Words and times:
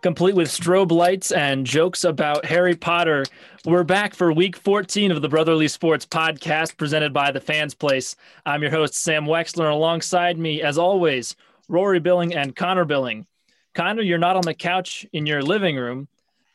complete 0.00 0.36
with 0.36 0.48
strobe 0.48 0.92
lights 0.92 1.32
and 1.32 1.66
jokes 1.66 2.04
about 2.04 2.44
Harry 2.44 2.76
Potter. 2.76 3.24
We're 3.64 3.82
back 3.82 4.14
for 4.14 4.32
week 4.32 4.56
14 4.56 5.10
of 5.10 5.22
the 5.22 5.28
Brotherly 5.28 5.66
Sports 5.66 6.06
podcast 6.06 6.76
presented 6.76 7.12
by 7.12 7.32
the 7.32 7.40
Fans 7.40 7.74
Place. 7.74 8.14
I'm 8.46 8.62
your 8.62 8.70
host, 8.70 8.94
Sam 8.94 9.26
Wexler. 9.26 9.72
Alongside 9.72 10.38
me, 10.38 10.62
as 10.62 10.78
always, 10.78 11.34
Rory 11.68 11.98
Billing 11.98 12.34
and 12.34 12.54
Connor 12.54 12.84
Billing. 12.84 13.26
Connor, 13.74 14.02
you're 14.02 14.18
not 14.18 14.36
on 14.36 14.42
the 14.42 14.54
couch 14.54 15.04
in 15.12 15.26
your 15.26 15.42
living 15.42 15.76
room, 15.76 16.06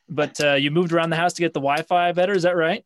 but 0.08 0.40
uh, 0.42 0.54
you 0.54 0.72
moved 0.72 0.94
around 0.94 1.10
the 1.10 1.18
house 1.18 1.34
to 1.34 1.42
get 1.42 1.54
the 1.54 1.60
Wi 1.60 1.82
Fi 1.82 2.14
better. 2.14 2.34
Is 2.34 2.44
that 2.44 2.56
right? 2.56 2.86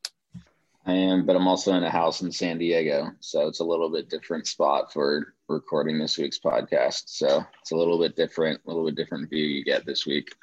I 0.88 0.94
am, 0.94 1.26
but 1.26 1.36
I'm 1.36 1.48
also 1.48 1.74
in 1.74 1.84
a 1.84 1.90
house 1.90 2.22
in 2.22 2.32
San 2.32 2.58
Diego. 2.58 3.12
So 3.20 3.48
it's 3.48 3.60
a 3.60 3.64
little 3.64 3.90
bit 3.90 4.10
different 4.10 4.48
spot 4.48 4.92
for 4.94 5.34
recording 5.50 6.00
this 6.00 6.18
week's 6.18 6.40
podcast. 6.40 7.04
So 7.08 7.46
it's 7.62 7.72
a 7.72 7.76
little 7.76 8.00
bit 8.00 8.16
different, 8.16 8.62
a 8.66 8.70
little 8.70 8.86
bit 8.86 8.96
different 8.96 9.30
view 9.30 9.46
you 9.46 9.66
get 9.66 9.86
this 9.86 10.06
week. 10.06 10.34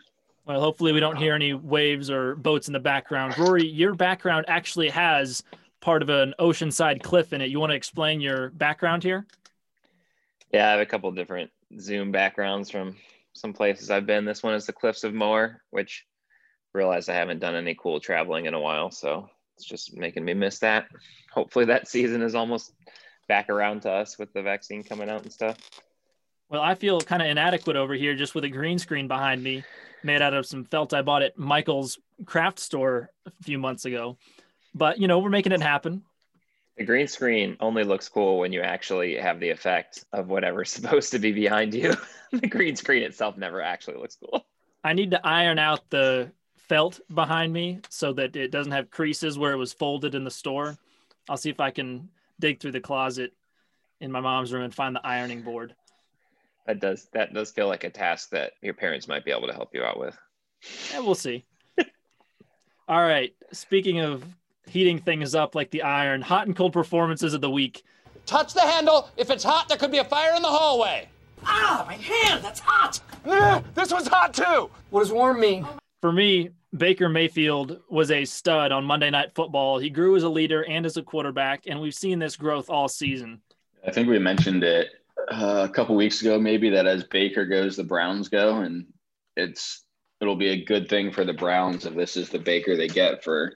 Well, 0.46 0.60
hopefully 0.60 0.92
we 0.92 1.00
don't 1.00 1.16
hear 1.16 1.34
any 1.34 1.54
waves 1.54 2.10
or 2.10 2.36
boats 2.36 2.66
in 2.66 2.74
the 2.74 2.80
background. 2.80 3.38
Rory, 3.38 3.66
your 3.66 3.94
background 3.94 4.44
actually 4.46 4.90
has 4.90 5.42
part 5.80 6.02
of 6.02 6.10
an 6.10 6.34
oceanside 6.38 7.02
cliff 7.02 7.32
in 7.32 7.40
it. 7.40 7.50
You 7.50 7.60
want 7.60 7.70
to 7.70 7.76
explain 7.76 8.20
your 8.20 8.50
background 8.50 9.02
here? 9.02 9.26
Yeah, 10.52 10.68
I 10.68 10.72
have 10.72 10.80
a 10.80 10.86
couple 10.86 11.10
different 11.12 11.50
Zoom 11.80 12.12
backgrounds 12.12 12.70
from 12.70 12.96
some 13.32 13.54
places 13.54 13.90
I've 13.90 14.06
been. 14.06 14.26
This 14.26 14.42
one 14.42 14.54
is 14.54 14.66
the 14.66 14.72
Cliffs 14.72 15.02
of 15.02 15.14
Moher, 15.14 15.62
which 15.70 16.04
I 16.74 16.78
realize 16.78 17.08
I 17.08 17.14
haven't 17.14 17.40
done 17.40 17.54
any 17.54 17.74
cool 17.74 17.98
traveling 17.98 18.44
in 18.44 18.54
a 18.54 18.60
while, 18.60 18.90
so 18.90 19.30
it's 19.56 19.66
just 19.66 19.96
making 19.96 20.26
me 20.26 20.34
miss 20.34 20.58
that. 20.58 20.88
Hopefully 21.32 21.64
that 21.66 21.88
season 21.88 22.20
is 22.20 22.34
almost 22.34 22.72
back 23.28 23.48
around 23.48 23.82
to 23.82 23.90
us 23.90 24.18
with 24.18 24.32
the 24.34 24.42
vaccine 24.42 24.82
coming 24.82 25.08
out 25.08 25.22
and 25.22 25.32
stuff. 25.32 25.56
Well, 26.50 26.60
I 26.60 26.74
feel 26.74 27.00
kind 27.00 27.22
of 27.22 27.28
inadequate 27.28 27.76
over 27.76 27.94
here 27.94 28.14
just 28.14 28.34
with 28.34 28.44
a 28.44 28.50
green 28.50 28.78
screen 28.78 29.08
behind 29.08 29.42
me 29.42 29.64
made 30.04 30.22
out 30.22 30.34
of 30.34 30.46
some 30.46 30.64
felt 30.64 30.94
I 30.94 31.02
bought 31.02 31.22
at 31.22 31.38
Michael's 31.38 31.98
craft 32.26 32.58
store 32.58 33.10
a 33.26 33.30
few 33.42 33.58
months 33.58 33.84
ago. 33.84 34.18
But, 34.74 34.98
you 34.98 35.08
know, 35.08 35.18
we're 35.18 35.30
making 35.30 35.52
it 35.52 35.62
happen. 35.62 36.02
The 36.76 36.84
green 36.84 37.06
screen 37.06 37.56
only 37.60 37.84
looks 37.84 38.08
cool 38.08 38.38
when 38.38 38.52
you 38.52 38.60
actually 38.60 39.16
have 39.16 39.38
the 39.38 39.50
effect 39.50 40.04
of 40.12 40.28
whatever's 40.28 40.70
supposed 40.72 41.12
to 41.12 41.18
be 41.18 41.32
behind 41.32 41.74
you. 41.74 41.94
the 42.32 42.46
green 42.46 42.76
screen 42.76 43.02
itself 43.02 43.36
never 43.36 43.60
actually 43.60 43.96
looks 43.96 44.16
cool. 44.16 44.44
I 44.82 44.92
need 44.92 45.12
to 45.12 45.26
iron 45.26 45.58
out 45.58 45.88
the 45.90 46.30
felt 46.68 47.00
behind 47.12 47.52
me 47.52 47.80
so 47.88 48.12
that 48.14 48.36
it 48.36 48.50
doesn't 48.50 48.72
have 48.72 48.90
creases 48.90 49.38
where 49.38 49.52
it 49.52 49.56
was 49.56 49.72
folded 49.72 50.14
in 50.14 50.24
the 50.24 50.30
store. 50.30 50.76
I'll 51.28 51.36
see 51.36 51.50
if 51.50 51.60
I 51.60 51.70
can 51.70 52.08
dig 52.40 52.60
through 52.60 52.72
the 52.72 52.80
closet 52.80 53.32
in 54.00 54.10
my 54.10 54.20
mom's 54.20 54.52
room 54.52 54.64
and 54.64 54.74
find 54.74 54.94
the 54.94 55.06
ironing 55.06 55.42
board. 55.42 55.74
That 56.66 56.80
does 56.80 57.08
that 57.12 57.34
does 57.34 57.50
feel 57.50 57.68
like 57.68 57.84
a 57.84 57.90
task 57.90 58.30
that 58.30 58.52
your 58.62 58.74
parents 58.74 59.06
might 59.06 59.24
be 59.24 59.30
able 59.30 59.46
to 59.46 59.52
help 59.52 59.74
you 59.74 59.84
out 59.84 59.98
with. 59.98 60.16
Yeah, 60.92 61.00
we'll 61.00 61.14
see. 61.14 61.44
All 62.88 63.02
right. 63.02 63.34
Speaking 63.52 64.00
of 64.00 64.24
heating 64.66 64.98
things 64.98 65.34
up 65.34 65.54
like 65.54 65.70
the 65.70 65.82
iron, 65.82 66.22
hot 66.22 66.46
and 66.46 66.56
cold 66.56 66.72
performances 66.72 67.34
of 67.34 67.40
the 67.40 67.50
week. 67.50 67.82
Touch 68.26 68.54
the 68.54 68.62
handle. 68.62 69.10
If 69.16 69.30
it's 69.30 69.44
hot, 69.44 69.68
there 69.68 69.76
could 69.76 69.90
be 69.90 69.98
a 69.98 70.04
fire 70.04 70.34
in 70.34 70.42
the 70.42 70.48
hallway. 70.48 71.08
Ah, 71.44 71.84
my 71.86 71.94
hand, 71.94 72.42
that's 72.42 72.60
hot. 72.60 73.00
this 73.74 73.92
was 73.92 74.08
hot 74.08 74.32
too. 74.32 74.70
What 74.88 75.00
does 75.00 75.12
warm 75.12 75.40
mean? 75.40 75.66
For 76.00 76.10
me, 76.10 76.50
Baker 76.76 77.08
Mayfield 77.08 77.80
was 77.90 78.10
a 78.10 78.24
stud 78.24 78.72
on 78.72 78.84
Monday 78.84 79.10
Night 79.10 79.34
Football. 79.34 79.78
He 79.78 79.90
grew 79.90 80.16
as 80.16 80.22
a 80.22 80.28
leader 80.28 80.64
and 80.64 80.86
as 80.86 80.96
a 80.96 81.02
quarterback, 81.02 81.64
and 81.66 81.80
we've 81.80 81.94
seen 81.94 82.18
this 82.18 82.36
growth 82.36 82.70
all 82.70 82.88
season. 82.88 83.40
I 83.86 83.90
think 83.90 84.08
we 84.08 84.18
mentioned 84.18 84.64
it 84.64 84.88
uh, 85.30 85.66
a 85.68 85.72
couple 85.72 85.96
weeks 85.96 86.20
ago, 86.20 86.38
maybe 86.38 86.70
that 86.70 86.86
as 86.86 87.04
Baker 87.04 87.44
goes, 87.44 87.76
the 87.76 87.84
Browns 87.84 88.28
go, 88.28 88.58
and 88.58 88.86
it's 89.36 89.84
it'll 90.20 90.36
be 90.36 90.50
a 90.50 90.64
good 90.64 90.88
thing 90.88 91.12
for 91.12 91.24
the 91.24 91.32
Browns 91.32 91.86
if 91.86 91.94
this 91.94 92.16
is 92.16 92.30
the 92.30 92.38
Baker 92.38 92.76
they 92.76 92.88
get 92.88 93.22
for 93.22 93.54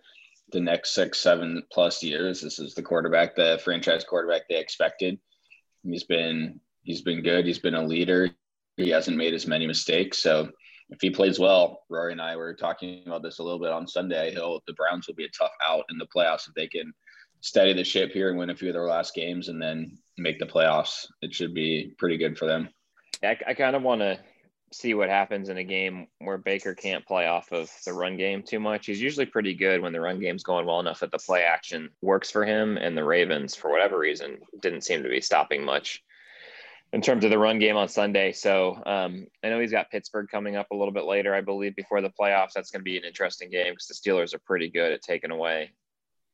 the 0.52 0.60
next 0.60 0.92
six, 0.92 1.18
seven 1.20 1.62
plus 1.72 2.02
years. 2.02 2.40
This 2.40 2.58
is 2.58 2.74
the 2.74 2.82
quarterback, 2.82 3.36
the 3.36 3.60
franchise 3.62 4.04
quarterback 4.04 4.42
they 4.48 4.58
expected. 4.58 5.18
He's 5.84 6.04
been 6.04 6.60
he's 6.82 7.02
been 7.02 7.22
good. 7.22 7.46
He's 7.46 7.58
been 7.58 7.74
a 7.74 7.86
leader. 7.86 8.30
He 8.76 8.90
hasn't 8.90 9.16
made 9.16 9.34
as 9.34 9.46
many 9.46 9.66
mistakes. 9.66 10.18
So 10.18 10.48
if 10.90 11.00
he 11.00 11.10
plays 11.10 11.38
well, 11.38 11.82
Rory 11.88 12.12
and 12.12 12.22
I 12.22 12.36
were 12.36 12.54
talking 12.54 13.02
about 13.06 13.22
this 13.22 13.38
a 13.38 13.42
little 13.42 13.58
bit 13.58 13.72
on 13.72 13.86
Sunday. 13.86 14.32
He'll 14.32 14.60
the 14.66 14.74
Browns 14.74 15.06
will 15.06 15.14
be 15.14 15.24
a 15.24 15.30
tough 15.38 15.52
out 15.66 15.84
in 15.90 15.98
the 15.98 16.06
playoffs 16.14 16.48
if 16.48 16.54
they 16.54 16.66
can 16.66 16.92
steady 17.40 17.72
the 17.72 17.84
ship 17.84 18.10
here 18.10 18.30
and 18.30 18.38
win 18.38 18.50
a 18.50 18.56
few 18.56 18.68
of 18.68 18.74
their 18.74 18.86
last 18.86 19.14
games 19.14 19.48
and 19.48 19.62
then 19.62 19.96
make 20.18 20.38
the 20.38 20.46
playoffs. 20.46 21.06
It 21.22 21.34
should 21.34 21.54
be 21.54 21.94
pretty 21.98 22.16
good 22.16 22.38
for 22.38 22.46
them. 22.46 22.68
I, 23.22 23.38
I 23.46 23.54
kind 23.54 23.76
of 23.76 23.82
want 23.82 24.00
to 24.00 24.18
see 24.72 24.94
what 24.94 25.08
happens 25.08 25.48
in 25.48 25.58
a 25.58 25.64
game 25.64 26.06
where 26.18 26.38
Baker 26.38 26.74
can't 26.74 27.06
play 27.06 27.26
off 27.26 27.52
of 27.52 27.70
the 27.84 27.92
run 27.92 28.16
game 28.16 28.42
too 28.42 28.60
much. 28.60 28.86
He's 28.86 29.00
usually 29.00 29.26
pretty 29.26 29.54
good 29.54 29.80
when 29.80 29.92
the 29.92 30.00
run 30.00 30.20
game's 30.20 30.42
going 30.42 30.66
well 30.66 30.80
enough 30.80 31.00
that 31.00 31.10
the 31.10 31.18
play 31.18 31.42
action 31.44 31.90
works 32.02 32.30
for 32.30 32.44
him. 32.44 32.76
And 32.76 32.96
the 32.96 33.04
Ravens, 33.04 33.54
for 33.54 33.70
whatever 33.70 33.98
reason, 33.98 34.38
didn't 34.60 34.82
seem 34.82 35.02
to 35.02 35.08
be 35.08 35.20
stopping 35.20 35.64
much 35.64 36.02
in 36.92 37.00
terms 37.00 37.24
of 37.24 37.30
the 37.30 37.38
run 37.38 37.58
game 37.58 37.76
on 37.76 37.88
Sunday. 37.88 38.32
So 38.32 38.82
um, 38.86 39.26
I 39.42 39.48
know 39.48 39.60
he's 39.60 39.70
got 39.70 39.90
Pittsburgh 39.90 40.28
coming 40.30 40.56
up 40.56 40.70
a 40.70 40.76
little 40.76 40.92
bit 40.92 41.04
later, 41.04 41.34
I 41.34 41.40
believe, 41.40 41.74
before 41.76 42.00
the 42.00 42.12
playoffs. 42.20 42.52
That's 42.54 42.70
going 42.70 42.80
to 42.80 42.84
be 42.84 42.98
an 42.98 43.04
interesting 43.04 43.50
game 43.50 43.72
because 43.72 43.86
the 43.86 43.94
Steelers 43.94 44.34
are 44.34 44.40
pretty 44.40 44.68
good 44.68 44.92
at 44.92 45.02
taking 45.02 45.30
away 45.30 45.72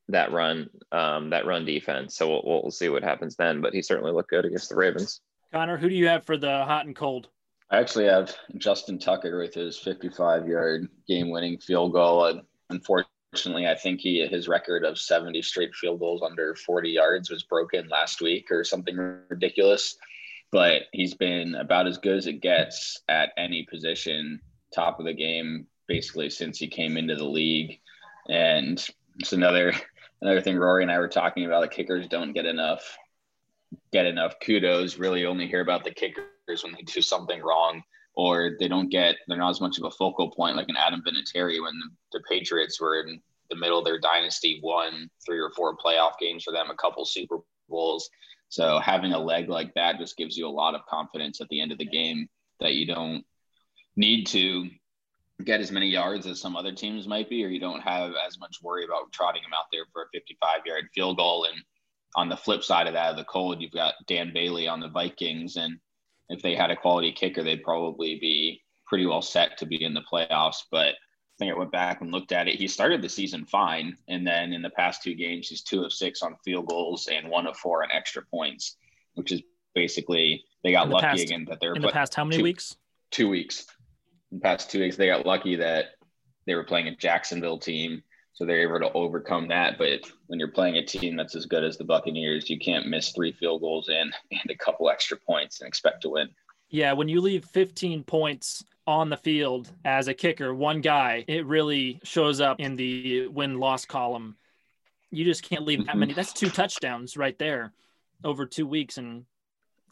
that 0.09 0.33
run, 0.33 0.69
um, 0.93 1.31
that 1.31 1.47
run 1.47 1.65
defense. 1.65 2.17
So 2.17 2.29
we'll, 2.29 2.43
we'll 2.63 2.71
see 2.71 2.89
what 2.89 3.03
happens 3.03 3.37
then. 3.37 3.61
But 3.61 3.75
he 3.75 3.83
certainly 3.83 4.13
looked 4.13 4.31
good 4.31 4.45
against 4.45 4.69
the 4.69 4.77
Ravens. 4.77 5.21
Connor, 5.53 5.77
who 5.77 5.89
do 5.89 5.95
you 5.95 6.09
have 6.09 6.25
for 6.25 6.37
the 6.37 6.65
hot 6.65 6.87
and 6.87 6.97
cold? 6.97 7.29
I 7.71 7.79
actually 7.79 8.07
have 8.07 8.35
Justin 8.59 8.99
Tucker 8.99 9.39
with 9.39 9.55
his 9.55 9.79
55 9.79 10.47
yard 10.47 10.89
game 11.09 11.31
winning 11.31 11.59
field 11.59 11.93
goal. 11.93 12.27
And 12.27 12.43
unfortunately, 12.71 13.67
I 13.67 13.75
think 13.75 14.01
he 14.01 14.27
his 14.27 14.49
record 14.49 14.85
of 14.85 14.99
70 14.99 15.41
straight 15.43 15.75
field 15.75 16.01
goals 16.01 16.23
under 16.23 16.55
40 16.55 16.91
yards 16.91 17.31
was 17.31 17.43
broken 17.43 17.89
last 17.89 18.21
week 18.21 18.51
or 18.51 18.65
something 18.65 18.97
ridiculous. 19.29 19.97
But 20.53 20.83
he's 20.93 21.15
been 21.15 21.55
about 21.57 21.87
as 21.87 21.99
good 21.99 22.17
as 22.17 22.27
it 22.27 22.43
gets 22.43 23.01
at 23.09 23.31
any 23.37 23.67
position, 23.69 24.41
top 24.73 25.01
of 25.01 25.07
the 25.07 25.15
game, 25.15 25.67
basically 25.89 26.31
since 26.31 26.59
he 26.59 26.69
came 26.69 26.97
into 26.97 27.17
the 27.17 27.25
league. 27.25 27.81
And 28.29 28.85
it's 29.19 29.33
another 29.33 29.73
another 30.25 30.41
thing 30.41 30.57
Rory 30.57 30.83
and 30.83 30.91
I 30.91 30.99
were 30.99 31.09
talking 31.09 31.45
about. 31.45 31.63
The 31.63 31.69
kickers 31.69 32.09
don't 32.09 32.33
get 32.33 32.47
enough 32.47 32.97
get 33.93 34.07
enough 34.07 34.35
kudos. 34.45 34.99
Really, 34.99 35.27
only 35.27 35.47
hear 35.47 35.61
about 35.61 35.85
the 35.85 35.93
kickers 35.93 36.65
when 36.65 36.73
they 36.73 36.83
do 36.83 37.03
something 37.03 37.41
wrong, 37.41 37.83
or 38.17 38.57
they 38.59 38.67
don't 38.67 38.89
get 38.89 39.17
they're 39.29 39.39
not 39.39 39.51
as 39.51 39.61
much 39.61 39.79
of 39.79 39.85
a 39.85 39.91
focal 39.91 40.31
point 40.31 40.57
like 40.57 40.69
an 40.69 40.77
Adam 40.77 41.03
Vinatieri 41.07 41.63
when 41.63 41.75
the, 41.79 42.19
the 42.19 42.25
Patriots 42.29 42.81
were 42.81 43.01
in 43.01 43.21
the 43.51 43.57
middle 43.57 43.79
of 43.79 43.85
their 43.85 44.01
dynasty, 44.01 44.61
won 44.63 45.09
three 45.25 45.39
or 45.39 45.51
four 45.55 45.77
playoff 45.77 46.13
games 46.19 46.43
for 46.43 46.53
them, 46.53 46.71
a 46.71 46.77
couple 46.77 47.05
Super 47.05 47.37
Bowls. 47.69 48.09
So 48.49 48.79
having 48.79 49.13
a 49.13 49.19
leg 49.19 49.49
like 49.49 49.75
that 49.75 49.99
just 49.99 50.17
gives 50.17 50.37
you 50.37 50.49
a 50.49 50.49
lot 50.49 50.75
of 50.75 50.87
confidence 50.87 51.41
at 51.41 51.49
the 51.49 51.61
end 51.61 51.73
of 51.73 51.79
the 51.79 51.87
game 51.87 52.29
that 52.61 52.75
you 52.75 52.87
don't 52.87 53.25
need 53.97 54.27
to 54.29 54.71
get 55.43 55.61
as 55.61 55.73
many 55.73 55.89
yards 55.89 56.27
as 56.27 56.41
some 56.41 56.57
other 56.57 56.73
teams 56.73 57.09
might 57.09 57.29
be, 57.29 57.45
or 57.45 57.49
you 57.49 57.59
don't 57.59 57.81
have 57.81 58.13
as 58.27 58.39
much 58.39 58.59
worry 58.63 58.85
about 58.85 59.13
trotting 59.13 59.43
him 59.43 59.53
out 59.53 59.67
there 59.73 59.85
for 59.93 60.03
a 60.03 60.09
55 60.13 60.61
yard 60.65 60.85
field 60.95 61.17
goal. 61.17 61.47
And 61.51 61.61
on 62.15 62.29
the 62.29 62.37
flip 62.37 62.63
side 62.63 62.87
of 62.87 62.93
that, 62.93 63.11
of 63.11 63.17
the 63.17 63.25
cold, 63.25 63.61
you've 63.61 63.73
got 63.73 63.95
Dan 64.07 64.33
Bailey 64.33 64.69
on 64.69 64.81
the 64.81 64.89
Vikings. 64.89 65.57
And 65.57 65.79
if 66.29 66.41
they 66.41 66.55
had 66.55 66.71
a 66.71 66.77
quality 66.77 67.11
kicker, 67.11 67.43
they'd 67.43 67.65
probably 67.65 68.19
be 68.21 68.63
pretty 68.87 69.07
well 69.07 69.23
set 69.23 69.59
to 69.59 69.67
be 69.67 69.83
in 69.83 69.95
the 69.95 70.05
playoffs. 70.11 70.63
But 70.71 70.95
I 70.95 71.37
think 71.39 71.53
I 71.53 71.59
went 71.59 71.73
back 71.73 72.01
and 72.01 72.13
looked 72.13 72.31
at 72.31 72.47
it. 72.47 72.55
He 72.55 72.69
started 72.69 73.03
the 73.03 73.09
season 73.09 73.45
fine. 73.45 73.97
And 74.07 74.25
then 74.25 74.53
in 74.53 74.63
the 74.63 74.71
past 74.71 75.03
two 75.03 75.15
games, 75.15 75.49
he's 75.49 75.63
two 75.63 75.83
of 75.83 75.93
six 75.93 76.23
on 76.23 76.37
field 76.45 76.69
goals 76.69 77.09
and 77.09 77.29
one 77.29 77.49
of 77.49 77.57
four 77.57 77.83
on 77.83 77.91
extra 77.91 78.23
points, 78.23 78.77
which 79.15 79.33
is 79.33 79.43
basically 79.75 80.45
they 80.63 80.71
got 80.71 80.89
lucky 80.89 81.07
past, 81.07 81.23
again 81.25 81.45
that 81.49 81.59
they're 81.61 81.75
in 81.75 81.83
the 81.83 81.89
past 81.89 82.15
how 82.15 82.25
many 82.25 82.37
two, 82.37 82.43
weeks? 82.45 82.77
Two 83.11 83.29
weeks 83.29 83.67
the 84.33 84.41
past 84.41 84.71
two 84.71 84.81
weeks, 84.81 84.97
they 84.97 85.07
got 85.07 85.27
lucky 85.27 85.57
that 85.57 85.87
they 86.47 86.55
were 86.55 86.65
playing 86.65 86.89
a 86.89 86.97
Jacksonville 86.97 87.59
team, 87.59 88.03
so 88.33 88.45
they're 88.45 88.63
able 88.63 88.81
to 88.81 88.93
overcome 88.93 89.49
that. 89.49 89.79
But 89.79 90.11
when 90.27 90.39
you're 90.39 90.49
playing 90.49 90.77
a 90.77 90.85
team 90.85 91.17
that's 91.17 91.37
as 91.37 91.47
good 91.47 91.65
as 91.65 91.79
the 91.79 91.85
Buccaneers, 91.85 92.51
you 92.51 92.59
can't 92.59 92.89
miss 92.89 93.11
three 93.13 93.33
field 93.33 93.61
goals 93.61 93.89
and 93.89 94.13
and 94.31 94.51
a 94.51 94.57
couple 94.57 94.91
extra 94.91 95.17
points 95.17 95.61
and 95.61 95.69
expect 95.69 96.03
to 96.03 96.11
win. 96.11 96.29
Yeah, 96.69 96.93
when 96.93 97.09
you 97.09 97.21
leave 97.21 97.45
15 97.45 98.03
points 98.05 98.65
on 98.87 99.09
the 99.09 99.17
field 99.17 99.71
as 99.85 100.09
a 100.09 100.15
kicker, 100.15 100.53
one 100.55 100.81
guy, 100.81 101.25
it 101.29 101.47
really 101.47 102.01
shows 102.03 102.41
up 102.41 102.59
in 102.59 102.77
the 102.77 103.29
win 103.29 103.59
loss 103.59 103.85
column. 103.85 104.37
You 105.11 105.25
just 105.25 105.49
can't 105.49 105.65
leave 105.65 105.81
that 105.81 105.93
mm-hmm. 105.93 106.01
many. 106.01 106.13
That's 106.15 106.33
two 106.33 106.51
touchdowns 106.51 107.17
right 107.17 107.39
there 107.39 107.73
over 108.25 108.45
two 108.47 108.67
weeks. 108.67 108.99
And 108.99 109.25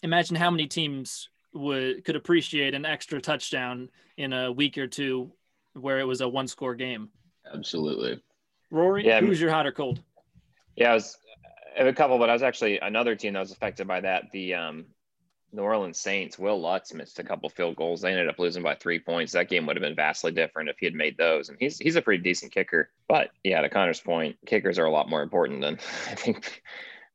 imagine 0.02 0.36
how 0.36 0.50
many 0.50 0.66
teams 0.66 1.28
would 1.54 2.04
could 2.04 2.16
appreciate 2.16 2.74
an 2.74 2.84
extra 2.84 3.20
touchdown 3.20 3.90
in 4.16 4.32
a 4.32 4.50
week 4.50 4.78
or 4.78 4.86
two 4.86 5.32
where 5.74 6.00
it 6.00 6.04
was 6.04 6.20
a 6.20 6.28
one 6.28 6.48
score 6.48 6.74
game. 6.74 7.08
Absolutely. 7.52 8.20
Rory, 8.70 9.06
yeah, 9.06 9.20
who's 9.20 9.40
your 9.40 9.50
hot 9.50 9.66
or 9.66 9.72
cold? 9.72 10.00
Yeah, 10.76 10.92
I 10.92 10.94
was 10.94 11.18
I 11.76 11.78
have 11.78 11.86
a 11.86 11.92
couple, 11.92 12.18
but 12.18 12.30
I 12.30 12.32
was 12.32 12.42
actually 12.42 12.78
another 12.78 13.14
team 13.16 13.34
that 13.34 13.40
was 13.40 13.52
affected 13.52 13.86
by 13.86 14.00
that. 14.00 14.24
The 14.32 14.54
um 14.54 14.86
New 15.54 15.62
Orleans 15.62 16.00
Saints, 16.00 16.38
Wil 16.38 16.58
Lutz 16.58 16.94
missed 16.94 17.18
a 17.18 17.24
couple 17.24 17.48
field 17.50 17.76
goals. 17.76 18.00
They 18.00 18.10
ended 18.10 18.28
up 18.28 18.38
losing 18.38 18.62
by 18.62 18.74
three 18.74 18.98
points. 18.98 19.32
That 19.32 19.50
game 19.50 19.66
would 19.66 19.76
have 19.76 19.82
been 19.82 19.94
vastly 19.94 20.32
different 20.32 20.70
if 20.70 20.76
he 20.78 20.86
had 20.86 20.94
made 20.94 21.18
those. 21.18 21.50
And 21.50 21.58
he's 21.60 21.78
he's 21.78 21.96
a 21.96 22.02
pretty 22.02 22.22
decent 22.22 22.52
kicker. 22.52 22.90
But 23.06 23.30
yeah, 23.44 23.60
to 23.60 23.68
Connor's 23.68 24.00
point, 24.00 24.36
kickers 24.46 24.78
are 24.78 24.86
a 24.86 24.90
lot 24.90 25.10
more 25.10 25.22
important 25.22 25.60
than 25.60 25.74
I 26.10 26.14
think 26.14 26.62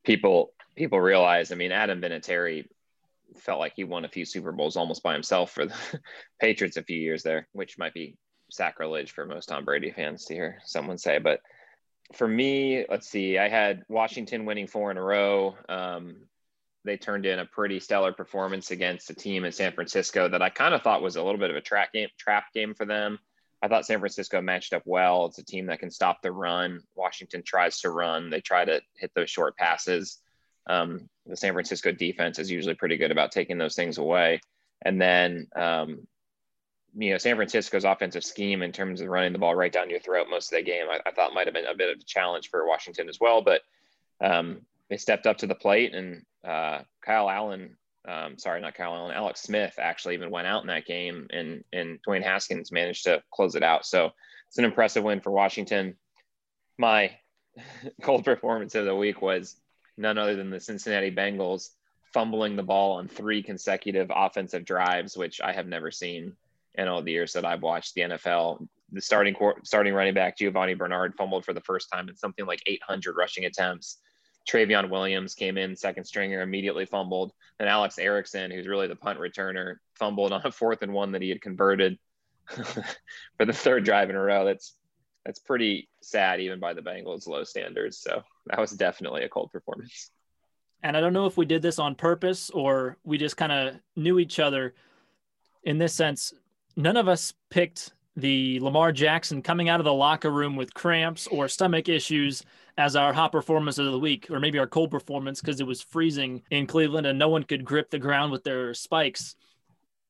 people 0.04 0.54
people 0.76 1.02
realize. 1.02 1.52
I 1.52 1.56
mean, 1.56 1.72
Adam 1.72 2.00
Vinatieri 2.00 2.68
felt 3.38 3.60
like 3.60 3.74
he 3.76 3.84
won 3.84 4.06
a 4.06 4.10
few 4.10 4.26
Super 4.26 4.52
Bowls 4.52 4.78
almost 4.78 5.04
by 5.04 5.14
himself 5.14 5.52
for 5.52 5.66
the 5.66 5.76
Patriots 6.40 6.78
a 6.78 6.84
few 6.84 6.98
years 6.98 7.24
there, 7.24 7.48
which 7.54 7.78
might 7.78 7.94
be 7.94 8.18
sacrilege 8.50 9.12
for 9.12 9.26
most 9.26 9.48
Tom 9.48 9.66
Brady 9.66 9.92
fans 9.92 10.26
to 10.26 10.34
hear 10.34 10.60
someone 10.66 10.98
say. 10.98 11.20
But 11.20 11.42
for 12.14 12.28
me, 12.28 12.86
let's 12.90 13.10
see, 13.10 13.38
I 13.38 13.50
had 13.50 13.84
Washington 13.90 14.46
winning 14.46 14.68
four 14.68 14.92
in 14.92 14.98
a 14.98 15.04
row. 15.04 15.56
Um, 15.68 16.28
they 16.86 16.98
turned 16.98 17.26
in 17.26 17.40
a 17.40 17.46
pretty 17.46 17.80
stellar 17.80 18.14
performance 18.14 18.72
against 18.72 19.10
a 19.10 19.14
team 19.14 19.44
in 19.44 19.52
San 19.52 19.74
Francisco 19.74 20.30
that 20.30 20.42
I 20.42 20.50
kind 20.50 20.74
of 20.74 20.82
thought 20.82 21.02
was 21.02 21.18
a 21.18 21.24
little 21.24 21.40
bit 21.40 21.50
of 21.50 21.58
a 21.58 21.62
trap 21.62 21.92
game, 21.92 22.10
trap 22.18 22.46
game 22.54 22.74
for 22.74 22.86
them. 22.86 23.20
I 23.62 23.68
thought 23.68 23.86
San 23.86 24.00
Francisco 24.00 24.40
matched 24.42 24.74
up 24.74 24.84
well. 24.86 25.26
It's 25.26 25.40
a 25.40 25.46
team 25.46 25.66
that 25.66 25.80
can 25.80 25.90
stop 25.90 26.22
the 26.22 26.32
run. 26.32 26.80
Washington 26.96 27.44
tries 27.44 27.82
to 27.82 27.90
run. 27.90 28.30
They 28.30 28.40
try 28.40 28.64
to 28.64 28.82
hit 28.96 29.12
those 29.16 29.30
short 29.30 29.58
passes. 29.58 30.20
Um, 30.68 31.10
the 31.26 31.38
San 31.38 31.54
Francisco 31.54 31.92
defense 31.92 32.40
is 32.40 32.52
usually 32.52 32.76
pretty 32.76 32.98
good 32.98 33.12
about 33.12 33.32
taking 33.32 33.58
those 33.58 33.76
things 33.76 33.98
away. 33.98 34.42
And 34.82 35.02
then, 35.02 35.48
um, 35.56 36.08
you 36.96 37.12
know, 37.12 37.18
San 37.18 37.36
Francisco's 37.36 37.86
offensive 37.86 38.24
scheme 38.24 38.62
in 38.62 38.72
terms 38.72 39.02
of 39.02 39.08
running 39.08 39.34
the 39.34 39.40
ball 39.40 39.56
right 39.56 39.72
down 39.72 39.90
your 39.90 40.00
throat 40.00 40.28
most 40.30 40.52
of 40.52 40.58
the 40.58 40.64
game, 40.64 40.88
I, 40.90 41.00
I 41.06 41.12
thought 41.12 41.34
might 41.34 41.48
have 41.48 41.54
been 41.54 41.66
a 41.66 41.76
bit 41.76 41.96
of 41.96 42.02
a 42.02 42.06
challenge 42.06 42.50
for 42.50 42.68
Washington 42.68 43.10
as 43.10 43.20
well. 43.20 43.42
But 43.42 43.62
um, 44.22 44.62
they 44.90 44.98
stepped 44.98 45.28
up 45.28 45.38
to 45.38 45.48
the 45.48 45.56
plate, 45.56 45.94
and 45.94 46.24
uh, 46.46 46.80
Kyle 47.02 47.30
Allen, 47.30 47.78
um, 48.08 48.38
sorry, 48.38 48.62
not 48.62 48.76
Kyle 48.76 48.96
Allen, 48.96 49.14
Alex 49.14 49.42
Smith 49.42 49.76
actually 49.78 50.16
even 50.16 50.32
went 50.32 50.48
out 50.48 50.62
in 50.62 50.68
that 50.68 50.86
game, 50.86 51.28
and 51.32 51.64
and 51.74 52.00
Dwayne 52.08 52.24
Haskins 52.24 52.72
managed 52.72 53.04
to 53.04 53.22
close 53.32 53.56
it 53.56 53.64
out. 53.64 53.86
So 53.86 54.12
it's 54.48 54.58
an 54.58 54.66
impressive 54.66 55.04
win 55.04 55.22
for 55.22 55.32
Washington. 55.32 55.96
My 56.78 57.18
cold 58.02 58.24
performance 58.24 58.76
of 58.76 58.86
the 58.86 58.96
week 58.96 59.22
was 59.22 59.56
none 59.98 60.18
other 60.18 60.36
than 60.36 60.50
the 60.50 60.60
Cincinnati 60.60 61.12
Bengals 61.12 61.72
fumbling 62.14 62.56
the 62.56 62.64
ball 62.64 62.94
on 62.94 63.08
three 63.08 63.44
consecutive 63.44 64.12
offensive 64.14 64.66
drives, 64.66 65.18
which 65.18 65.42
I 65.42 65.52
have 65.52 65.68
never 65.68 65.92
seen 65.92 66.36
in 66.76 66.88
all 66.88 67.02
the 67.02 67.12
years 67.12 67.34
that 67.34 67.46
I've 67.46 67.64
watched 67.64 67.96
the 67.96 68.02
NFL. 68.02 68.68
The 68.94 69.02
starting 69.02 69.36
starting 69.64 69.94
running 69.94 70.14
back 70.14 70.38
Giovani 70.38 70.78
Bernard 70.78 71.16
fumbled 71.16 71.44
for 71.44 71.54
the 71.54 71.62
first 71.62 71.90
time 71.92 72.08
in 72.08 72.16
something 72.16 72.46
like 72.46 72.64
800 72.66 73.18
rushing 73.18 73.46
attempts. 73.46 73.98
Trayveon 74.50 74.90
Williams 74.90 75.36
came 75.36 75.58
in 75.58 75.76
second 75.76 76.06
stringer, 76.06 76.42
immediately 76.42 76.86
fumbled. 76.86 77.34
And 77.60 77.68
Alex 77.68 78.00
Erickson, 78.00 78.50
who's 78.50 78.68
really 78.68 78.88
the 78.88 78.96
punt 78.96 79.20
returner, 79.20 79.76
fumbled 79.96 80.32
on 80.32 80.42
a 80.46 80.52
fourth 80.52 80.84
and 80.84 80.94
one 80.94 81.12
that 81.12 81.22
he 81.22 81.30
had 81.30 81.42
converted 81.42 82.00
for 82.48 83.46
the 83.46 83.52
third 83.52 83.84
drive 83.84 84.10
in 84.10 84.16
a 84.16 84.22
row. 84.22 84.46
That's 84.46 84.77
that's 85.28 85.40
pretty 85.40 85.90
sad 86.02 86.40
even 86.40 86.58
by 86.58 86.74
the 86.74 86.82
Bengals 86.82 87.28
low 87.28 87.44
standards. 87.44 88.00
So 88.00 88.24
that 88.46 88.60
was 88.60 88.72
definitely 88.72 89.24
a 89.24 89.30
cold 89.30 89.52
performance. 89.52 90.10
And 90.84 90.96
I 90.96 91.02
don't 91.02 91.12
know 91.12 91.26
if 91.26 91.36
we 91.36 91.46
did 91.46 91.62
this 91.62 91.80
on 91.80 91.96
purpose 91.96 92.50
or 92.50 92.98
we 93.04 93.18
just 93.18 93.36
kind 93.36 93.52
of 93.52 93.76
knew 93.98 94.20
each 94.20 94.40
other 94.40 94.74
in 95.64 95.80
this 95.80 95.94
sense. 95.94 96.34
None 96.78 96.96
of 96.96 97.10
us 97.10 97.34
picked 97.50 97.92
the 98.16 98.62
Lamar 98.62 98.94
Jackson 98.94 99.42
coming 99.42 99.68
out 99.68 99.82
of 99.82 99.84
the 99.84 99.94
locker 99.94 100.32
room 100.32 100.56
with 100.56 100.74
cramps 100.74 101.28
or 101.28 101.50
stomach 101.50 101.90
issues 101.90 102.42
as 102.78 102.96
our 102.96 103.12
hot 103.12 103.34
performance 103.34 103.78
of 103.80 103.92
the 103.92 104.00
week, 104.00 104.32
or 104.32 104.40
maybe 104.40 104.60
our 104.60 104.68
cold 104.68 104.92
performance 104.92 105.42
because 105.42 105.60
it 105.60 105.68
was 105.68 105.82
freezing 105.82 106.42
in 106.52 106.66
Cleveland 106.66 107.06
and 107.06 107.20
no 107.20 107.28
one 107.28 107.44
could 107.44 107.66
grip 107.66 107.90
the 107.90 108.00
ground 108.00 108.32
with 108.32 108.46
their 108.46 108.74
spikes 108.74 109.36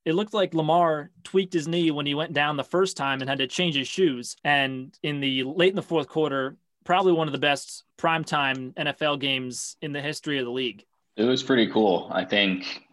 it 0.08 0.16
looked 0.16 0.34
like 0.34 0.54
Lamar 0.54 1.12
tweaked 1.26 1.52
his 1.52 1.68
knee 1.68 1.92
when 1.92 2.06
he 2.06 2.16
went 2.16 2.32
down 2.32 2.56
the 2.56 2.64
first 2.64 2.96
time 2.96 3.20
and 3.20 3.30
had 3.30 3.40
to 3.40 3.48
change 3.48 3.76
his 3.76 3.90
shoes. 3.90 4.38
And 4.42 4.98
in 5.04 5.20
the 5.20 5.44
late 5.44 5.72
in 5.72 5.76
the 5.76 5.82
fourth 5.82 6.08
quarter, 6.08 6.56
probably 6.86 7.12
one 7.12 7.28
of 7.28 7.34
the 7.34 7.40
best 7.40 7.84
primetime 7.98 8.74
NFL 8.76 9.20
games 9.20 9.76
in 9.82 9.92
the 9.92 10.00
history 10.00 10.40
of 10.40 10.46
the 10.46 10.52
league. 10.52 10.86
It 11.18 11.26
was 11.26 11.44
pretty 11.44 11.70
cool. 11.70 12.10
I 12.10 12.24
think 12.24 12.84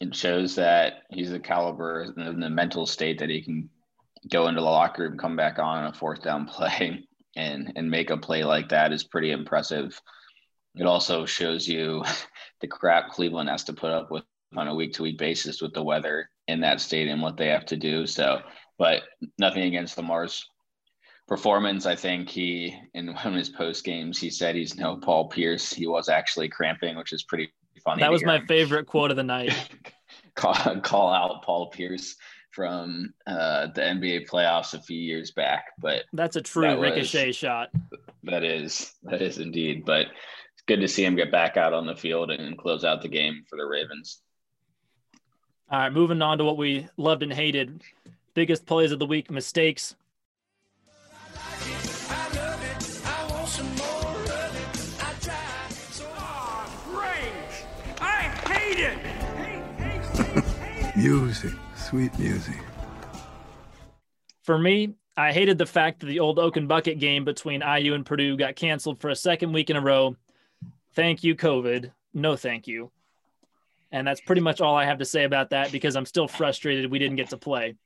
it 0.00 0.16
shows 0.16 0.56
that 0.56 1.04
he's 1.10 1.30
the 1.30 1.38
caliber 1.38 2.12
and 2.16 2.42
the 2.42 2.50
mental 2.50 2.86
state 2.86 3.20
that 3.20 3.30
he 3.30 3.40
can 3.40 3.70
go 4.28 4.48
into 4.48 4.60
the 4.60 4.66
locker 4.66 5.04
room, 5.04 5.16
come 5.16 5.36
back 5.36 5.60
on 5.60 5.86
a 5.86 5.92
fourth 5.92 6.24
down 6.24 6.44
play 6.48 7.06
and 7.36 7.72
and 7.76 7.88
make 7.88 8.10
a 8.10 8.16
play 8.16 8.42
like 8.42 8.70
that 8.70 8.92
is 8.92 9.04
pretty 9.04 9.30
impressive. 9.30 10.02
It 10.74 10.86
also 10.86 11.24
shows 11.24 11.68
you 11.68 12.02
the 12.60 12.66
crap 12.66 13.10
Cleveland 13.10 13.48
has 13.48 13.62
to 13.64 13.72
put 13.72 13.92
up 13.92 14.10
with 14.10 14.24
on 14.56 14.66
a 14.66 14.74
week 14.74 14.94
to 14.94 15.04
week 15.04 15.18
basis 15.18 15.62
with 15.62 15.72
the 15.72 15.82
weather 15.82 16.30
in 16.48 16.60
that 16.60 16.80
stadium, 16.80 17.20
what 17.20 17.36
they 17.36 17.48
have 17.48 17.66
to 17.66 17.76
do. 17.76 18.06
So, 18.06 18.40
but 18.78 19.02
nothing 19.38 19.62
against 19.62 19.96
Lamar's 19.96 20.46
performance. 21.26 21.86
I 21.86 21.96
think 21.96 22.28
he, 22.28 22.74
in 22.94 23.14
one 23.14 23.26
of 23.26 23.34
his 23.34 23.48
post 23.48 23.84
games, 23.84 24.18
he 24.18 24.30
said 24.30 24.54
he's 24.54 24.76
no 24.76 24.96
Paul 24.96 25.28
Pierce. 25.28 25.72
He 25.72 25.86
was 25.86 26.08
actually 26.08 26.48
cramping, 26.48 26.96
which 26.96 27.12
is 27.12 27.22
pretty 27.24 27.52
funny. 27.84 28.02
That 28.02 28.12
was 28.12 28.24
my 28.24 28.36
him. 28.36 28.46
favorite 28.46 28.86
quote 28.86 29.10
of 29.10 29.16
the 29.16 29.22
night. 29.22 29.52
call, 30.34 30.54
call 30.80 31.12
out 31.12 31.42
Paul 31.42 31.70
Pierce 31.70 32.16
from 32.50 33.12
uh, 33.26 33.68
the 33.74 33.80
NBA 33.80 34.28
playoffs 34.28 34.74
a 34.74 34.82
few 34.82 34.98
years 34.98 35.32
back, 35.32 35.66
but 35.78 36.04
that's 36.12 36.36
a 36.36 36.40
true 36.40 36.62
that 36.62 36.78
ricochet 36.78 37.28
was, 37.28 37.36
shot. 37.36 37.70
That 38.22 38.44
is, 38.44 38.92
that 39.02 39.22
is 39.22 39.38
indeed. 39.38 39.84
But 39.84 40.06
it's 40.52 40.62
good 40.66 40.80
to 40.80 40.88
see 40.88 41.04
him 41.04 41.16
get 41.16 41.32
back 41.32 41.56
out 41.56 41.72
on 41.72 41.86
the 41.86 41.96
field 41.96 42.30
and 42.30 42.56
close 42.56 42.84
out 42.84 43.02
the 43.02 43.08
game 43.08 43.44
for 43.48 43.56
the 43.56 43.66
Ravens. 43.66 44.20
All 45.70 45.78
right, 45.78 45.92
moving 45.92 46.22
on 46.22 46.38
to 46.38 46.44
what 46.44 46.56
we 46.56 46.88
loved 46.96 47.22
and 47.22 47.32
hated. 47.32 47.82
Biggest 48.34 48.66
plays 48.66 48.92
of 48.92 48.98
the 48.98 49.06
week, 49.06 49.30
mistakes. 49.30 49.94
music, 60.96 61.52
sweet 61.76 62.18
music. 62.18 62.56
For 64.42 64.58
me, 64.58 64.94
I 65.16 65.32
hated 65.32 65.58
the 65.58 65.66
fact 65.66 66.00
that 66.00 66.06
the 66.06 66.20
old 66.20 66.38
Oaken 66.38 66.66
Bucket 66.66 66.98
game 66.98 67.24
between 67.24 67.62
IU 67.62 67.94
and 67.94 68.06
Purdue 68.06 68.36
got 68.36 68.56
canceled 68.56 69.00
for 69.00 69.10
a 69.10 69.16
second 69.16 69.52
week 69.52 69.70
in 69.70 69.76
a 69.76 69.80
row. 69.80 70.16
Thank 70.94 71.24
you, 71.24 71.34
COVID. 71.34 71.90
No, 72.14 72.36
thank 72.36 72.66
you. 72.66 72.90
And 73.94 74.04
that's 74.04 74.20
pretty 74.20 74.40
much 74.40 74.60
all 74.60 74.74
I 74.74 74.86
have 74.86 74.98
to 74.98 75.04
say 75.04 75.22
about 75.22 75.50
that 75.50 75.70
because 75.70 75.94
I'm 75.94 76.04
still 76.04 76.26
frustrated 76.26 76.90
we 76.90 76.98
didn't 76.98 77.14
get 77.14 77.30
to 77.30 77.36
play. 77.36 77.76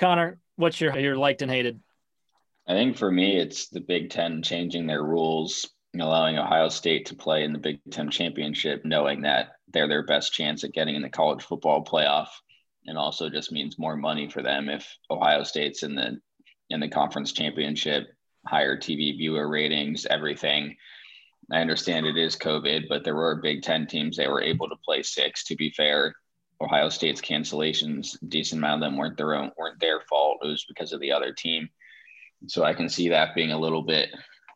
Connor, 0.00 0.40
what's 0.56 0.80
your 0.80 0.98
your 0.98 1.16
liked 1.16 1.40
and 1.40 1.50
hated? 1.50 1.78
I 2.66 2.72
think 2.72 2.96
for 2.96 3.12
me, 3.12 3.36
it's 3.36 3.68
the 3.68 3.80
Big 3.80 4.10
Ten 4.10 4.42
changing 4.42 4.88
their 4.88 5.04
rules, 5.04 5.70
allowing 5.96 6.36
Ohio 6.36 6.68
State 6.68 7.06
to 7.06 7.14
play 7.14 7.44
in 7.44 7.52
the 7.52 7.60
Big 7.60 7.78
Ten 7.92 8.10
championship, 8.10 8.84
knowing 8.84 9.22
that 9.22 9.50
they're 9.72 9.86
their 9.86 10.04
best 10.04 10.32
chance 10.32 10.64
at 10.64 10.72
getting 10.72 10.96
in 10.96 11.02
the 11.02 11.08
college 11.08 11.44
football 11.44 11.84
playoff, 11.84 12.26
and 12.86 12.98
also 12.98 13.30
just 13.30 13.52
means 13.52 13.78
more 13.78 13.96
money 13.96 14.28
for 14.28 14.42
them 14.42 14.68
if 14.68 14.98
Ohio 15.12 15.44
State's 15.44 15.84
in 15.84 15.94
the 15.94 16.18
in 16.70 16.80
the 16.80 16.88
conference 16.88 17.30
championship, 17.30 18.08
higher 18.44 18.76
TV 18.76 19.16
viewer 19.16 19.48
ratings, 19.48 20.06
everything. 20.06 20.76
I 21.52 21.60
understand 21.60 22.06
it 22.06 22.16
is 22.16 22.36
COVID, 22.36 22.88
but 22.88 23.04
there 23.04 23.14
were 23.14 23.36
Big 23.36 23.62
Ten 23.62 23.86
teams 23.86 24.16
that 24.16 24.28
were 24.28 24.42
able 24.42 24.68
to 24.68 24.76
play 24.84 25.02
six. 25.02 25.44
To 25.44 25.56
be 25.56 25.70
fair, 25.70 26.14
Ohio 26.60 26.88
State's 26.88 27.20
cancellations, 27.20 28.16
decent 28.28 28.60
amount 28.60 28.82
of 28.82 28.90
them 28.90 28.98
weren't 28.98 29.16
their 29.16 29.34
own, 29.34 29.52
weren't 29.56 29.78
their 29.78 30.00
fault. 30.08 30.38
It 30.42 30.48
was 30.48 30.64
because 30.66 30.92
of 30.92 31.00
the 31.00 31.12
other 31.12 31.32
team. 31.32 31.68
So 32.48 32.64
I 32.64 32.74
can 32.74 32.88
see 32.88 33.08
that 33.08 33.34
being 33.34 33.52
a 33.52 33.58
little 33.58 33.82
bit 33.82 34.10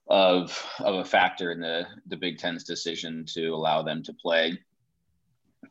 of 0.08 0.66
of 0.80 0.96
a 0.96 1.04
factor 1.04 1.52
in 1.52 1.60
the 1.60 1.86
the 2.06 2.16
Big 2.16 2.38
Ten's 2.38 2.64
decision 2.64 3.24
to 3.34 3.48
allow 3.48 3.82
them 3.82 4.02
to 4.02 4.12
play. 4.14 4.58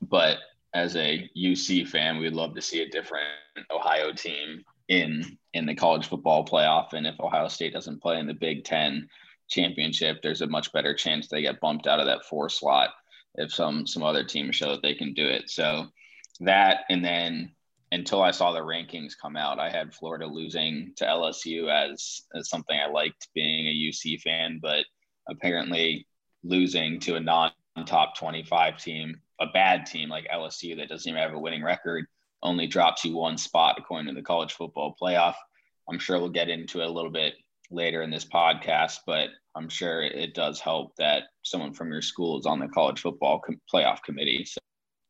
But 0.02 0.38
as 0.74 0.96
a 0.96 1.30
UC 1.36 1.88
fan, 1.88 2.18
we'd 2.18 2.34
love 2.34 2.56
to 2.56 2.62
see 2.62 2.82
a 2.82 2.90
different 2.90 3.26
Ohio 3.72 4.14
team 4.14 4.64
in 4.88 5.38
in 5.54 5.66
the 5.66 5.76
college 5.76 6.08
football 6.08 6.46
playoff. 6.46 6.94
And 6.94 7.06
if 7.06 7.20
Ohio 7.20 7.48
State 7.50 7.74
doesn't 7.74 8.02
play 8.02 8.20
in 8.20 8.28
the 8.28 8.34
Big 8.34 8.64
Ten, 8.64 9.10
championship, 9.50 10.22
there's 10.22 10.42
a 10.42 10.48
much 10.48 10.72
better 10.72 10.94
chance 10.94 11.28
they 11.28 11.42
get 11.42 11.60
bumped 11.60 11.88
out 11.88 12.00
of 12.00 12.06
that 12.06 12.26
four 12.26 12.50
slot 12.50 12.92
if 13.36 13.54
some 13.54 13.86
some 13.86 14.04
other 14.04 14.24
team 14.24 14.52
show 14.52 14.72
that 14.72 14.82
they 14.82 14.94
can 14.94 15.14
do 15.14 15.26
it. 15.26 15.50
So 15.50 15.88
that 16.42 16.82
and 16.90 17.04
then 17.04 17.52
until 17.92 18.22
I 18.22 18.32
saw 18.32 18.52
the 18.52 18.60
rankings 18.60 19.14
come 19.20 19.36
out, 19.36 19.60
I 19.60 19.70
had 19.70 19.94
Florida 19.94 20.28
losing 20.28 20.94
to 20.98 21.06
LSU 21.06 21.70
as, 21.70 22.22
as 22.36 22.50
something 22.50 22.80
I 22.80 22.88
liked 22.88 23.30
being 23.34 23.68
a 23.68 23.90
UC 23.90 24.22
fan, 24.22 24.60
but 24.62 24.86
apparently 25.28 26.06
losing 26.44 27.00
to 27.02 27.16
a 27.16 27.20
non 27.20 27.52
top 27.86 28.16
25 28.18 28.78
team, 28.78 29.20
a 29.40 29.48
bad 29.48 29.86
team 29.86 30.10
like 30.10 30.28
LSU 30.32 30.78
that 30.78 30.90
doesn't 30.90 31.10
even 31.10 31.22
have 31.22 31.34
a 31.34 31.40
winning 31.40 31.64
record, 31.64 32.06
only 32.44 32.68
drops 32.68 33.04
you 33.04 33.16
one 33.16 33.38
spot 33.38 33.76
according 33.80 34.08
to 34.08 34.14
the 34.14 34.22
college 34.26 34.54
football 34.54 34.96
playoff. 35.02 35.36
I'm 35.90 36.00
sure 36.00 36.20
we'll 36.20 36.30
get 36.30 36.50
into 36.50 36.82
it 36.82 36.88
a 36.88 36.92
little 36.92 37.12
bit 37.12 37.34
later 37.72 38.02
in 38.02 38.10
this 38.10 38.26
podcast, 38.26 39.00
but 39.06 39.30
I'm 39.56 39.70
sure 39.70 40.02
it 40.02 40.34
does 40.34 40.60
help 40.60 40.96
that 40.98 41.24
someone 41.44 41.74
from 41.74 41.92
your 41.92 42.02
school 42.02 42.40
is 42.40 42.46
on 42.46 42.60
the 42.60 42.68
college 42.68 43.02
football 43.02 43.40
com- 43.40 43.62
playoff 43.72 44.02
committee. 44.04 44.46
So, 44.46 44.60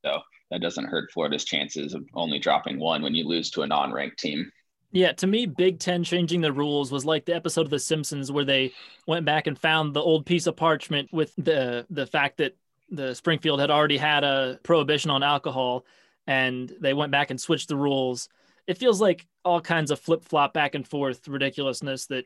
so 0.05 0.19
that 0.51 0.61
doesn't 0.61 0.85
hurt 0.85 1.11
Florida's 1.11 1.45
chances 1.45 1.93
of 1.93 2.03
only 2.13 2.39
dropping 2.39 2.79
one 2.79 3.01
when 3.01 3.15
you 3.15 3.27
lose 3.27 3.51
to 3.51 3.61
a 3.61 3.67
non-ranked 3.67 4.19
team. 4.19 4.49
Yeah, 4.91 5.11
to 5.13 5.27
me, 5.27 5.45
Big 5.45 5.79
Ten 5.79 6.03
changing 6.03 6.41
the 6.41 6.51
rules 6.51 6.91
was 6.91 7.05
like 7.05 7.25
the 7.25 7.35
episode 7.35 7.65
of 7.65 7.69
The 7.69 7.79
Simpsons 7.79 8.31
where 8.31 8.45
they 8.45 8.71
went 9.05 9.25
back 9.25 9.45
and 9.45 9.57
found 9.57 9.93
the 9.93 10.01
old 10.01 10.25
piece 10.25 10.47
of 10.47 10.55
parchment 10.55 11.09
with 11.13 11.33
the 11.37 11.85
the 11.91 12.07
fact 12.07 12.37
that 12.37 12.55
the 12.89 13.13
Springfield 13.13 13.59
had 13.59 13.69
already 13.69 13.97
had 13.97 14.23
a 14.23 14.59
prohibition 14.63 15.11
on 15.11 15.21
alcohol, 15.21 15.85
and 16.25 16.73
they 16.79 16.95
went 16.95 17.11
back 17.11 17.29
and 17.29 17.39
switched 17.39 17.67
the 17.67 17.75
rules. 17.75 18.29
It 18.65 18.79
feels 18.79 18.99
like 18.99 19.27
all 19.45 19.61
kinds 19.61 19.91
of 19.91 19.99
flip 19.99 20.23
flop 20.23 20.53
back 20.53 20.73
and 20.73 20.87
forth 20.87 21.27
ridiculousness 21.27 22.07
that 22.07 22.25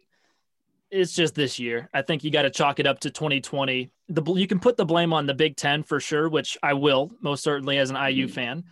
it's 0.94 1.14
just 1.14 1.34
this 1.34 1.60
year. 1.60 1.90
I 1.94 2.04
think 2.04 2.24
you 2.24 2.32
got 2.32 2.44
to 2.44 2.52
chalk 2.52 2.80
it 2.80 2.86
up 2.86 3.00
to 3.00 3.10
2020. 3.10 3.92
The 4.10 4.34
you 4.34 4.48
can 4.48 4.60
put 4.60 4.78
the 4.78 4.86
blame 4.86 5.12
on 5.12 5.26
the 5.26 5.34
Big 5.34 5.58
Ten 5.58 5.84
for 5.84 6.00
sure, 6.00 6.30
which 6.30 6.58
I 6.62 6.74
will 6.74 7.12
most 7.20 7.44
certainly 7.44 7.80
as 7.80 7.90
an 7.90 7.96
IU 7.96 8.28
mm-hmm. 8.28 8.34
fan, 8.34 8.64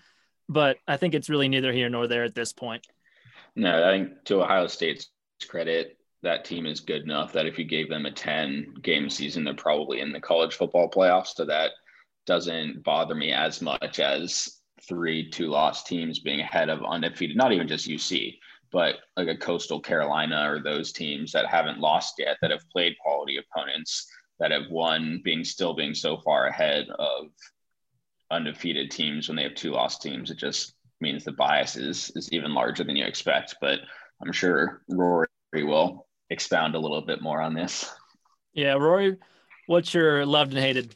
but 0.48 0.78
I 0.88 0.98
think 0.98 1.16
it's 1.16 1.30
really 1.30 1.50
neither 1.50 1.74
here 1.74 1.90
nor 1.90 2.08
there 2.08 2.24
at 2.24 2.36
this 2.36 2.54
point. 2.54 2.86
No, 3.56 3.84
I 3.84 3.92
think 3.92 4.24
to 4.26 4.42
Ohio 4.42 4.68
State's 4.68 5.10
credit, 5.50 5.98
that 6.22 6.46
team 6.46 6.68
is 6.68 6.80
good 6.80 7.02
enough 7.02 7.34
that 7.34 7.48
if 7.48 7.58
you 7.58 7.66
gave 7.66 7.90
them 7.90 8.06
a 8.06 8.12
10 8.12 8.76
game 8.84 9.10
season, 9.10 9.44
they're 9.44 9.56
probably 9.56 10.00
in 10.00 10.12
the 10.12 10.22
college 10.22 10.56
football 10.56 10.90
playoffs. 10.90 11.36
So 11.36 11.46
that 11.46 11.72
doesn't 12.28 12.84
bother 12.84 13.16
me 13.16 13.34
as 13.34 13.62
much 13.62 14.00
as 14.00 14.62
three 14.88 15.30
two 15.30 15.48
loss 15.48 15.84
teams 15.84 16.20
being 16.20 16.40
ahead 16.40 16.70
of 16.70 16.84
undefeated, 16.86 17.36
not 17.36 17.52
even 17.52 17.68
just 17.68 17.90
UC, 17.90 18.38
but 18.72 18.96
like 19.18 19.28
a 19.28 19.38
coastal 19.38 19.80
Carolina 19.80 20.50
or 20.50 20.62
those 20.62 20.92
teams 20.92 21.32
that 21.34 21.48
haven't 21.48 21.80
lost 21.80 22.16
yet, 22.18 22.38
that 22.42 22.52
have 22.52 22.70
played 22.70 22.96
quality 23.04 23.38
opponents, 23.38 24.08
that 24.40 24.52
have 24.52 24.70
won, 24.70 25.22
being 25.24 25.44
still 25.44 25.74
being 25.74 25.94
so 25.94 26.18
far 26.18 26.48
ahead 26.48 26.88
of 26.98 27.28
undefeated 28.32 28.90
teams 28.90 29.28
when 29.28 29.36
they 29.36 29.44
have 29.44 29.56
two 29.56 29.72
lost 29.72 30.02
teams. 30.02 30.32
It 30.32 30.38
just 30.38 30.74
means 31.02 31.24
the 31.24 31.32
bias 31.32 31.76
is 31.76 32.12
is 32.16 32.32
even 32.32 32.54
larger 32.54 32.84
than 32.84 32.96
you 32.96 33.06
expect. 33.06 33.56
But 33.60 33.80
I'm 34.24 34.32
sure 34.32 34.82
Rory 34.88 35.28
will 35.54 36.08
expound 36.30 36.76
a 36.76 36.80
little 36.80 37.02
bit 37.02 37.22
more 37.22 37.42
on 37.42 37.54
this. 37.54 37.92
Yeah, 38.54 38.74
Rory, 38.74 39.18
what's 39.68 39.94
your 39.94 40.26
loved 40.26 40.54
and 40.54 40.62
hated? 40.62 40.96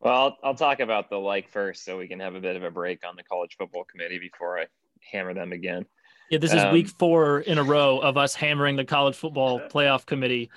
Well, 0.00 0.14
I'll, 0.14 0.38
I'll 0.44 0.54
talk 0.54 0.80
about 0.80 1.10
the 1.10 1.16
like 1.16 1.48
first, 1.48 1.84
so 1.84 1.98
we 1.98 2.06
can 2.06 2.20
have 2.20 2.34
a 2.34 2.40
bit 2.40 2.56
of 2.56 2.62
a 2.62 2.70
break 2.70 3.04
on 3.06 3.16
the 3.16 3.24
college 3.24 3.56
football 3.58 3.84
committee 3.84 4.18
before 4.18 4.58
I 4.60 4.66
hammer 5.10 5.34
them 5.34 5.52
again. 5.52 5.86
Yeah, 6.30 6.38
this 6.38 6.52
is 6.52 6.62
um, 6.62 6.72
week 6.72 6.88
four 6.88 7.40
in 7.40 7.58
a 7.58 7.62
row 7.62 7.98
of 7.98 8.16
us 8.16 8.34
hammering 8.34 8.76
the 8.76 8.84
college 8.84 9.16
football 9.16 9.60
playoff 9.60 10.06
committee. 10.06 10.50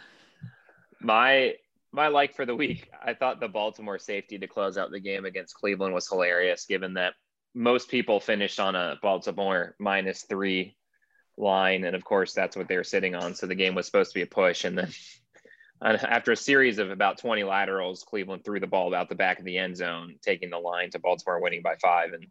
My 1.00 1.56
my 1.92 2.08
like 2.08 2.36
for 2.36 2.46
the 2.46 2.56
week, 2.56 2.90
I 3.04 3.14
thought 3.14 3.40
the 3.40 3.48
Baltimore 3.48 4.00
safety 4.00 4.38
to 4.38 4.48
close 4.48 4.78
out 4.78 4.92
the 4.92 5.00
game 5.00 5.26
against 5.26 5.56
Cleveland 5.56 5.94
was 5.94 6.08
hilarious, 6.08 6.66
given 6.66 6.96
that 6.96 7.14
most 7.54 7.90
people 7.90 8.20
finished 8.20 8.60
on 8.60 8.76
a 8.76 8.98
Baltimore 9.02 9.76
minus 9.80 10.24
three 10.24 10.76
line, 11.38 11.86
and 11.86 11.96
of 11.96 12.04
course 12.04 12.34
that's 12.34 12.56
what 12.56 12.68
they 12.68 12.78
were 12.78 12.84
sitting 12.84 13.16
on. 13.16 13.34
So 13.34 13.48
the 13.48 13.56
game 13.56 13.76
was 13.76 13.86
supposed 13.86 14.12
to 14.12 14.20
be 14.20 14.24
a 14.24 14.28
push, 14.28 14.66
and 14.66 14.78
then 14.78 14.92
after 15.82 16.32
a 16.32 16.38
series 16.38 16.80
of 16.80 16.92
about 16.92 17.18
20 17.20 17.44
laterals, 17.44 18.04
Cleveland 18.04 18.44
threw 18.44 18.60
the 18.60 18.68
ball 18.68 18.94
out 18.94 19.10
the 19.10 19.16
back 19.16 19.40
of 19.40 19.46
the 19.46 19.58
end 19.58 19.78
zone, 19.78 20.16
taking 20.22 20.50
the 20.50 20.58
line 20.58 20.90
to 20.92 21.00
Baltimore 21.00 21.42
winning 21.42 21.62
by 21.62 21.76
five. 21.82 22.12
And 22.14 22.28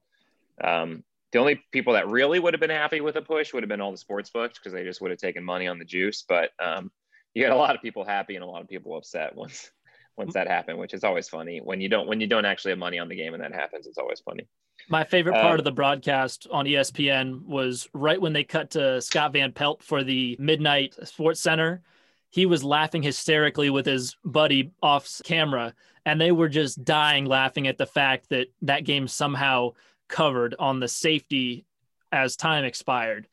um, 0.62 1.04
the 1.32 1.38
only 1.38 1.62
people 1.73 1.92
that 1.92 2.08
really 2.08 2.38
would 2.38 2.54
have 2.54 2.61
been 2.61 2.70
happy 2.70 3.00
with 3.00 3.16
a 3.16 3.23
push 3.23 3.52
would 3.52 3.62
have 3.62 3.68
been 3.68 3.80
all 3.80 3.90
the 3.90 3.99
sports 3.99 4.30
books 4.30 4.58
because 4.58 4.73
they 4.73 4.85
just 4.85 5.00
would 5.00 5.11
have 5.11 5.20
taken 5.20 5.44
money 5.44 5.68
on 5.68 5.78
the 5.78 5.85
juice. 5.85 6.25
But 6.26 6.50
um, 6.58 6.90
you 7.35 7.42
got 7.44 7.52
a 7.52 7.56
lot 7.56 7.75
of 7.75 7.82
people 7.82 8.04
happy 8.04 8.35
and 8.35 8.44
a 8.44 8.47
lot 8.47 8.62
of 8.62 8.68
people 8.68 8.97
upset 8.97 9.35
once 9.35 9.70
once 10.16 10.35
that 10.35 10.49
happened, 10.49 10.78
which 10.78 10.94
is 10.94 11.04
always 11.04 11.28
funny 11.28 11.61
when 11.62 11.80
you 11.80 11.88
don't 11.88 12.08
when 12.08 12.20
you 12.20 12.26
don't 12.26 12.44
actually 12.44 12.70
have 12.70 12.78
money 12.78 12.99
on 12.99 13.08
the 13.08 13.16
game 13.16 13.35
and 13.35 13.42
that 13.42 13.54
happens. 13.54 13.87
It's 13.87 13.99
always 13.99 14.20
funny. 14.20 14.47
My 14.88 15.04
favorite 15.04 15.35
part 15.35 15.54
um, 15.54 15.58
of 15.58 15.64
the 15.64 15.73
broadcast 15.73 16.47
on 16.50 16.64
ESPN 16.64 17.44
was 17.44 17.88
right 17.92 18.20
when 18.20 18.32
they 18.32 18.44
cut 18.44 18.70
to 18.70 19.00
Scott 19.00 19.32
Van 19.32 19.52
Pelt 19.52 19.82
for 19.82 20.04
the 20.04 20.37
midnight 20.38 20.94
Sports 21.04 21.40
Center 21.40 21.82
he 22.30 22.47
was 22.47 22.62
laughing 22.62 23.02
hysterically 23.02 23.70
with 23.70 23.87
his 23.87 24.16
buddy 24.25 24.73
off 24.82 25.20
camera 25.25 25.75
and 26.04 26.20
they 26.20 26.32
were 26.32 26.49
just 26.49 26.85
dying 26.85 27.25
laughing 27.25 27.66
at 27.66 27.78
the 27.78 27.87
fact 27.87 28.28
that 28.30 28.49
that 28.62 28.85
game 28.85 29.08
somehow 29.08 29.70
covered 30.08 30.54
on 30.58 30.80
the 30.80 30.88
safety 30.88 31.64
as 32.10 32.36
time 32.36 32.64
expired. 32.64 33.26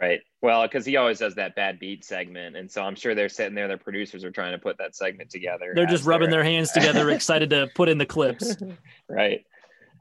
Right. 0.00 0.20
Well 0.40 0.62
because 0.62 0.86
he 0.86 0.96
always 0.96 1.18
does 1.18 1.34
that 1.34 1.56
bad 1.56 1.80
beat 1.80 2.04
segment 2.04 2.54
and 2.56 2.70
so 2.70 2.84
i'm 2.84 2.94
sure 2.94 3.16
they're 3.16 3.28
sitting 3.28 3.56
there 3.56 3.66
their 3.66 3.76
producers 3.76 4.22
are 4.22 4.30
trying 4.30 4.52
to 4.52 4.58
put 4.58 4.78
that 4.78 4.94
segment 4.94 5.28
together 5.28 5.72
they're 5.74 5.86
just 5.86 6.04
rubbing 6.04 6.30
their 6.30 6.44
hands 6.44 6.70
together 6.70 7.10
excited 7.10 7.50
to 7.50 7.68
put 7.74 7.88
in 7.88 7.98
the 7.98 8.06
clips. 8.06 8.56
Right. 9.08 9.44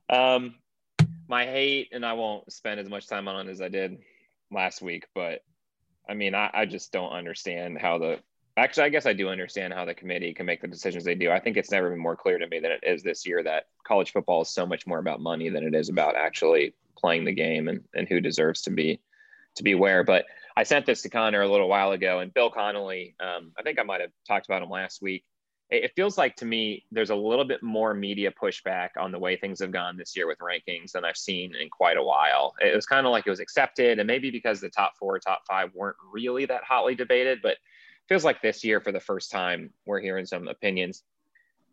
Um 0.07 0.53
my 1.27 1.45
hate 1.45 1.89
and 1.91 2.05
i 2.05 2.13
won't 2.13 2.51
spend 2.51 2.79
as 2.79 2.87
much 2.87 3.07
time 3.07 3.27
on 3.27 3.47
it 3.47 3.51
as 3.51 3.59
i 3.59 3.67
did 3.67 3.97
last 4.51 4.83
week 4.83 5.07
but 5.15 5.41
I 6.09 6.13
mean, 6.13 6.35
I, 6.35 6.49
I 6.53 6.65
just 6.65 6.91
don't 6.91 7.11
understand 7.11 7.77
how 7.79 7.97
the 7.97 8.19
actually, 8.57 8.83
I 8.83 8.89
guess 8.89 9.05
I 9.05 9.13
do 9.13 9.29
understand 9.29 9.73
how 9.73 9.85
the 9.85 9.93
committee 9.93 10.33
can 10.33 10.45
make 10.45 10.61
the 10.61 10.67
decisions 10.67 11.03
they 11.03 11.15
do. 11.15 11.31
I 11.31 11.39
think 11.39 11.57
it's 11.57 11.71
never 11.71 11.89
been 11.89 11.99
more 11.99 12.15
clear 12.15 12.37
to 12.37 12.47
me 12.47 12.59
than 12.59 12.71
it 12.71 12.83
is 12.83 13.03
this 13.03 13.25
year 13.25 13.43
that 13.43 13.67
college 13.85 14.11
football 14.11 14.41
is 14.41 14.49
so 14.49 14.65
much 14.65 14.87
more 14.87 14.99
about 14.99 15.21
money 15.21 15.49
than 15.49 15.63
it 15.63 15.75
is 15.75 15.89
about 15.89 16.15
actually 16.15 16.73
playing 16.97 17.25
the 17.25 17.33
game 17.33 17.67
and, 17.67 17.83
and 17.93 18.07
who 18.07 18.19
deserves 18.19 18.61
to 18.63 18.71
be 18.71 18.99
to 19.55 19.63
be 19.63 19.75
where. 19.75 20.03
But 20.03 20.25
I 20.55 20.63
sent 20.63 20.85
this 20.85 21.03
to 21.03 21.09
Connor 21.09 21.41
a 21.41 21.51
little 21.51 21.69
while 21.69 21.91
ago, 21.91 22.19
and 22.19 22.33
Bill 22.33 22.49
Connolly, 22.49 23.15
um, 23.19 23.51
I 23.57 23.61
think 23.61 23.79
I 23.79 23.83
might 23.83 24.01
have 24.01 24.11
talked 24.27 24.47
about 24.47 24.63
him 24.63 24.69
last 24.69 25.01
week 25.01 25.23
it 25.69 25.91
feels 25.95 26.17
like 26.17 26.35
to 26.37 26.45
me 26.45 26.85
there's 26.91 27.09
a 27.09 27.15
little 27.15 27.43
bit 27.43 27.61
more 27.61 27.93
media 27.93 28.31
pushback 28.31 28.89
on 28.97 29.11
the 29.11 29.19
way 29.19 29.35
things 29.35 29.59
have 29.59 29.71
gone 29.71 29.97
this 29.97 30.15
year 30.15 30.27
with 30.27 30.37
rankings 30.39 30.91
than 30.91 31.03
I've 31.03 31.17
seen 31.17 31.55
in 31.55 31.69
quite 31.69 31.97
a 31.97 32.03
while. 32.03 32.53
It 32.61 32.73
was 32.73 32.85
kind 32.85 33.05
of 33.05 33.11
like 33.11 33.27
it 33.27 33.29
was 33.29 33.41
accepted, 33.41 33.99
and 33.99 34.07
maybe 34.07 34.31
because 34.31 34.61
the 34.61 34.69
top 34.69 34.93
four, 34.97 35.19
top 35.19 35.41
five 35.45 35.71
weren't 35.75 35.97
really 36.11 36.45
that 36.45 36.63
hotly 36.63 36.95
debated, 36.95 37.39
but 37.41 37.57
feels 38.07 38.23
like 38.23 38.41
this 38.41 38.63
year 38.63 38.79
for 38.79 38.91
the 38.91 38.99
first 38.99 39.31
time 39.31 39.71
we're 39.85 39.99
hearing 39.99 40.25
some 40.25 40.47
opinions. 40.47 41.03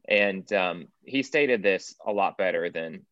And 0.07 0.51
um, 0.53 0.89
he 1.05 1.23
stated 1.23 1.63
this 1.63 1.95
a 2.05 2.13
lot 2.13 2.37
better 2.37 2.71
than 2.71 3.07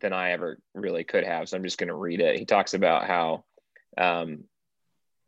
than 0.00 0.12
I 0.12 0.32
ever 0.32 0.58
really 0.74 1.04
could 1.04 1.22
have. 1.22 1.48
So 1.48 1.56
I'm 1.56 1.62
just 1.62 1.78
going 1.78 1.88
to 1.88 1.94
read 1.94 2.20
it. 2.20 2.36
He 2.36 2.44
talks 2.44 2.74
about 2.74 3.06
how 3.06 3.44
um, 3.96 4.44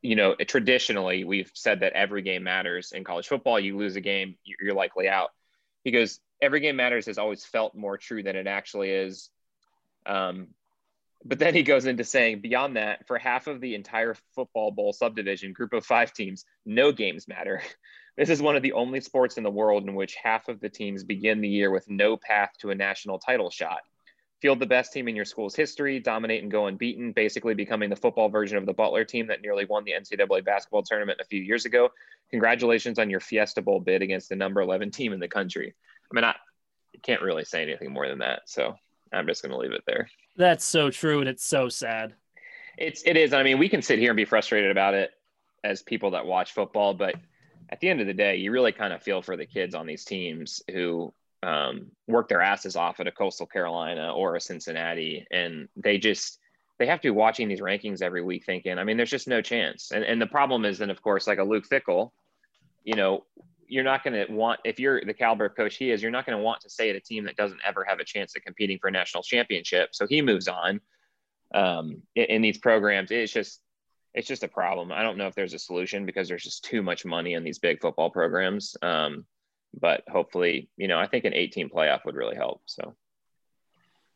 you 0.04 0.16
know, 0.16 0.34
traditionally 0.34 1.24
we've 1.24 1.50
said 1.54 1.80
that 1.80 1.94
every 1.94 2.20
game 2.20 2.42
matters 2.42 2.92
in 2.92 3.04
college 3.04 3.26
football. 3.26 3.58
You 3.58 3.78
lose 3.78 3.96
a 3.96 4.02
game, 4.02 4.36
you're 4.44 4.74
likely 4.74 5.08
out. 5.08 5.30
He 5.82 5.92
goes, 5.92 6.20
every 6.42 6.60
game 6.60 6.76
matters 6.76 7.06
has 7.06 7.16
always 7.16 7.42
felt 7.46 7.74
more 7.74 7.96
true 7.96 8.22
than 8.22 8.36
it 8.36 8.46
actually 8.46 8.90
is. 8.90 9.30
Um, 10.04 10.48
but 11.25 11.38
then 11.38 11.54
he 11.54 11.62
goes 11.62 11.87
into 11.87 12.04
saying, 12.04 12.40
beyond 12.40 12.76
that, 12.76 13.06
for 13.06 13.18
half 13.18 13.47
of 13.47 13.61
the 13.61 13.75
entire 13.75 14.14
football 14.35 14.71
bowl 14.71 14.92
subdivision 14.92 15.52
group 15.52 15.73
of 15.73 15.85
five 15.85 16.12
teams, 16.12 16.44
no 16.64 16.92
games 16.92 17.28
matter. 17.28 17.62
This 18.16 18.30
is 18.30 18.40
one 18.40 18.54
of 18.54 18.62
the 18.62 18.75
only 18.75 19.00
sports 19.00 19.38
in 19.38 19.42
the 19.42 19.50
world 19.50 19.83
in 19.83 19.97
which 19.97 20.14
half 20.14 20.47
of 20.47 20.61
the 20.61 20.68
teams 20.68 21.02
begin 21.02 21.40
the 21.40 21.49
year 21.49 21.73
with 21.73 21.90
no 21.90 22.16
path 22.16 22.50
to 22.61 22.71
a 22.71 22.75
national 22.76 23.18
title 23.18 23.50
shot 23.50 23.80
field 24.44 24.61
the 24.61 24.66
best 24.66 24.92
team 24.92 25.09
in 25.09 25.16
your 25.16 25.25
school's 25.25 25.56
history, 25.56 25.99
dominate 25.99 26.42
and 26.42 26.52
go 26.52 26.66
unbeaten, 26.66 27.12
basically 27.12 27.54
becoming 27.54 27.88
the 27.88 27.97
football 27.97 28.28
version 28.28 28.59
of 28.59 28.66
the 28.66 28.75
Butler 28.75 29.02
team 29.02 29.26
that 29.28 29.40
nearly 29.40 29.64
won 29.64 29.85
the 29.85 29.92
NCAA 29.92 30.44
basketball 30.44 30.83
tournament 30.83 31.18
a 31.18 31.25
few 31.25 31.40
years 31.40 31.64
ago. 31.64 31.88
Congratulations 32.30 32.99
on 32.99 33.09
your 33.09 33.21
Fiesta 33.21 33.62
Bowl 33.62 33.80
bid 33.80 34.02
against 34.02 34.28
the 34.28 34.37
number 34.37 34.61
11 34.61 34.90
team 34.90 35.14
in 35.14 35.18
the 35.18 35.28
country. 35.28 35.75
I 36.12 36.14
mean, 36.14 36.25
I 36.25 36.35
can't 37.02 37.23
really 37.23 37.44
say 37.44 37.62
anything 37.62 37.90
more 37.90 38.06
than 38.06 38.18
that. 38.18 38.42
So 38.44 38.75
I'm 39.14 39.26
just 39.26 39.42
going 39.42 39.52
to 39.52 39.59
leave 39.59 39.73
it 39.73 39.85
there. 39.87 40.09
That's 40.37 40.64
so 40.64 40.90
true. 40.90 41.21
And 41.21 41.28
it's 41.28 41.44
so 41.44 41.68
sad. 41.68 42.14
It's, 42.76 43.02
it 43.06 43.16
is. 43.16 43.33
I 43.33 43.42
mean, 43.42 43.59
we 43.59 43.68
can 43.68 43.83
sit 43.83 43.99
here 43.99 44.11
and 44.11 44.16
be 44.16 44.25
frustrated 44.25 44.71
about 44.71 44.94
it 44.94 45.11
as 45.62 45.83
people 45.83 46.11
that 46.12 46.26
watch 46.26 46.52
football, 46.52 46.94
but 46.94 47.14
at 47.71 47.80
the 47.80 47.88
end 47.88 48.00
of 48.00 48.06
the 48.06 48.14
day, 48.14 48.37
you 48.37 48.50
really 48.50 48.73
kind 48.73 48.92
of 48.92 49.02
feel 49.02 49.23
for 49.23 49.37
the 49.37 49.47
kids 49.47 49.75
on 49.75 49.87
these 49.87 50.04
teams 50.04 50.62
who 50.71 51.14
um, 51.44 51.90
work 52.06 52.28
their 52.28 52.40
asses 52.40 52.75
off 52.75 53.00
at 53.00 53.06
a 53.06 53.12
coastal 53.12 53.47
carolina 53.47 54.12
or 54.14 54.35
a 54.35 54.40
cincinnati 54.40 55.26
and 55.30 55.68
they 55.76 55.99
just 55.99 56.38
they 56.78 56.87
have 56.87 57.00
to 57.00 57.09
be 57.09 57.11
watching 57.11 57.49
these 57.49 57.61
rankings 57.61 58.00
every 58.00 58.23
week 58.23 58.44
thinking 58.47 58.78
i 58.78 58.85
mean 58.85 58.97
there's 58.97 59.11
just 59.11 59.28
no 59.28 59.42
chance 59.42 59.90
and, 59.92 60.04
and 60.04 60.21
the 60.21 60.26
problem 60.26 60.64
is 60.64 60.78
then 60.78 60.90
of 60.90 61.02
course 61.02 61.26
like 61.26 61.38
a 61.38 61.44
luke 61.44 61.68
Fickell, 61.68 62.12
you 62.83 62.94
know 62.94 63.25
you're 63.68 63.85
not 63.85 64.04
going 64.04 64.14
to 64.14 64.33
want 64.33 64.61
if 64.64 64.78
you're 64.78 65.04
the 65.04 65.14
caliber 65.14 65.47
of 65.47 65.56
coach 65.56 65.76
he 65.76 65.90
is 65.90 66.02
you're 66.02 66.11
not 66.11 66.26
going 66.26 66.37
to 66.37 66.42
want 66.42 66.61
to 66.61 66.71
stay 66.71 66.90
at 66.90 66.97
a 66.97 67.00
team 67.00 67.25
that 67.25 67.37
doesn't 67.37 67.61
ever 67.66 67.85
have 67.88 68.00
a 68.00 68.04
chance 68.04 68.35
at 68.37 68.44
competing 68.44 68.78
for 68.78 68.88
a 68.88 68.92
national 68.92 69.23
championship 69.23 69.90
so 69.92 70.06
he 70.06 70.23
moves 70.23 70.49
on 70.49 70.80
um, 71.54 72.02
in, 72.14 72.25
in 72.25 72.42
these 72.42 72.59
programs 72.59 73.11
it's 73.11 73.33
just 73.33 73.61
it's 74.14 74.28
just 74.28 74.42
a 74.42 74.49
problem 74.49 74.92
i 74.92 75.02
don't 75.02 75.18
know 75.18 75.26
if 75.26 75.35
there's 75.35 75.54
a 75.54 75.59
solution 75.59 76.06
because 76.06 76.28
there's 76.28 76.44
just 76.44 76.64
too 76.64 76.83
much 76.83 77.04
money 77.04 77.35
in 77.35 77.44
these 77.44 77.59
big 77.59 77.80
football 77.80 78.11
programs 78.11 78.76
um, 78.83 79.25
but 79.80 80.04
hopefully, 80.09 80.68
you 80.76 80.88
know, 80.88 80.99
I 80.99 81.06
think 81.06 81.25
an 81.25 81.35
18 81.35 81.68
playoff 81.68 82.04
would 82.04 82.14
really 82.14 82.37
help. 82.37 82.62
So 82.66 82.94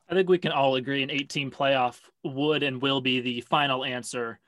I 0.09 0.15
think 0.15 0.29
we 0.29 0.39
can 0.39 0.53
all 0.53 0.77
agree 0.77 1.03
an 1.03 1.11
18 1.11 1.51
playoff 1.51 2.01
would 2.25 2.63
and 2.63 2.81
will 2.81 3.01
be 3.01 3.21
the 3.21 3.41
final 3.43 3.85
answer 3.85 4.39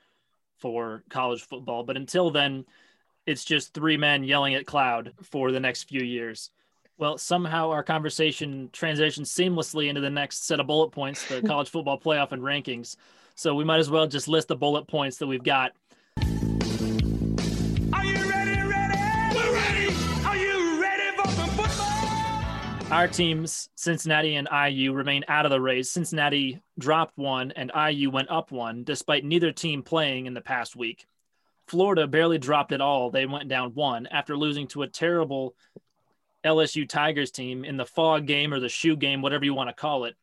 for 0.57 1.03
college 1.09 1.41
football. 1.43 1.83
But 1.83 1.97
until 1.97 2.31
then, 2.31 2.65
it's 3.31 3.45
just 3.45 3.73
three 3.73 3.95
men 3.95 4.25
yelling 4.25 4.55
at 4.55 4.65
cloud 4.65 5.13
for 5.23 5.51
the 5.53 5.59
next 5.59 5.83
few 5.83 6.01
years. 6.01 6.51
Well, 6.97 7.17
somehow 7.17 7.69
our 7.69 7.81
conversation 7.81 8.69
transitions 8.73 9.31
seamlessly 9.31 9.87
into 9.87 10.01
the 10.01 10.09
next 10.09 10.45
set 10.45 10.59
of 10.59 10.67
bullet 10.67 10.91
points, 10.91 11.25
the 11.27 11.41
college 11.47 11.69
football 11.69 11.97
playoff 11.97 12.33
and 12.33 12.43
rankings. 12.43 12.97
So 13.35 13.55
we 13.55 13.63
might 13.63 13.79
as 13.79 13.89
well 13.89 14.05
just 14.05 14.27
list 14.27 14.49
the 14.49 14.57
bullet 14.57 14.85
points 14.87 15.17
that 15.17 15.27
we've 15.27 15.43
got. 15.43 15.71
Are 16.17 16.25
you 18.05 18.29
ready, 18.29 18.61
ready? 18.61 18.99
We're 19.33 19.53
ready. 19.53 19.95
Are 20.25 20.37
you 20.37 20.81
ready 20.81 21.15
for 21.15 21.31
some 21.31 21.49
football? 21.51 22.93
Our 22.93 23.07
teams, 23.07 23.69
Cincinnati 23.75 24.35
and 24.35 24.49
IU, 24.51 24.91
remain 24.91 25.23
out 25.29 25.45
of 25.45 25.51
the 25.51 25.61
race. 25.61 25.89
Cincinnati 25.89 26.61
dropped 26.77 27.17
one 27.17 27.51
and 27.51 27.71
IU 27.73 28.11
went 28.11 28.29
up 28.29 28.51
one, 28.51 28.83
despite 28.83 29.23
neither 29.23 29.53
team 29.53 29.81
playing 29.83 30.25
in 30.25 30.33
the 30.33 30.41
past 30.41 30.75
week. 30.75 31.07
Florida 31.71 32.05
barely 32.05 32.37
dropped 32.37 32.73
at 32.73 32.81
all. 32.81 33.11
They 33.11 33.25
went 33.25 33.47
down 33.47 33.73
one 33.73 34.05
after 34.07 34.35
losing 34.35 34.67
to 34.67 34.81
a 34.81 34.89
terrible 34.89 35.55
LSU 36.43 36.87
Tigers 36.87 37.31
team 37.31 37.63
in 37.63 37.77
the 37.77 37.85
fog 37.85 38.25
game 38.25 38.53
or 38.53 38.59
the 38.59 38.67
shoe 38.67 38.97
game, 38.97 39.21
whatever 39.21 39.45
you 39.45 39.53
want 39.53 39.69
to 39.69 39.73
call 39.73 40.03
it. 40.03 40.15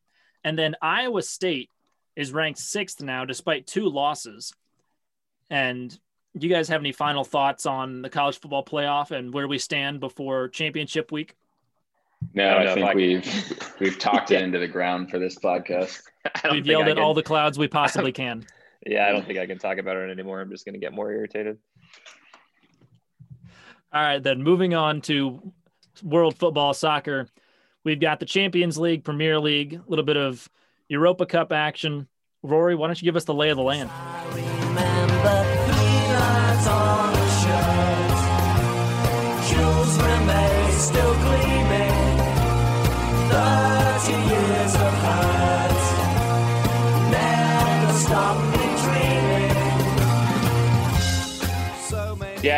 And 0.43 0.57
then 0.59 0.75
Iowa 0.79 1.23
State 1.23 1.71
is 2.15 2.31
ranked 2.31 2.59
sixth 2.59 3.01
now, 3.01 3.25
despite 3.25 3.65
two 3.65 3.89
losses. 3.89 4.53
And 5.49 5.89
do 6.37 6.45
you 6.45 6.53
guys 6.53 6.67
have 6.67 6.81
any 6.81 6.91
final 6.91 7.23
thoughts 7.23 7.65
on 7.65 8.03
the 8.03 8.11
college 8.11 8.39
football 8.39 8.63
playoff 8.63 9.09
and 9.09 9.33
where 9.33 9.47
we 9.47 9.57
stand 9.57 9.99
before 9.99 10.49
championship 10.49 11.11
week? 11.11 11.35
No, 12.35 12.47
I 12.47 12.71
I, 12.71 12.73
think 12.75 12.85
I 12.85 12.93
we've 12.93 13.73
we've 13.79 13.97
talked 13.97 14.29
it 14.29 14.41
into 14.43 14.59
the 14.59 14.67
ground 14.67 15.09
for 15.09 15.17
this 15.17 15.39
podcast. 15.39 16.03
We've 16.51 16.67
yelled 16.67 16.89
at 16.89 16.97
can- 16.97 17.03
all 17.03 17.15
the 17.15 17.23
clouds 17.23 17.57
we 17.57 17.67
possibly 17.81 18.11
can. 18.11 18.45
Yeah, 18.85 19.07
I 19.07 19.11
don't 19.11 19.25
think 19.25 19.39
I 19.39 19.45
can 19.45 19.57
talk 19.57 19.77
about 19.77 19.97
it 19.97 20.09
anymore. 20.09 20.41
I'm 20.41 20.49
just 20.49 20.65
going 20.65 20.73
to 20.73 20.79
get 20.79 20.93
more 20.93 21.11
irritated. 21.11 21.57
All 23.91 24.01
right, 24.01 24.21
then 24.21 24.41
moving 24.41 24.73
on 24.73 25.01
to 25.01 25.51
world 26.03 26.37
football 26.37 26.73
soccer. 26.73 27.27
We've 27.83 27.99
got 27.99 28.19
the 28.19 28.25
Champions 28.25 28.77
League, 28.77 29.03
Premier 29.03 29.39
League, 29.39 29.73
a 29.73 29.83
little 29.87 30.05
bit 30.05 30.17
of 30.17 30.47
Europa 30.87 31.25
Cup 31.25 31.51
action. 31.51 32.07
Rory, 32.43 32.75
why 32.75 32.87
don't 32.87 33.01
you 33.01 33.05
give 33.05 33.15
us 33.15 33.25
the 33.25 33.33
lay 33.33 33.49
of 33.49 33.57
the 33.57 33.63
land? 33.63 33.89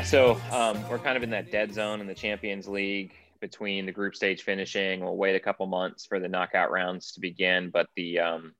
Yeah, 0.01 0.07
so 0.07 0.41
um, 0.51 0.89
we're 0.89 0.97
kind 0.97 1.15
of 1.15 1.21
in 1.21 1.29
that 1.29 1.51
dead 1.51 1.75
zone 1.75 2.01
in 2.01 2.07
the 2.07 2.15
Champions 2.15 2.67
League 2.67 3.13
between 3.39 3.85
the 3.85 3.91
group 3.91 4.15
stage 4.15 4.41
finishing. 4.41 5.01
We'll 5.01 5.15
wait 5.15 5.35
a 5.35 5.39
couple 5.39 5.67
months 5.67 6.07
for 6.07 6.19
the 6.19 6.27
knockout 6.27 6.71
rounds 6.71 7.11
to 7.11 7.19
begin, 7.19 7.69
but 7.69 7.87
the 7.95 8.17
um, 8.17 8.55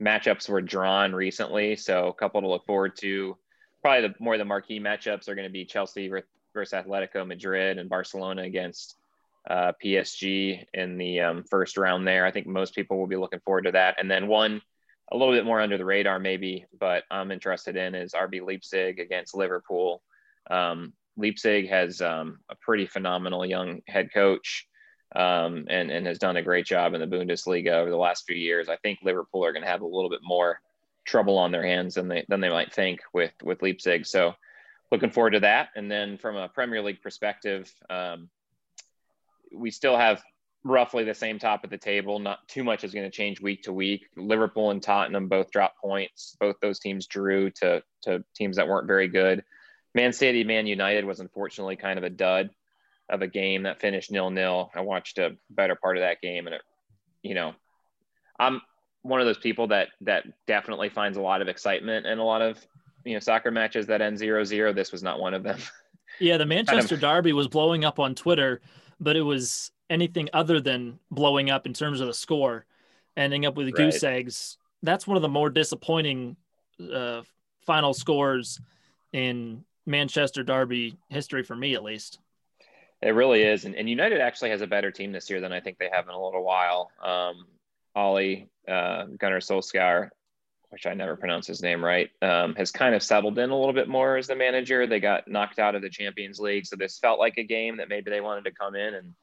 matchups 0.00 0.48
were 0.48 0.60
drawn 0.60 1.12
recently, 1.12 1.74
so 1.74 2.06
a 2.06 2.14
couple 2.14 2.40
to 2.40 2.46
look 2.46 2.64
forward 2.66 2.96
to. 2.98 3.36
Probably 3.82 4.06
the 4.06 4.14
more 4.20 4.38
the 4.38 4.44
marquee 4.44 4.78
matchups 4.78 5.28
are 5.28 5.34
going 5.34 5.48
to 5.48 5.52
be 5.52 5.64
Chelsea 5.64 6.08
versus 6.54 6.72
Atletico 6.72 7.26
Madrid 7.26 7.78
and 7.78 7.90
Barcelona 7.90 8.42
against 8.42 8.94
uh, 9.50 9.72
PSG 9.84 10.66
in 10.72 10.98
the 10.98 11.18
um, 11.20 11.42
first 11.50 11.76
round. 11.76 12.06
There, 12.06 12.24
I 12.24 12.30
think 12.30 12.46
most 12.46 12.76
people 12.76 12.96
will 12.96 13.08
be 13.08 13.16
looking 13.16 13.40
forward 13.40 13.64
to 13.64 13.72
that, 13.72 13.96
and 13.98 14.08
then 14.08 14.28
one 14.28 14.62
a 15.10 15.16
little 15.16 15.34
bit 15.34 15.44
more 15.44 15.60
under 15.60 15.78
the 15.78 15.84
radar, 15.84 16.20
maybe, 16.20 16.64
but 16.78 17.02
I'm 17.10 17.32
interested 17.32 17.74
in 17.74 17.96
is 17.96 18.12
RB 18.12 18.40
Leipzig 18.40 19.00
against 19.00 19.34
Liverpool. 19.34 20.00
Um, 20.50 20.92
Leipzig 21.16 21.68
has 21.68 22.00
um, 22.00 22.38
a 22.48 22.54
pretty 22.56 22.86
phenomenal 22.86 23.46
young 23.46 23.80
head 23.88 24.10
coach 24.12 24.66
um, 25.14 25.66
and, 25.68 25.90
and 25.90 26.06
has 26.06 26.18
done 26.18 26.36
a 26.36 26.42
great 26.42 26.66
job 26.66 26.94
in 26.94 27.00
the 27.00 27.06
Bundesliga 27.06 27.72
over 27.72 27.90
the 27.90 27.96
last 27.96 28.24
few 28.26 28.36
years. 28.36 28.68
I 28.68 28.76
think 28.76 28.98
Liverpool 29.02 29.44
are 29.44 29.52
going 29.52 29.64
to 29.64 29.70
have 29.70 29.82
a 29.82 29.86
little 29.86 30.10
bit 30.10 30.20
more 30.22 30.60
trouble 31.06 31.38
on 31.38 31.52
their 31.52 31.64
hands 31.64 31.94
than 31.94 32.08
they, 32.08 32.24
than 32.28 32.40
they 32.40 32.50
might 32.50 32.72
think 32.72 33.00
with, 33.14 33.32
with 33.42 33.62
Leipzig. 33.62 34.06
So 34.06 34.34
looking 34.92 35.10
forward 35.10 35.30
to 35.30 35.40
that. 35.40 35.70
And 35.76 35.90
then 35.90 36.18
from 36.18 36.36
a 36.36 36.48
Premier 36.48 36.82
League 36.82 37.00
perspective, 37.02 37.72
um, 37.88 38.28
we 39.54 39.70
still 39.70 39.96
have 39.96 40.22
roughly 40.64 41.04
the 41.04 41.14
same 41.14 41.38
top 41.38 41.64
of 41.64 41.70
the 41.70 41.78
table. 41.78 42.18
Not 42.18 42.46
too 42.48 42.64
much 42.64 42.84
is 42.84 42.92
going 42.92 43.06
to 43.06 43.16
change 43.16 43.40
week 43.40 43.62
to 43.62 43.72
week. 43.72 44.06
Liverpool 44.16 44.70
and 44.70 44.82
Tottenham 44.82 45.28
both 45.28 45.50
dropped 45.50 45.80
points. 45.80 46.36
Both 46.40 46.56
those 46.60 46.80
teams 46.80 47.06
drew 47.06 47.50
to, 47.52 47.82
to 48.02 48.24
teams 48.34 48.56
that 48.56 48.68
weren't 48.68 48.88
very 48.88 49.08
good. 49.08 49.44
Man 49.96 50.12
City, 50.12 50.44
Man 50.44 50.66
United 50.66 51.06
was 51.06 51.20
unfortunately 51.20 51.74
kind 51.74 51.98
of 51.98 52.04
a 52.04 52.10
dud 52.10 52.50
of 53.08 53.22
a 53.22 53.26
game 53.26 53.62
that 53.62 53.80
finished 53.80 54.12
nil 54.12 54.30
nil. 54.30 54.70
I 54.74 54.82
watched 54.82 55.16
a 55.16 55.36
better 55.48 55.74
part 55.74 55.96
of 55.96 56.02
that 56.02 56.20
game, 56.20 56.46
and 56.46 56.54
it, 56.54 56.60
you 57.22 57.34
know, 57.34 57.54
I'm 58.38 58.60
one 59.00 59.20
of 59.20 59.26
those 59.26 59.38
people 59.38 59.68
that 59.68 59.88
that 60.02 60.24
definitely 60.46 60.90
finds 60.90 61.16
a 61.16 61.22
lot 61.22 61.40
of 61.40 61.48
excitement 61.48 62.04
in 62.04 62.18
a 62.18 62.24
lot 62.24 62.42
of 62.42 62.58
you 63.04 63.14
know 63.14 63.20
soccer 63.20 63.50
matches 63.50 63.86
that 63.86 64.02
end 64.02 64.18
zero 64.18 64.44
zero. 64.44 64.74
This 64.74 64.92
was 64.92 65.02
not 65.02 65.18
one 65.18 65.34
of 65.34 65.42
them. 65.42 65.58
Yeah, 66.18 66.38
the 66.38 66.46
Manchester 66.46 66.96
Derby 66.96 67.34
was 67.34 67.46
blowing 67.46 67.84
up 67.84 67.98
on 67.98 68.14
Twitter, 68.14 68.62
but 68.98 69.16
it 69.16 69.20
was 69.20 69.70
anything 69.90 70.30
other 70.32 70.62
than 70.62 70.98
blowing 71.10 71.50
up 71.50 71.66
in 71.66 71.74
terms 71.74 72.00
of 72.00 72.06
the 72.06 72.14
score, 72.14 72.64
ending 73.18 73.44
up 73.44 73.54
with 73.54 73.66
Right. 73.66 73.76
goose 73.76 74.02
eggs. 74.02 74.56
That's 74.82 75.06
one 75.06 75.18
of 75.18 75.22
the 75.22 75.28
more 75.28 75.50
disappointing 75.50 76.36
uh, 76.90 77.20
final 77.66 77.92
scores 77.92 78.62
in 79.12 79.62
Manchester 79.86 80.42
Derby 80.42 80.98
history 81.08 81.42
for 81.42 81.56
me, 81.56 81.74
at 81.74 81.82
least. 81.82 82.18
It 83.02 83.10
really 83.10 83.42
is, 83.42 83.64
and, 83.64 83.74
and 83.74 83.88
United 83.88 84.20
actually 84.20 84.50
has 84.50 84.62
a 84.62 84.66
better 84.66 84.90
team 84.90 85.12
this 85.12 85.28
year 85.28 85.40
than 85.40 85.52
I 85.52 85.60
think 85.60 85.78
they 85.78 85.90
have 85.92 86.08
in 86.08 86.14
a 86.14 86.24
little 86.24 86.42
while. 86.42 86.90
Um, 87.02 87.46
Ollie 87.94 88.48
uh, 88.66 89.04
Gunnar 89.18 89.40
Solskjaer, 89.40 90.08
which 90.70 90.86
I 90.86 90.94
never 90.94 91.14
pronounce 91.14 91.46
his 91.46 91.62
name 91.62 91.84
right, 91.84 92.10
um, 92.22 92.54
has 92.56 92.70
kind 92.70 92.94
of 92.94 93.02
settled 93.02 93.38
in 93.38 93.50
a 93.50 93.58
little 93.58 93.74
bit 93.74 93.88
more 93.88 94.16
as 94.16 94.26
the 94.26 94.34
manager. 94.34 94.86
They 94.86 94.98
got 94.98 95.28
knocked 95.28 95.58
out 95.58 95.74
of 95.74 95.82
the 95.82 95.90
Champions 95.90 96.40
League, 96.40 96.66
so 96.66 96.76
this 96.76 96.98
felt 96.98 97.18
like 97.18 97.36
a 97.36 97.44
game 97.44 97.76
that 97.76 97.88
maybe 97.88 98.10
they 98.10 98.20
wanted 98.20 98.44
to 98.44 98.52
come 98.52 98.74
in 98.74 98.94
and 98.94 99.14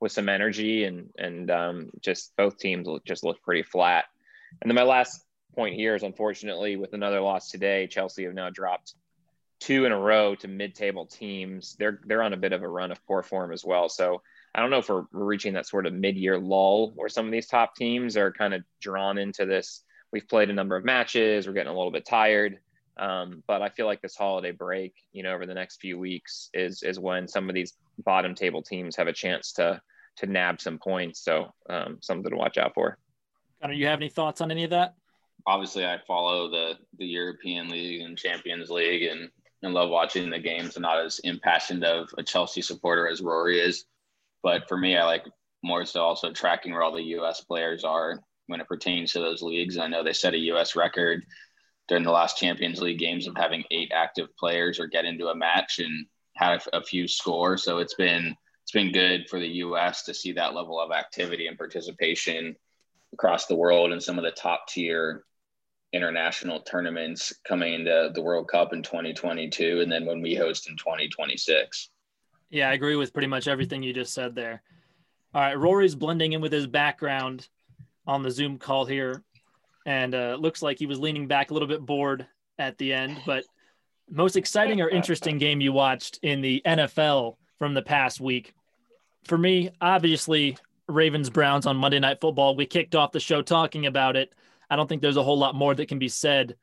with 0.00 0.12
some 0.12 0.30
energy, 0.30 0.84
and 0.84 1.10
and 1.18 1.50
um, 1.50 1.90
just 2.00 2.34
both 2.36 2.56
teams 2.58 2.88
just 3.04 3.22
looked 3.22 3.42
pretty 3.42 3.62
flat. 3.62 4.06
And 4.62 4.70
then 4.70 4.74
my 4.74 4.82
last 4.82 5.22
point 5.54 5.74
here 5.74 5.94
is 5.94 6.02
unfortunately 6.02 6.76
with 6.76 6.94
another 6.94 7.20
loss 7.20 7.50
today, 7.50 7.86
Chelsea 7.86 8.24
have 8.24 8.34
now 8.34 8.48
dropped 8.48 8.94
two 9.60 9.84
in 9.84 9.92
a 9.92 9.98
row 9.98 10.34
to 10.34 10.48
mid-table 10.48 11.06
teams. 11.06 11.76
They're 11.78 12.00
they're 12.06 12.22
on 12.22 12.32
a 12.32 12.38
bit 12.38 12.52
of 12.52 12.62
a 12.62 12.68
run 12.68 12.90
of 12.90 13.04
poor 13.06 13.22
form 13.22 13.52
as 13.52 13.64
well. 13.64 13.88
So 13.88 14.22
I 14.54 14.60
don't 14.60 14.70
know 14.70 14.78
if 14.78 14.88
we're 14.88 15.04
we're 15.12 15.24
reaching 15.24 15.52
that 15.54 15.66
sort 15.66 15.86
of 15.86 15.92
mid-year 15.92 16.38
lull 16.38 16.92
where 16.94 17.08
some 17.08 17.26
of 17.26 17.32
these 17.32 17.46
top 17.46 17.76
teams 17.76 18.16
are 18.16 18.32
kind 18.32 18.54
of 18.54 18.62
drawn 18.80 19.18
into 19.18 19.44
this. 19.46 19.84
We've 20.12 20.28
played 20.28 20.50
a 20.50 20.54
number 20.54 20.76
of 20.76 20.84
matches. 20.84 21.46
We're 21.46 21.52
getting 21.52 21.72
a 21.72 21.76
little 21.76 21.92
bit 21.92 22.06
tired. 22.06 22.58
Um, 22.96 23.42
but 23.46 23.62
I 23.62 23.68
feel 23.68 23.86
like 23.86 24.02
this 24.02 24.16
holiday 24.16 24.50
break, 24.50 24.94
you 25.12 25.22
know, 25.22 25.32
over 25.32 25.46
the 25.46 25.54
next 25.54 25.80
few 25.80 25.98
weeks 25.98 26.50
is 26.52 26.82
is 26.82 26.98
when 26.98 27.28
some 27.28 27.48
of 27.48 27.54
these 27.54 27.74
bottom 28.04 28.34
table 28.34 28.62
teams 28.62 28.96
have 28.96 29.06
a 29.06 29.12
chance 29.12 29.52
to 29.52 29.80
to 30.16 30.26
nab 30.26 30.60
some 30.60 30.78
points. 30.78 31.22
So 31.24 31.54
um, 31.68 31.98
something 32.00 32.30
to 32.30 32.36
watch 32.36 32.58
out 32.58 32.74
for. 32.74 32.98
Connor, 33.60 33.74
you 33.74 33.86
have 33.86 34.00
any 34.00 34.08
thoughts 34.08 34.40
on 34.40 34.50
any 34.50 34.64
of 34.64 34.70
that? 34.70 34.94
Obviously, 35.46 35.86
I 35.86 35.98
follow 36.06 36.50
the 36.50 36.74
the 36.98 37.06
European 37.06 37.68
League 37.68 38.02
and 38.02 38.18
Champions 38.18 38.68
League, 38.68 39.04
and 39.04 39.30
and 39.62 39.74
love 39.74 39.90
watching 39.90 40.30
the 40.30 40.38
games. 40.38 40.76
I'm 40.76 40.82
not 40.82 41.04
as 41.04 41.18
impassioned 41.20 41.84
of 41.84 42.08
a 42.16 42.22
Chelsea 42.22 42.62
supporter 42.62 43.08
as 43.08 43.20
Rory 43.20 43.60
is, 43.60 43.84
but 44.42 44.68
for 44.68 44.76
me, 44.76 44.96
I 44.96 45.04
like 45.04 45.26
more 45.62 45.84
so 45.84 46.02
also 46.02 46.32
tracking 46.32 46.72
where 46.72 46.82
all 46.82 46.94
the 46.94 47.02
U.S. 47.02 47.42
players 47.42 47.84
are 47.84 48.20
when 48.46 48.60
it 48.60 48.68
pertains 48.68 49.12
to 49.12 49.20
those 49.20 49.42
leagues. 49.42 49.78
I 49.78 49.86
know 49.86 50.02
they 50.02 50.12
set 50.12 50.34
a 50.34 50.38
U.S. 50.38 50.74
record 50.74 51.24
during 51.88 52.04
the 52.04 52.10
last 52.10 52.38
Champions 52.38 52.80
League 52.80 52.98
games 52.98 53.26
of 53.26 53.36
having 53.36 53.64
eight 53.70 53.92
active 53.94 54.34
players 54.36 54.80
or 54.80 54.86
get 54.86 55.04
into 55.04 55.28
a 55.28 55.34
match 55.34 55.78
and 55.78 56.06
have 56.36 56.66
a 56.72 56.82
few 56.82 57.06
score. 57.06 57.56
So 57.56 57.78
it's 57.78 57.94
been 57.94 58.34
it's 58.62 58.72
been 58.72 58.92
good 58.92 59.28
for 59.28 59.38
the 59.38 59.48
U.S. 59.48 60.04
to 60.04 60.14
see 60.14 60.32
that 60.32 60.54
level 60.54 60.80
of 60.80 60.92
activity 60.92 61.48
and 61.48 61.58
participation 61.58 62.54
across 63.12 63.46
the 63.46 63.56
world 63.56 63.92
and 63.92 64.02
some 64.02 64.18
of 64.18 64.24
the 64.24 64.30
top 64.30 64.68
tier 64.68 65.24
international 65.92 66.60
tournaments 66.60 67.32
coming 67.46 67.74
into 67.74 68.10
the 68.14 68.22
World 68.22 68.48
Cup 68.48 68.72
in 68.72 68.82
2022 68.82 69.80
and 69.80 69.90
then 69.90 70.06
when 70.06 70.22
we 70.22 70.34
host 70.34 70.68
in 70.68 70.76
2026. 70.76 71.90
Yeah, 72.50 72.70
I 72.70 72.74
agree 72.74 72.96
with 72.96 73.12
pretty 73.12 73.28
much 73.28 73.48
everything 73.48 73.82
you 73.82 73.92
just 73.92 74.14
said 74.14 74.34
there. 74.34 74.62
All 75.34 75.40
right, 75.40 75.58
Rory's 75.58 75.94
blending 75.94 76.32
in 76.32 76.40
with 76.40 76.52
his 76.52 76.66
background 76.66 77.48
on 78.06 78.22
the 78.22 78.30
Zoom 78.30 78.58
call 78.58 78.84
here, 78.84 79.22
and 79.86 80.14
uh, 80.14 80.36
looks 80.40 80.60
like 80.60 80.78
he 80.78 80.86
was 80.86 80.98
leaning 80.98 81.28
back 81.28 81.50
a 81.50 81.54
little 81.54 81.68
bit 81.68 81.86
bored 81.86 82.26
at 82.58 82.76
the 82.78 82.92
end. 82.92 83.16
But 83.24 83.44
most 84.10 84.36
exciting 84.36 84.80
or 84.80 84.88
interesting 84.88 85.38
game 85.38 85.60
you 85.60 85.72
watched 85.72 86.18
in 86.22 86.40
the 86.40 86.60
NFL 86.66 87.36
from 87.58 87.74
the 87.74 87.82
past 87.82 88.20
week? 88.20 88.54
For 89.24 89.38
me, 89.38 89.70
obviously, 89.80 90.56
Ravens 90.88 91.30
Browns 91.30 91.66
on 91.66 91.76
Monday 91.76 92.00
Night 92.00 92.20
Football. 92.20 92.56
We 92.56 92.66
kicked 92.66 92.96
off 92.96 93.12
the 93.12 93.20
show 93.20 93.42
talking 93.42 93.86
about 93.86 94.16
it. 94.16 94.34
I 94.70 94.76
don't 94.76 94.88
think 94.88 95.02
there's 95.02 95.16
a 95.16 95.22
whole 95.22 95.38
lot 95.38 95.54
more 95.54 95.74
that 95.74 95.88
can 95.88 95.98
be 95.98 96.08
said 96.08 96.56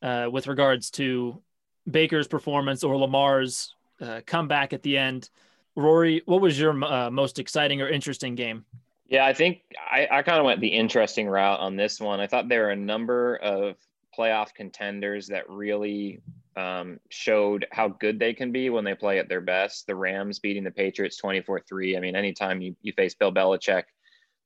uh, 0.00 0.28
with 0.30 0.46
regards 0.46 0.90
to 0.92 1.42
Baker's 1.90 2.28
performance 2.28 2.84
or 2.84 2.96
Lamar's 2.96 3.74
uh, 4.00 4.20
comeback 4.26 4.72
at 4.72 4.82
the 4.82 4.96
end. 4.96 5.28
Rory, 5.74 6.22
what 6.26 6.40
was 6.40 6.58
your 6.58 6.82
uh, 6.84 7.10
most 7.10 7.38
exciting 7.38 7.82
or 7.82 7.88
interesting 7.88 8.34
game? 8.34 8.64
Yeah, 9.08 9.24
I 9.24 9.32
think 9.32 9.62
I, 9.90 10.06
I 10.10 10.22
kind 10.22 10.38
of 10.38 10.44
went 10.44 10.60
the 10.60 10.68
interesting 10.68 11.28
route 11.28 11.60
on 11.60 11.76
this 11.76 12.00
one. 12.00 12.20
I 12.20 12.26
thought 12.26 12.48
there 12.48 12.64
were 12.64 12.70
a 12.70 12.76
number 12.76 13.36
of 13.36 13.76
playoff 14.16 14.52
contenders 14.54 15.28
that 15.28 15.48
really 15.48 16.20
um, 16.56 16.98
showed 17.08 17.66
how 17.70 17.88
good 17.88 18.18
they 18.18 18.34
can 18.34 18.52
be 18.52 18.68
when 18.68 18.84
they 18.84 18.94
play 18.94 19.18
at 19.18 19.28
their 19.28 19.40
best. 19.40 19.86
The 19.86 19.94
Rams 19.94 20.40
beating 20.40 20.64
the 20.64 20.70
Patriots 20.70 21.16
24 21.16 21.60
3. 21.60 21.96
I 21.96 22.00
mean, 22.00 22.16
anytime 22.16 22.60
you, 22.60 22.76
you 22.82 22.92
face 22.92 23.14
Bill 23.14 23.32
Belichick, 23.32 23.84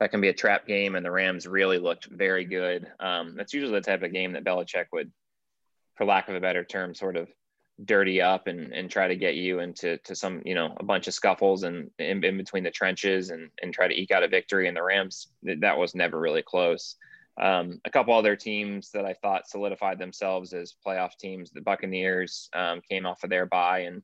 that 0.03 0.11
can 0.11 0.21
be 0.21 0.29
a 0.29 0.35
trap 0.35 0.67
game, 0.67 0.97
and 0.97 1.07
the 1.07 1.11
Rams 1.13 1.47
really 1.47 1.79
looked 1.79 2.07
very 2.07 2.45
good. 2.45 2.91
Um, 2.99 3.37
that's 3.37 3.55
usually 3.55 3.75
the 3.75 3.81
type 3.81 4.03
of 4.03 4.13
game 4.13 4.33
that 4.33 4.43
Belichick 4.43 4.87
would, 4.93 5.13
for 5.95 6.05
lack 6.05 6.29
of 6.29 6.35
a 6.35 6.41
better 6.41 6.65
term, 6.65 6.93
sort 6.93 7.17
of 7.17 7.29
dirty 7.85 8.21
up 8.21 8.49
and, 8.49 8.73
and 8.73 8.91
try 8.91 9.07
to 9.07 9.15
get 9.15 9.37
you 9.37 9.61
into 9.61 9.99
to 9.99 10.17
some 10.17 10.43
you 10.45 10.57
know 10.57 10.75
a 10.79 10.85
bunch 10.85 11.07
of 11.07 11.15
scuffles 11.15 11.63
and 11.63 11.89
in, 12.01 12.23
in 12.25 12.37
between 12.37 12.65
the 12.65 12.71
trenches 12.71 13.31
and 13.31 13.49
and 13.63 13.73
try 13.73 13.89
to 13.89 13.99
eke 13.99 14.11
out 14.11 14.23
a 14.23 14.29
victory 14.29 14.69
and 14.69 14.77
the 14.77 14.83
rams 14.83 15.29
that 15.43 15.79
was 15.79 15.95
never 15.95 16.21
really 16.21 16.43
close 16.43 16.97
um, 17.41 17.81
a 17.87 17.91
couple 17.91 18.15
other 18.15 18.37
teams 18.37 18.91
that 18.91 19.07
i 19.07 19.15
thought 19.15 19.49
solidified 19.49 19.99
themselves 19.99 20.53
as 20.53 20.75
playoff 20.87 21.17
teams 21.19 21.51
the 21.51 21.63
buccaneers 21.63 22.51
um, 22.55 22.81
came 22.89 23.07
off 23.07 23.25
of 23.25 23.31
their 23.31 23.47
bye 23.47 23.81
and 23.81 24.03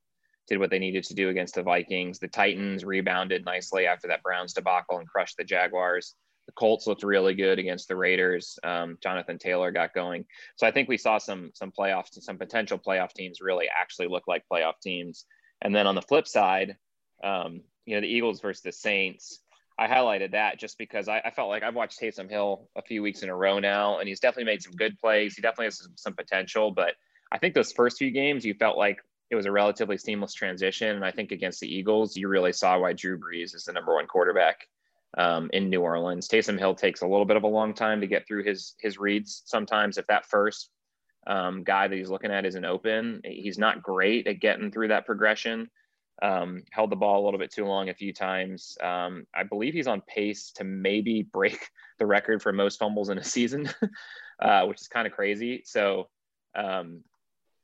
did 0.49 0.59
what 0.59 0.71
they 0.71 0.79
needed 0.79 1.05
to 1.05 1.15
do 1.15 1.29
against 1.29 1.55
the 1.55 1.63
vikings 1.63 2.19
the 2.19 2.29
titans 2.29 2.85
rebounded 2.85 3.45
nicely 3.45 3.87
after 3.87 4.09
that 4.09 4.23
browns 4.23 4.53
debacle 4.53 4.99
and 4.99 5.09
crushed 5.09 5.37
the 5.37 5.45
jaguars 5.45 6.15
the 6.49 6.53
Colts 6.53 6.87
looked 6.87 7.03
really 7.03 7.35
good 7.35 7.59
against 7.59 7.89
the 7.89 7.97
Raiders. 7.97 8.59
Um, 8.65 8.97
Jonathan 9.03 9.37
Taylor 9.39 9.71
got 9.71 9.93
going, 9.93 10.25
so 10.57 10.67
I 10.67 10.71
think 10.71 10.89
we 10.89 10.97
saw 10.97 11.19
some 11.19 11.51
some 11.53 11.71
playoffs, 11.71 12.23
some 12.23 12.39
potential 12.39 12.79
playoff 12.79 13.13
teams 13.13 13.43
really 13.43 13.67
actually 13.69 14.09
look 14.09 14.27
like 14.27 14.45
playoff 14.51 14.81
teams. 14.83 15.27
And 15.61 15.75
then 15.75 15.87
on 15.87 15.95
the 15.95 16.01
flip 16.01 16.27
side, 16.27 16.79
um, 17.23 17.61
you 17.85 17.95
know, 17.95 18.01
the 18.01 18.07
Eagles 18.07 18.41
versus 18.41 18.63
the 18.63 18.73
Saints. 18.73 19.41
I 19.79 19.87
highlighted 19.87 20.33
that 20.33 20.59
just 20.59 20.77
because 20.77 21.07
I, 21.07 21.21
I, 21.21 21.31
felt 21.31 21.51
like 21.51 21.63
I've 21.63 21.75
watched 21.75 22.01
Taysom 22.01 22.29
Hill 22.29 22.69
a 22.75 22.83
few 22.83 23.01
weeks 23.01 23.23
in 23.23 23.29
a 23.29 23.35
row 23.35 23.61
now, 23.61 23.99
and 23.99 24.09
he's 24.09 24.19
definitely 24.19 24.51
made 24.51 24.63
some 24.63 24.73
good 24.73 24.99
plays. 24.99 25.37
He 25.37 25.43
definitely 25.43 25.67
has 25.67 25.79
some, 25.79 25.93
some 25.95 26.15
potential, 26.15 26.73
but 26.73 26.95
I 27.31 27.39
think 27.39 27.55
those 27.55 27.71
first 27.71 27.99
few 27.99 28.11
games, 28.11 28.45
you 28.45 28.55
felt 28.55 28.77
like 28.77 28.99
it 29.31 29.37
was 29.37 29.47
a 29.47 29.53
relatively 29.53 29.99
seamless 29.99 30.35
transition. 30.35 30.97
And 30.97 31.05
I 31.05 31.11
think 31.11 31.33
against 31.33 31.61
the 31.61 31.73
Eagles, 31.73 32.17
you 32.17 32.29
really 32.29 32.53
saw 32.53 32.79
why 32.79 32.93
Drew 32.95 33.19
Brees 33.19 33.55
is 33.55 33.65
the 33.65 33.73
number 33.73 33.95
one 33.95 34.07
quarterback 34.07 34.67
um, 35.17 35.51
in 35.53 35.71
New 35.71 35.83
Orleans. 35.83 36.29
Taysom 36.29 36.59
Hill 36.59 36.75
takes 36.75 37.03
a 37.03 37.07
little 37.07 37.25
bit 37.25 37.37
of 37.37 37.43
a 37.43 37.49
long 37.49 37.75
time 37.75 38.01
to 38.01 38.07
get 38.07 38.27
through 38.27 38.45
his 38.45 38.75
his 38.81 38.99
reads. 38.99 39.43
Sometimes, 39.47 39.99
if 39.99 40.07
that 40.07 40.27
first 40.27 40.71
um, 41.27 41.63
guy 41.63 41.89
that 41.89 41.97
he's 41.97 42.11
looking 42.11 42.31
at 42.31 42.47
isn't 42.47 42.65
open, 42.65 43.21
he's 43.25 43.59
not 43.59 43.83
great 43.83 44.27
at 44.27 44.41
getting 44.41 44.71
through 44.71 44.89
that 44.89 45.07
progression. 45.07 45.71
Um, 46.21 46.65
held 46.73 46.91
the 46.91 46.97
ball 46.97 47.23
a 47.23 47.25
little 47.25 47.39
bit 47.39 47.53
too 47.53 47.65
long 47.65 47.91
a 47.91 47.95
few 47.95 48.13
times. 48.13 48.77
Um, 48.83 49.25
I 49.33 49.45
believe 49.45 49.75
he's 49.75 49.87
on 49.87 50.03
pace 50.03 50.53
to 50.57 50.65
maybe 50.65 51.23
break 51.33 51.69
the 51.99 52.07
record 52.07 52.43
for 52.43 52.53
most 52.53 52.79
fumbles 52.79 53.11
in 53.11 53.19
a 53.19 53.25
season, 53.25 53.69
uh, 54.43 54.65
which 54.65 54.81
is 54.81 54.89
kind 54.89 55.07
of 55.07 55.13
crazy. 55.13 55.63
So, 55.65 56.09
um, 56.57 57.05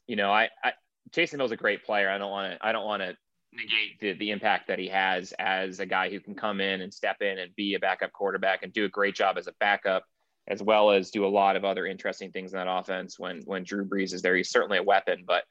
you 0.06 0.16
know, 0.16 0.30
I, 0.30 0.50
I 0.62 0.72
Taysom 1.10 1.36
Hill's 1.36 1.52
a 1.52 1.56
great 1.56 1.84
player. 1.84 2.10
I 2.10 2.18
don't 2.18 2.30
want 2.30 2.52
to. 2.52 2.66
I 2.66 2.72
don't 2.72 2.84
want 2.84 3.02
to 3.02 3.16
negate 3.52 4.00
the, 4.00 4.12
the 4.14 4.30
impact 4.30 4.68
that 4.68 4.78
he 4.78 4.88
has 4.88 5.32
as 5.38 5.80
a 5.80 5.86
guy 5.86 6.10
who 6.10 6.20
can 6.20 6.34
come 6.34 6.60
in 6.60 6.80
and 6.80 6.92
step 6.92 7.22
in 7.22 7.38
and 7.38 7.54
be 7.54 7.74
a 7.74 7.78
backup 7.78 8.12
quarterback 8.12 8.62
and 8.62 8.72
do 8.72 8.84
a 8.84 8.88
great 8.88 9.14
job 9.14 9.38
as 9.38 9.46
a 9.46 9.52
backup, 9.60 10.04
as 10.48 10.62
well 10.62 10.90
as 10.90 11.10
do 11.10 11.24
a 11.24 11.28
lot 11.28 11.56
of 11.56 11.64
other 11.64 11.86
interesting 11.86 12.32
things 12.32 12.52
in 12.52 12.58
that 12.58 12.70
offense 12.70 13.18
when 13.18 13.42
when 13.44 13.64
Drew 13.64 13.84
Brees 13.84 14.12
is 14.12 14.22
there. 14.22 14.36
He's 14.36 14.50
certainly 14.50 14.78
a 14.78 14.82
weapon, 14.82 15.24
but 15.26 15.44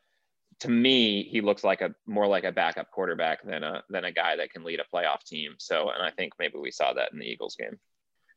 to 0.59 0.69
me, 0.69 1.23
he 1.23 1.41
looks 1.41 1.63
like 1.63 1.81
a 1.81 1.93
more 2.05 2.27
like 2.27 2.43
a 2.43 2.51
backup 2.51 2.91
quarterback 2.91 3.43
than 3.43 3.63
a 3.63 3.83
than 3.89 4.05
a 4.05 4.11
guy 4.11 4.35
that 4.35 4.51
can 4.51 4.63
lead 4.63 4.79
a 4.79 4.95
playoff 4.95 5.23
team. 5.23 5.55
So, 5.57 5.89
and 5.89 6.03
I 6.03 6.11
think 6.11 6.33
maybe 6.39 6.57
we 6.57 6.71
saw 6.71 6.93
that 6.93 7.11
in 7.11 7.19
the 7.19 7.25
Eagles 7.25 7.55
game. 7.55 7.79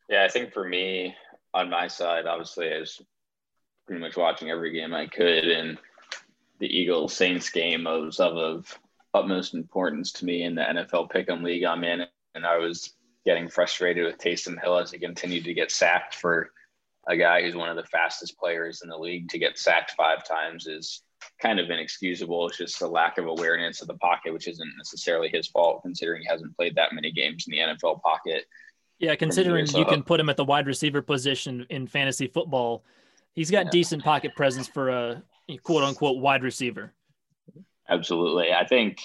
Yeah, 0.09 0.24
I 0.24 0.29
think 0.29 0.52
for 0.52 0.66
me 0.66 1.14
on 1.52 1.70
my 1.70 1.88
side, 1.88 2.26
obviously, 2.26 2.72
I 2.72 2.79
was 2.79 3.00
pretty 3.87 4.00
much 4.00 4.16
watching 4.16 4.50
every 4.50 4.72
game 4.72 4.94
I 4.94 5.07
could, 5.07 5.44
and 5.44 5.79
the 6.59 6.66
Eagles 6.66 7.14
Saints 7.14 7.51
game 7.51 7.85
was 7.85 8.21
of, 8.21 8.37
of 8.37 8.79
utmost 9.14 9.55
importance 9.55 10.12
to 10.12 10.25
me 10.25 10.42
in 10.42 10.55
the 10.55 10.62
NFL 10.62 11.11
Pick'em 11.11 11.42
League 11.42 11.64
I'm 11.64 11.85
in, 11.85 12.05
and 12.35 12.47
I 12.47 12.59
was 12.59 12.95
getting 13.25 13.49
frustrated 13.49 14.05
with 14.05 14.19
Taysom 14.19 14.61
Hill 14.61 14.79
as 14.79 14.90
he 14.90 14.99
continued 14.99 15.45
to 15.45 15.55
get 15.55 15.71
sacked 15.71 16.14
for 16.14 16.51
a 17.09 17.16
guy 17.16 17.42
who's 17.42 17.57
one 17.57 17.69
of 17.69 17.77
the 17.77 17.85
fastest 17.85 18.38
players 18.38 18.83
in 18.83 18.88
the 18.88 18.97
league 18.97 19.29
to 19.29 19.38
get 19.38 19.59
sacked 19.59 19.92
five 19.92 20.25
times 20.25 20.66
is 20.66 21.03
kind 21.40 21.61
of 21.61 21.71
inexcusable. 21.71 22.49
It's 22.49 22.59
just 22.59 22.83
a 22.83 22.87
lack 22.87 23.19
of 23.19 23.27
awareness 23.27 23.81
of 23.81 23.88
the 23.88 23.95
pocket, 23.95 24.33
which 24.33 24.49
isn't 24.49 24.73
necessarily 24.77 25.29
his 25.29 25.47
fault, 25.47 25.83
considering 25.83 26.23
he 26.23 26.29
hasn't 26.29 26.57
played 26.57 26.75
that 26.77 26.92
many 26.92 27.12
games 27.12 27.47
in 27.47 27.53
the 27.53 27.59
NFL 27.59 28.03
pocket. 28.03 28.45
Yeah, 28.99 29.14
considering 29.14 29.66
you 29.66 29.85
can 29.85 30.03
put 30.03 30.19
him 30.19 30.29
at 30.29 30.37
the 30.37 30.45
wide 30.45 30.66
receiver 30.66 31.03
position 31.03 31.66
in 31.69 31.87
fantasy 31.87 32.27
football, 32.27 32.85
he's 33.35 33.51
got 33.51 33.66
yeah. 33.66 33.71
decent 33.71 34.03
pocket 34.03 34.35
presence 34.35 34.66
for 34.66 34.88
a 34.88 35.23
quote 35.63 35.85
unquote 35.85 36.21
wide 36.21 36.43
receiver. 36.43 36.93
Absolutely. 37.89 38.53
I 38.53 38.67
think 38.67 39.01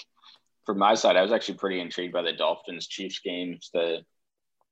from 0.66 0.78
my 0.78 0.96
side, 0.96 1.16
I 1.16 1.22
was 1.22 1.32
actually 1.32 1.58
pretty 1.58 1.80
intrigued 1.80 2.14
by 2.14 2.22
the 2.22 2.34
Dolphins 2.34 2.88
Chiefs 2.88 3.20
games. 3.20 3.70
The 3.74 4.00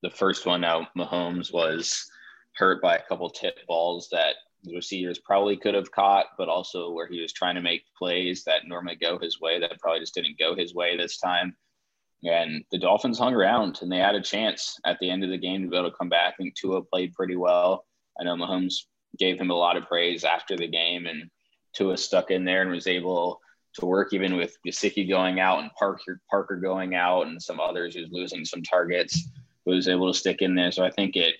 the 0.02 0.10
first 0.10 0.46
one 0.46 0.64
out, 0.64 0.88
Mahomes 0.98 1.54
was 1.54 2.10
hurt 2.56 2.82
by 2.82 2.96
a 2.96 3.04
couple 3.04 3.30
tip 3.30 3.56
balls 3.68 4.08
that 4.12 4.36
the 4.64 4.76
receivers 4.76 5.20
probably 5.20 5.58
could 5.58 5.74
have 5.74 5.92
caught, 5.92 6.28
but 6.38 6.50
also 6.50 6.92
where 6.92 7.08
he 7.08 7.22
was 7.22 7.34
trying 7.34 7.56
to 7.56 7.62
make 7.62 7.84
plays 7.98 8.44
that 8.46 8.68
normally 8.68 8.96
go 8.96 9.18
his 9.20 9.40
way 9.40 9.60
that 9.60 9.80
probably 9.80 10.00
just 10.00 10.16
didn't 10.16 10.40
go 10.40 10.56
his 10.56 10.74
way 10.74 10.96
this 10.96 11.18
time. 11.18 11.56
And 12.24 12.64
the 12.72 12.78
Dolphins 12.78 13.20
hung 13.20 13.34
around 13.34 13.80
and 13.82 13.92
they 13.92 13.98
had 13.98 14.16
a 14.16 14.22
chance 14.22 14.78
at 14.86 15.00
the 15.00 15.10
end 15.10 15.24
of 15.24 15.30
the 15.30 15.38
game 15.38 15.64
to 15.64 15.70
be 15.70 15.78
able 15.78 15.90
to 15.90 15.96
come 15.96 16.10
back. 16.10 16.34
I 16.34 16.38
think 16.38 16.56
Tua 16.56 16.82
played 16.82 17.14
pretty 17.14 17.38
well. 17.38 17.86
I 18.20 18.26
know 18.26 18.36
Mahomes 18.36 18.76
gave 19.18 19.40
him 19.40 19.50
a 19.50 19.56
lot 19.56 19.78
of 19.78 19.88
praise 19.88 20.26
after 20.26 20.58
the 20.58 20.68
game, 20.68 21.06
and 21.06 21.30
Tua 21.74 21.98
stuck 21.98 22.32
in 22.32 22.46
there 22.46 22.62
and 22.62 22.72
was 22.72 22.88
able 22.88 23.42
to 23.76 23.86
work 23.86 24.14
even 24.14 24.36
with 24.36 24.58
Gesicki 24.66 25.08
going 25.08 25.40
out 25.40 25.60
and 25.60 25.72
Parker 25.78 26.22
Parker 26.30 26.56
going 26.56 26.96
out 26.96 27.28
and 27.28 27.42
some 27.42 27.60
others 27.60 27.96
who's 27.96 28.10
losing 28.12 28.44
some 28.44 28.64
targets 28.64 29.30
was 29.66 29.88
able 29.88 30.12
to 30.12 30.18
stick 30.18 30.42
in 30.42 30.56
there. 30.56 30.72
So 30.72 30.84
I 30.84 30.90
think 30.90 31.16
it 31.16 31.36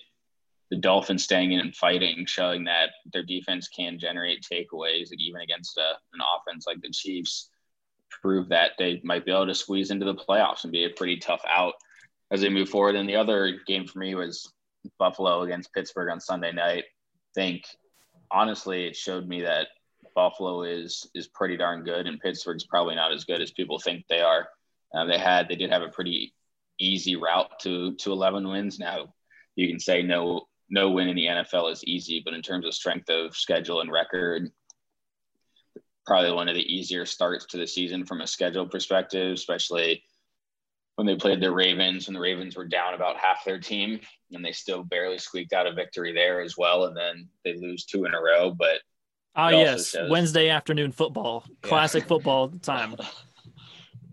the 0.70 0.76
Dolphins 0.76 1.24
staying 1.24 1.50
in 1.52 1.60
and 1.60 1.74
fighting, 1.74 2.24
showing 2.26 2.64
that 2.64 2.90
their 3.12 3.24
defense 3.24 3.68
can 3.68 3.98
generate 3.98 4.46
takeaways, 4.50 5.10
even 5.18 5.40
against 5.40 5.76
a, 5.76 5.94
an 6.14 6.20
offense 6.36 6.64
like 6.64 6.80
the 6.80 6.90
Chiefs, 6.90 7.50
prove 8.22 8.48
that 8.50 8.72
they 8.78 9.00
might 9.02 9.24
be 9.24 9.32
able 9.32 9.46
to 9.46 9.54
squeeze 9.54 9.90
into 9.90 10.06
the 10.06 10.14
playoffs 10.14 10.62
and 10.62 10.72
be 10.72 10.84
a 10.84 10.90
pretty 10.90 11.16
tough 11.16 11.42
out 11.48 11.74
as 12.30 12.40
they 12.40 12.48
move 12.48 12.68
forward. 12.68 12.94
And 12.94 13.08
the 13.08 13.16
other 13.16 13.58
game 13.66 13.84
for 13.84 13.98
me 13.98 14.14
was 14.14 14.52
Buffalo 14.96 15.42
against 15.42 15.74
Pittsburgh 15.74 16.10
on 16.10 16.20
Sunday 16.20 16.52
night. 16.52 16.84
I 16.84 17.34
think 17.34 17.64
honestly, 18.30 18.86
it 18.86 18.94
showed 18.94 19.26
me 19.26 19.40
that 19.42 19.68
Buffalo 20.14 20.62
is 20.62 21.08
is 21.14 21.28
pretty 21.28 21.56
darn 21.56 21.84
good, 21.84 22.06
and 22.06 22.20
Pittsburgh's 22.20 22.66
probably 22.66 22.94
not 22.94 23.12
as 23.12 23.24
good 23.24 23.40
as 23.40 23.50
people 23.50 23.78
think 23.78 24.04
they 24.08 24.20
are. 24.20 24.48
Uh, 24.94 25.04
they 25.04 25.18
had 25.18 25.48
they 25.48 25.56
did 25.56 25.70
have 25.70 25.82
a 25.82 25.88
pretty 25.88 26.34
easy 26.78 27.16
route 27.16 27.58
to 27.60 27.94
to 27.96 28.12
11 28.12 28.48
wins. 28.48 28.78
Now 28.78 29.14
you 29.56 29.68
can 29.68 29.80
say 29.80 30.02
no 30.02 30.48
no 30.70 30.90
win 30.90 31.08
in 31.08 31.16
the 31.16 31.26
NFL 31.26 31.72
is 31.72 31.84
easy, 31.84 32.22
but 32.24 32.34
in 32.34 32.42
terms 32.42 32.66
of 32.66 32.74
strength 32.74 33.10
of 33.10 33.36
schedule 33.36 33.80
and 33.80 33.90
record, 33.90 34.50
probably 36.06 36.32
one 36.32 36.48
of 36.48 36.54
the 36.54 36.74
easier 36.74 37.04
starts 37.04 37.46
to 37.46 37.58
the 37.58 37.66
season 37.66 38.04
from 38.04 38.20
a 38.20 38.26
schedule 38.26 38.66
perspective, 38.66 39.32
especially 39.32 40.02
when 41.00 41.06
they 41.06 41.16
played 41.16 41.40
the 41.40 41.50
Ravens 41.50 42.06
when 42.06 42.14
the 42.14 42.20
Ravens 42.20 42.56
were 42.56 42.66
down 42.66 42.94
about 42.94 43.16
half 43.16 43.44
their 43.44 43.58
team 43.58 44.00
and 44.32 44.44
they 44.44 44.52
still 44.52 44.82
barely 44.84 45.18
squeaked 45.18 45.52
out 45.52 45.66
a 45.66 45.72
victory 45.72 46.12
there 46.12 46.42
as 46.42 46.56
well. 46.58 46.84
And 46.84 46.96
then 46.96 47.28
they 47.44 47.54
lose 47.54 47.84
two 47.84 48.04
in 48.04 48.12
a 48.14 48.20
row. 48.20 48.50
But 48.50 48.80
Oh 49.36 49.48
yes, 49.48 49.90
shows, 49.90 50.10
Wednesday 50.10 50.48
afternoon 50.48 50.92
football, 50.92 51.44
classic 51.62 52.04
yeah. 52.04 52.08
football 52.08 52.48
time. 52.48 52.96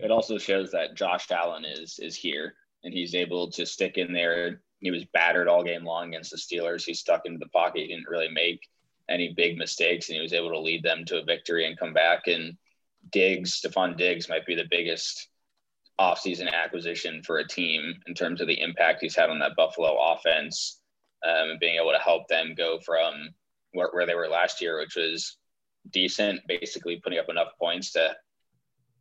It 0.00 0.12
also 0.12 0.38
shows 0.38 0.70
that 0.70 0.94
Josh 0.94 1.28
Allen 1.32 1.64
is 1.64 1.98
is 1.98 2.14
here 2.14 2.54
and 2.84 2.94
he's 2.94 3.14
able 3.14 3.50
to 3.50 3.66
stick 3.66 3.98
in 3.98 4.12
there. 4.12 4.60
He 4.80 4.90
was 4.90 5.04
battered 5.06 5.48
all 5.48 5.64
game 5.64 5.84
long 5.84 6.08
against 6.08 6.30
the 6.30 6.36
Steelers. 6.36 6.84
He 6.84 6.94
stuck 6.94 7.26
into 7.26 7.38
the 7.38 7.48
pocket. 7.48 7.82
He 7.82 7.88
didn't 7.88 8.08
really 8.08 8.30
make 8.30 8.60
any 9.08 9.32
big 9.36 9.58
mistakes, 9.58 10.08
and 10.08 10.16
he 10.16 10.22
was 10.22 10.32
able 10.32 10.50
to 10.50 10.60
lead 10.60 10.82
them 10.82 11.04
to 11.06 11.18
a 11.18 11.24
victory 11.24 11.66
and 11.66 11.78
come 11.78 11.92
back. 11.92 12.28
And 12.28 12.56
Diggs, 13.10 13.60
Stefon 13.60 13.96
Diggs, 13.96 14.28
might 14.28 14.46
be 14.46 14.54
the 14.54 14.68
biggest 14.70 15.28
offseason 16.00 16.52
acquisition 16.52 17.22
for 17.24 17.38
a 17.38 17.48
team 17.48 17.94
in 18.06 18.14
terms 18.14 18.40
of 18.40 18.46
the 18.46 18.60
impact 18.60 19.00
he's 19.00 19.16
had 19.16 19.30
on 19.30 19.40
that 19.40 19.56
Buffalo 19.56 19.96
offense 20.12 20.80
um, 21.26 21.50
and 21.50 21.60
being 21.60 21.74
able 21.74 21.90
to 21.90 21.98
help 21.98 22.28
them 22.28 22.54
go 22.56 22.78
from 22.84 23.30
where, 23.72 23.88
where 23.92 24.06
they 24.06 24.14
were 24.14 24.28
last 24.28 24.60
year, 24.60 24.78
which 24.78 24.96
was 24.96 25.36
decent, 25.90 26.40
basically 26.46 27.00
putting 27.02 27.18
up 27.18 27.28
enough 27.28 27.48
points 27.60 27.92
to 27.92 28.14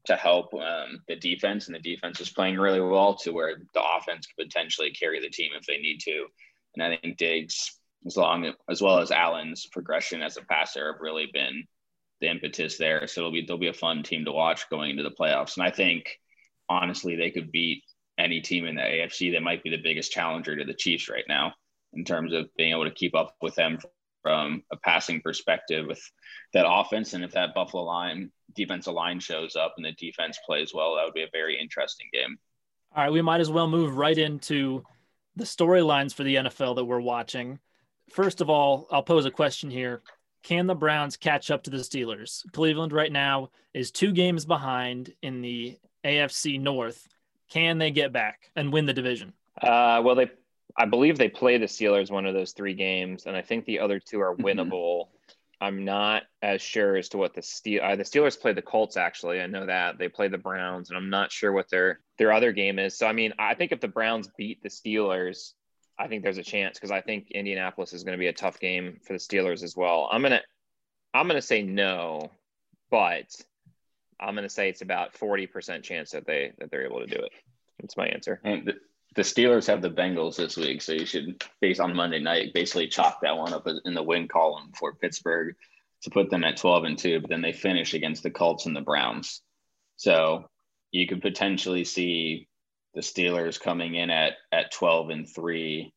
to 0.06 0.16
help 0.16 0.54
um, 0.54 1.02
the 1.10 1.18
defense, 1.18 1.68
and 1.68 1.76
the 1.76 1.80
defense 1.80 2.22
is 2.22 2.30
playing 2.30 2.58
really 2.58 2.80
well 2.80 3.16
to 3.16 3.32
where 3.32 3.58
the 3.74 3.84
offense 3.84 4.26
could 4.26 4.46
potentially 4.46 4.90
carry 4.92 5.20
the 5.20 5.30
team 5.30 5.52
if 5.54 5.66
they 5.66 5.78
need 5.78 6.00
to. 6.00 6.26
And 6.76 6.84
I 6.84 6.98
think 6.98 7.18
Diggs, 7.18 7.78
as 8.06 8.16
long 8.16 8.54
as 8.70 8.82
well 8.82 9.00
as 9.00 9.12
Allen's 9.12 9.66
progression 9.66 10.22
as 10.22 10.38
a 10.38 10.44
passer, 10.44 10.94
have 10.94 11.02
really 11.02 11.28
been 11.34 11.66
the 12.22 12.30
impetus 12.30 12.78
there. 12.78 13.06
So 13.08 13.22
it'll 13.22 13.32
be 13.32 13.46
they'll 13.46 13.58
be 13.58 13.68
a 13.68 13.74
fun 13.74 14.04
team 14.04 14.26
to 14.26 14.32
watch 14.32 14.70
going 14.70 14.92
into 14.92 15.04
the 15.04 15.12
playoffs. 15.12 15.58
And 15.58 15.66
I 15.66 15.72
think 15.72 16.20
honestly 16.70 17.16
they 17.16 17.32
could 17.32 17.52
beat 17.52 17.84
any 18.18 18.42
team 18.42 18.66
in 18.66 18.76
the 18.76 18.82
AFC 18.82 19.34
that 19.34 19.44
might 19.44 19.64
be 19.64 19.70
the 19.70 19.82
biggest 19.84 20.12
challenger 20.12 20.56
to 20.56 20.64
the 20.64 20.74
Chiefs 20.74 21.10
right 21.10 21.26
now 21.28 21.54
in 21.94 22.04
terms 22.04 22.34
of 22.34 22.48
being 22.58 22.72
able 22.72 22.86
to 22.86 22.92
keep 22.92 23.16
up 23.16 23.36
with 23.42 23.56
them 23.56 23.78
from 24.28 24.62
a 24.74 24.78
passing 24.78 25.22
perspective 25.22 25.88
with 25.88 26.02
that 26.54 26.66
offense. 26.68 27.14
And 27.14 27.24
if 27.24 27.32
that 27.32 27.54
Buffalo 27.54 27.84
line 27.84 28.30
defensive 28.56 28.94
line 28.94 29.22
shows 29.22 29.56
up 29.56 29.76
and 29.78 29.86
the 29.86 29.94
defense 29.94 30.38
plays 30.46 30.74
well, 30.74 30.96
that 30.96 31.06
would 31.06 31.14
be 31.14 31.24
a 31.24 31.30
very 31.32 31.58
interesting 31.58 32.08
game. 32.12 32.38
All 32.94 33.04
right, 33.04 33.12
we 33.12 33.22
might 33.22 33.40
as 33.40 33.50
well 33.50 33.70
move 33.70 33.96
right 33.96 34.18
into 34.18 34.84
the 35.38 35.46
storylines 35.46 36.14
for 36.14 36.24
the 36.24 36.36
NFL 36.36 36.76
that 36.76 36.84
we're 36.84 37.00
watching. 37.00 37.60
First 38.10 38.42
of 38.42 38.50
all, 38.50 38.88
I'll 38.92 39.04
pose 39.04 39.26
a 39.26 39.32
question 39.32 39.70
here. 39.70 40.02
Can 40.44 40.68
the 40.68 40.76
Browns 40.76 41.16
catch 41.16 41.50
up 41.50 41.64
to 41.64 41.70
the 41.70 41.78
Steelers? 41.78 42.44
Cleveland 42.52 42.92
right 42.92 43.12
now 43.12 43.52
is 43.74 43.92
two 43.92 44.12
games 44.12 44.46
behind 44.46 45.14
in 45.22 45.42
the 45.42 45.78
AFC 46.04 46.60
North. 46.60 47.08
Can 47.50 47.78
they 47.78 47.92
get 47.92 48.12
back 48.12 48.52
and 48.58 48.74
win 48.74 48.86
the 48.86 48.94
division? 48.94 49.32
Uh, 49.62 50.02
well, 50.04 50.16
they, 50.16 50.30
I 50.78 50.86
believe 50.86 51.18
they 51.18 51.30
play 51.30 51.58
the 51.58 51.66
Steelers 51.66 52.12
one 52.12 52.26
of 52.26 52.34
those 52.34 52.54
three 52.54 52.74
games, 52.74 53.26
and 53.26 53.36
I 53.36 53.42
think 53.42 53.66
the 53.66 53.80
other 53.80 54.00
two 54.00 54.20
are 54.22 54.36
Mhm. 54.36 54.44
winnable. 54.44 55.10
I'm 55.60 55.86
not 55.86 56.24
as 56.44 56.62
sure 56.62 56.98
as 56.98 57.10
to 57.10 57.18
what 57.18 57.34
the 57.34 57.42
Steel 57.42 57.82
uh, 57.84 57.96
the 57.96 58.04
Steelers 58.04 58.40
play 58.40 58.54
the 58.54 58.62
Colts. 58.62 58.96
Actually, 58.96 59.42
I 59.42 59.48
know 59.48 59.66
that 59.66 59.98
they 59.98 60.08
play 60.08 60.28
the 60.28 60.38
Browns, 60.38 60.90
and 60.90 60.98
I'm 60.98 61.10
not 61.10 61.32
sure 61.32 61.52
what 61.52 61.70
their 61.70 62.02
their 62.18 62.32
other 62.32 62.52
game 62.52 62.78
is. 62.78 62.96
So, 62.96 63.08
I 63.08 63.14
mean, 63.14 63.34
I 63.40 63.56
think 63.56 63.72
if 63.72 63.80
the 63.80 63.88
Browns 63.88 64.30
beat 64.38 64.62
the 64.62 64.70
Steelers, 64.70 65.54
I 65.98 66.08
think 66.08 66.24
there's 66.24 66.38
a 66.38 66.44
chance 66.44 66.78
because 66.78 66.92
I 66.92 67.02
think 67.02 67.32
Indianapolis 67.32 67.92
is 67.94 68.04
going 68.04 68.16
to 68.16 68.20
be 68.20 68.28
a 68.28 68.34
tough 68.34 68.60
game 68.60 69.00
for 69.04 69.14
the 69.14 69.20
Steelers 69.20 69.64
as 69.64 69.76
well. 69.76 70.08
I'm 70.12 70.22
gonna 70.22 70.44
I'm 71.14 71.28
gonna 71.28 71.42
say 71.42 71.64
no, 71.64 72.30
but 72.92 73.34
I'm 74.20 74.36
gonna 74.36 74.50
say 74.50 74.70
it's 74.70 74.82
about 74.84 75.14
40% 75.14 75.84
chance 75.84 76.12
that 76.12 76.28
they 76.28 76.54
that 76.60 76.70
they're 76.70 76.86
able 76.86 77.00
to 77.00 77.08
do 77.08 77.18
it. 77.18 77.32
That's 77.80 77.98
my 77.98 78.08
answer. 78.08 78.40
And 78.44 78.68
the, 78.68 78.74
the 79.18 79.24
Steelers 79.24 79.66
have 79.66 79.82
the 79.82 79.90
Bengals 79.90 80.36
this 80.36 80.56
week, 80.56 80.80
so 80.80 80.94
you 80.94 81.08
should, 81.08 81.44
based 81.60 81.80
on 81.80 81.96
Monday 81.96 82.20
night, 82.20 82.54
basically 82.54 82.88
chalk 82.88 83.20
that 83.22 83.36
one 83.36 83.52
up 83.52 83.68
in 83.84 83.96
the 83.96 84.04
win 84.04 84.28
column 84.28 84.72
for 84.78 84.94
Pittsburgh 84.94 85.56
to 86.04 86.12
put 86.12 86.30
them 86.30 86.44
at 86.44 86.58
12 86.58 86.84
and 86.84 87.00
2, 87.00 87.22
but 87.22 87.30
then 87.32 87.42
they 87.42 87.52
finish 87.52 87.96
against 87.96 88.22
the 88.22 88.30
Colts 88.30 88.68
and 88.68 88.76
the 88.76 88.82
Browns. 88.82 89.42
So 89.96 90.48
you 90.92 91.08
could 91.08 91.24
potentially 91.24 91.84
see 91.84 92.48
the 92.94 93.02
Steelers 93.02 93.60
coming 93.60 93.96
in 93.96 94.12
at 94.12 94.34
at 94.52 94.72
12 94.72 95.10
and 95.10 95.28
3 95.28 95.92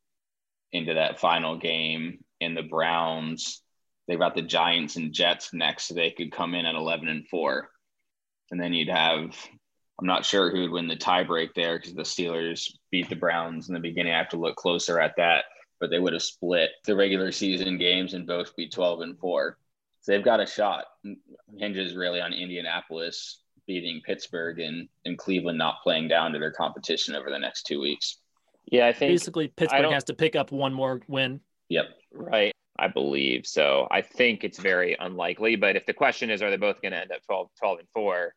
into 0.72 0.94
that 0.94 1.20
final 1.20 1.58
game 1.58 2.24
in 2.40 2.54
the 2.54 2.62
Browns. 2.62 3.60
They've 4.08 4.18
got 4.18 4.34
the 4.34 4.40
Giants 4.40 4.96
and 4.96 5.12
Jets 5.12 5.52
next, 5.52 5.88
so 5.88 5.94
they 5.94 6.10
could 6.10 6.32
come 6.32 6.54
in 6.54 6.64
at 6.64 6.74
11 6.74 7.06
and 7.08 7.28
4. 7.28 7.68
And 8.50 8.58
then 8.58 8.72
you'd 8.72 8.88
have 8.88 9.36
I'm 10.00 10.06
not 10.06 10.24
sure 10.24 10.50
who 10.50 10.62
would 10.62 10.70
win 10.70 10.88
the 10.88 10.96
tiebreak 10.96 11.54
there 11.54 11.78
because 11.78 11.92
the 11.92 12.02
Steelers 12.02 12.72
beat 12.90 13.10
the 13.10 13.16
Browns 13.16 13.68
in 13.68 13.74
the 13.74 13.80
beginning. 13.80 14.14
I 14.14 14.18
have 14.18 14.30
to 14.30 14.38
look 14.38 14.56
closer 14.56 14.98
at 14.98 15.14
that, 15.18 15.44
but 15.78 15.90
they 15.90 15.98
would 15.98 16.14
have 16.14 16.22
split 16.22 16.70
the 16.86 16.96
regular 16.96 17.30
season 17.30 17.76
games 17.76 18.14
and 18.14 18.26
both 18.26 18.56
be 18.56 18.68
12 18.68 19.02
and 19.02 19.18
4. 19.18 19.58
So 20.00 20.12
they've 20.12 20.24
got 20.24 20.40
a 20.40 20.46
shot. 20.46 20.86
Hinges 21.58 21.94
really 21.94 22.20
on 22.20 22.32
Indianapolis 22.32 23.42
beating 23.66 24.00
Pittsburgh 24.04 24.58
and, 24.58 24.88
and 25.04 25.18
Cleveland 25.18 25.58
not 25.58 25.82
playing 25.82 26.08
down 26.08 26.32
to 26.32 26.38
their 26.38 26.50
competition 26.50 27.14
over 27.14 27.28
the 27.28 27.38
next 27.38 27.64
two 27.64 27.80
weeks. 27.80 28.16
Yeah, 28.72 28.86
I 28.86 28.94
think 28.94 29.12
Basically, 29.12 29.48
Pittsburgh 29.48 29.92
has 29.92 30.04
to 30.04 30.14
pick 30.14 30.34
up 30.34 30.50
one 30.50 30.72
more 30.72 31.02
win. 31.08 31.40
Yep. 31.68 31.84
Right. 32.12 32.52
I 32.78 32.88
believe 32.88 33.46
so. 33.46 33.86
I 33.90 34.00
think 34.00 34.44
it's 34.44 34.58
very 34.58 34.96
unlikely. 34.98 35.56
But 35.56 35.76
if 35.76 35.84
the 35.84 35.92
question 35.92 36.30
is, 36.30 36.40
are 36.40 36.48
they 36.48 36.56
both 36.56 36.80
going 36.80 36.92
to 36.92 36.98
end 36.98 37.12
up 37.12 37.22
12, 37.26 37.48
12 37.58 37.78
and 37.80 37.88
four? 37.92 38.34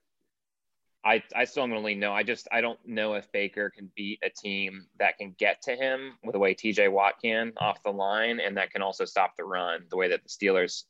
I, 1.05 1.21
I 1.35 1.45
still 1.45 1.63
am 1.63 1.69
going 1.69 1.81
to 1.81 1.85
lean 1.85 1.99
no. 1.99 2.13
I 2.13 2.23
just, 2.23 2.47
I 2.51 2.61
don't 2.61 2.79
know 2.85 3.15
if 3.15 3.29
Baker 3.31 3.69
can 3.69 3.91
beat 3.95 4.19
a 4.23 4.29
team 4.29 4.85
that 4.99 5.17
can 5.17 5.35
get 5.37 5.61
to 5.63 5.75
him 5.75 6.13
with 6.23 6.33
the 6.33 6.39
way 6.39 6.55
TJ 6.55 6.91
Watt 6.91 7.15
can 7.21 7.53
off 7.57 7.83
the 7.83 7.91
line 7.91 8.39
and 8.39 8.55
that 8.57 8.71
can 8.71 8.81
also 8.81 9.03
stop 9.03 9.35
the 9.37 9.43
run 9.43 9.81
the 9.89 9.97
way 9.97 10.09
that 10.09 10.21
the 10.23 10.29
Steelers 10.29 10.83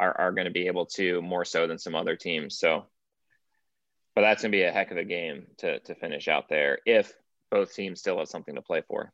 are, 0.00 0.18
are 0.18 0.32
going 0.32 0.46
to 0.46 0.50
be 0.50 0.68
able 0.68 0.86
to 0.86 1.20
more 1.20 1.44
so 1.44 1.66
than 1.66 1.78
some 1.78 1.94
other 1.94 2.16
teams. 2.16 2.58
So, 2.58 2.86
but 4.14 4.22
that's 4.22 4.42
going 4.42 4.52
to 4.52 4.56
be 4.56 4.62
a 4.62 4.72
heck 4.72 4.90
of 4.90 4.96
a 4.96 5.04
game 5.04 5.46
to, 5.58 5.80
to 5.80 5.94
finish 5.94 6.28
out 6.28 6.48
there 6.48 6.78
if 6.86 7.12
both 7.50 7.74
teams 7.74 8.00
still 8.00 8.18
have 8.18 8.28
something 8.28 8.54
to 8.54 8.62
play 8.62 8.82
for. 8.88 9.12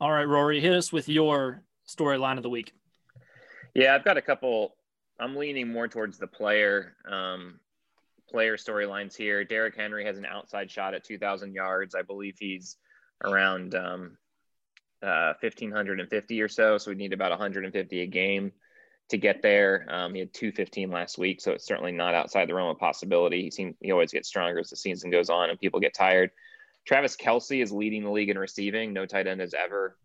All 0.00 0.10
right, 0.10 0.24
Rory, 0.24 0.60
hit 0.60 0.72
us 0.72 0.92
with 0.92 1.08
your 1.08 1.62
storyline 1.88 2.36
of 2.36 2.42
the 2.42 2.50
week. 2.50 2.72
Yeah, 3.74 3.94
I've 3.94 4.04
got 4.04 4.16
a 4.16 4.22
couple. 4.22 4.74
I'm 5.18 5.36
leaning 5.36 5.72
more 5.72 5.86
towards 5.86 6.18
the 6.18 6.26
player 6.26 6.96
um, 7.08 7.60
player 8.30 8.56
storylines 8.56 9.16
here. 9.16 9.44
Derrick 9.44 9.76
Henry 9.76 10.04
has 10.04 10.18
an 10.18 10.24
outside 10.24 10.70
shot 10.70 10.94
at 10.94 11.04
2,000 11.04 11.54
yards. 11.54 11.94
I 11.94 12.02
believe 12.02 12.36
he's 12.38 12.76
around 13.24 13.74
um, 13.74 14.16
uh, 15.02 15.34
1,550 15.40 16.42
or 16.42 16.48
so. 16.48 16.78
So 16.78 16.90
we 16.90 16.96
need 16.96 17.12
about 17.12 17.30
150 17.30 18.00
a 18.00 18.06
game 18.06 18.52
to 19.10 19.18
get 19.18 19.42
there. 19.42 19.86
Um, 19.88 20.14
he 20.14 20.20
had 20.20 20.32
215 20.32 20.90
last 20.90 21.18
week, 21.18 21.40
so 21.40 21.52
it's 21.52 21.66
certainly 21.66 21.92
not 21.92 22.14
outside 22.14 22.48
the 22.48 22.54
realm 22.54 22.70
of 22.70 22.78
possibility. 22.78 23.42
He 23.42 23.50
seems 23.50 23.74
he 23.80 23.90
always 23.90 24.12
gets 24.12 24.28
stronger 24.28 24.60
as 24.60 24.70
the 24.70 24.76
season 24.76 25.10
goes 25.10 25.30
on 25.30 25.50
and 25.50 25.58
people 25.58 25.80
get 25.80 25.94
tired. 25.94 26.30
Travis 26.86 27.16
Kelce 27.16 27.62
is 27.62 27.72
leading 27.72 28.04
the 28.04 28.10
league 28.10 28.30
in 28.30 28.38
receiving. 28.38 28.92
No 28.92 29.06
tight 29.06 29.26
end 29.26 29.40
has 29.40 29.54
ever 29.54 29.96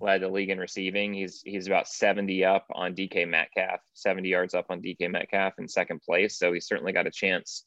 led 0.00 0.22
the 0.22 0.28
league 0.28 0.50
in 0.50 0.58
receiving. 0.58 1.14
He's 1.14 1.42
he's 1.44 1.66
about 1.66 1.88
70 1.88 2.44
up 2.44 2.66
on 2.74 2.94
DK 2.94 3.28
Metcalf, 3.28 3.80
70 3.94 4.28
yards 4.28 4.54
up 4.54 4.66
on 4.70 4.82
DK 4.82 5.10
Metcalf 5.10 5.54
in 5.58 5.68
second 5.68 6.02
place. 6.02 6.38
So 6.38 6.52
he's 6.52 6.66
certainly 6.66 6.92
got 6.92 7.06
a 7.06 7.10
chance 7.10 7.64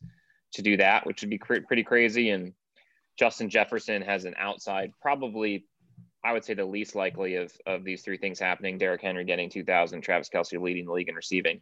to 0.54 0.62
do 0.62 0.78
that, 0.78 1.06
which 1.06 1.22
would 1.22 1.30
be 1.30 1.38
cr- 1.38 1.62
pretty 1.66 1.84
crazy. 1.84 2.30
And 2.30 2.54
Justin 3.18 3.50
Jefferson 3.50 4.02
has 4.02 4.26
an 4.26 4.36
outside, 4.38 4.94
probably, 5.02 5.66
I 6.24 6.34
would 6.34 6.46
say 6.46 6.54
the 6.54 6.66
least 6.66 6.96
likely 6.96 7.36
of 7.36 7.52
of 7.66 7.84
these 7.84 8.04
three 8.04 8.18
things 8.18 8.40
happening. 8.40 8.78
Derrick 8.78 9.02
Henry 9.02 9.26
getting 9.26 9.50
2,000, 9.50 10.02
Travis 10.02 10.30
Kelce 10.30 10.62
leading 10.62 10.86
the 10.86 10.94
league 10.94 11.10
in 11.10 11.16
receiving. 11.16 11.62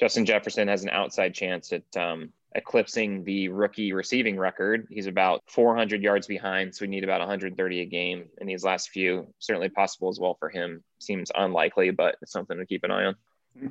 Justin 0.00 0.24
Jefferson 0.24 0.68
has 0.68 0.84
an 0.84 0.90
outside 0.90 1.34
chance 1.34 1.72
at 1.72 1.96
um, 1.96 2.32
eclipsing 2.54 3.24
the 3.24 3.48
rookie 3.48 3.92
receiving 3.92 4.38
record. 4.38 4.86
He's 4.90 5.06
about 5.06 5.42
400 5.48 6.02
yards 6.02 6.26
behind, 6.26 6.74
so 6.74 6.84
we 6.84 6.88
need 6.88 7.04
about 7.04 7.20
130 7.20 7.80
a 7.80 7.84
game 7.84 8.26
in 8.40 8.46
these 8.46 8.64
last 8.64 8.90
few. 8.90 9.32
Certainly 9.38 9.70
possible 9.70 10.08
as 10.08 10.20
well 10.20 10.36
for 10.38 10.48
him. 10.48 10.82
Seems 10.98 11.32
unlikely, 11.34 11.90
but 11.90 12.16
it's 12.22 12.32
something 12.32 12.58
to 12.58 12.66
keep 12.66 12.84
an 12.84 12.90
eye 12.90 13.06
on. 13.06 13.16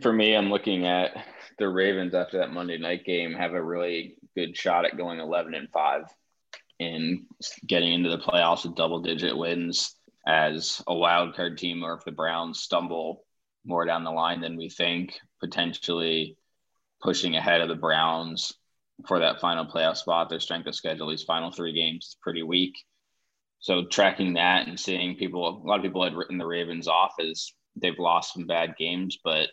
For 0.01 0.11
me, 0.11 0.35
I'm 0.35 0.49
looking 0.49 0.85
at 0.85 1.25
the 1.59 1.69
Ravens 1.69 2.13
after 2.13 2.39
that 2.39 2.51
Monday 2.51 2.77
night 2.77 3.05
game 3.05 3.33
have 3.33 3.53
a 3.53 3.63
really 3.63 4.15
good 4.35 4.57
shot 4.57 4.85
at 4.85 4.97
going 4.97 5.19
11 5.19 5.53
and 5.53 5.69
5 5.69 6.01
and 6.79 7.25
getting 7.65 7.93
into 7.93 8.09
the 8.09 8.17
playoffs 8.17 8.63
with 8.65 8.75
double 8.75 8.99
digit 8.99 9.35
wins 9.35 9.95
as 10.27 10.83
a 10.87 10.93
wild 10.93 11.35
card 11.35 11.57
team, 11.57 11.83
or 11.83 11.93
if 11.93 12.03
the 12.03 12.11
Browns 12.11 12.59
stumble 12.59 13.23
more 13.65 13.85
down 13.85 14.03
the 14.03 14.11
line 14.11 14.41
than 14.41 14.57
we 14.57 14.69
think, 14.69 15.19
potentially 15.39 16.37
pushing 17.01 17.35
ahead 17.35 17.61
of 17.61 17.69
the 17.69 17.75
Browns 17.75 18.53
for 19.07 19.19
that 19.19 19.39
final 19.39 19.65
playoff 19.65 19.97
spot. 19.97 20.29
Their 20.29 20.39
strength 20.39 20.67
of 20.67 20.75
schedule, 20.75 21.09
these 21.09 21.23
final 21.23 21.51
three 21.51 21.73
games, 21.73 22.05
is 22.05 22.17
pretty 22.21 22.43
weak. 22.43 22.73
So 23.59 23.85
tracking 23.85 24.33
that 24.33 24.67
and 24.67 24.79
seeing 24.79 25.15
people, 25.15 25.47
a 25.47 25.67
lot 25.67 25.77
of 25.77 25.83
people 25.83 26.03
had 26.03 26.15
written 26.15 26.37
the 26.37 26.45
Ravens 26.45 26.87
off 26.87 27.13
as 27.19 27.51
they've 27.75 27.97
lost 27.97 28.33
some 28.33 28.45
bad 28.45 28.75
games, 28.77 29.17
but 29.23 29.49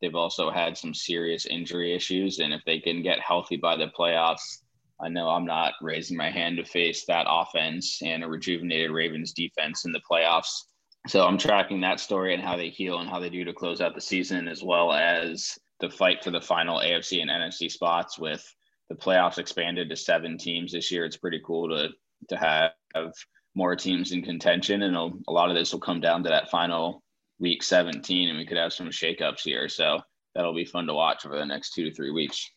they've 0.00 0.14
also 0.14 0.50
had 0.50 0.76
some 0.76 0.94
serious 0.94 1.46
injury 1.46 1.94
issues. 1.94 2.38
And 2.38 2.52
if 2.52 2.62
they 2.66 2.80
can 2.80 3.02
get 3.02 3.20
healthy 3.20 3.56
by 3.56 3.76
the 3.76 3.90
playoffs, 3.98 4.58
I 5.00 5.08
know 5.08 5.28
I'm 5.28 5.44
not 5.44 5.74
raising 5.80 6.16
my 6.16 6.30
hand 6.30 6.56
to 6.56 6.64
face 6.64 7.04
that 7.06 7.26
offense 7.28 8.00
and 8.02 8.22
a 8.22 8.28
rejuvenated 8.28 8.90
Ravens 8.90 9.32
defense 9.32 9.84
in 9.84 9.92
the 9.92 10.00
playoffs. 10.10 10.64
So 11.06 11.26
I'm 11.26 11.38
tracking 11.38 11.80
that 11.82 12.00
story 12.00 12.34
and 12.34 12.42
how 12.42 12.56
they 12.56 12.70
heal 12.70 13.00
and 13.00 13.08
how 13.08 13.20
they 13.20 13.28
do 13.28 13.44
to 13.44 13.52
close 13.52 13.80
out 13.80 13.94
the 13.94 14.00
season, 14.00 14.48
as 14.48 14.62
well 14.62 14.92
as 14.92 15.58
the 15.80 15.90
fight 15.90 16.24
for 16.24 16.30
the 16.30 16.40
final 16.40 16.78
AFC 16.78 17.20
and 17.20 17.30
NFC 17.30 17.70
spots 17.70 18.18
with 18.18 18.42
the 18.88 18.94
playoffs 18.94 19.38
expanded 19.38 19.90
to 19.90 19.96
seven 19.96 20.38
teams 20.38 20.72
this 20.72 20.90
year. 20.90 21.04
It's 21.04 21.16
pretty 21.16 21.40
cool 21.44 21.68
to 21.68 21.88
to 22.28 22.36
have 22.38 23.12
more 23.54 23.76
teams 23.76 24.12
in 24.12 24.22
contention, 24.22 24.82
and 24.82 24.96
a, 24.96 25.10
a 25.28 25.32
lot 25.32 25.50
of 25.50 25.56
this 25.56 25.72
will 25.72 25.80
come 25.80 26.00
down 26.00 26.22
to 26.22 26.30
that 26.30 26.50
final 26.50 27.02
week 27.38 27.62
17, 27.62 28.28
and 28.28 28.38
we 28.38 28.46
could 28.46 28.56
have 28.56 28.72
some 28.72 28.88
shakeups 28.88 29.42
here. 29.42 29.68
So 29.68 30.00
that'll 30.34 30.54
be 30.54 30.64
fun 30.64 30.86
to 30.86 30.94
watch 30.94 31.26
over 31.26 31.38
the 31.38 31.44
next 31.44 31.74
two 31.74 31.84
to 31.84 31.94
three 31.94 32.10
weeks. 32.10 32.50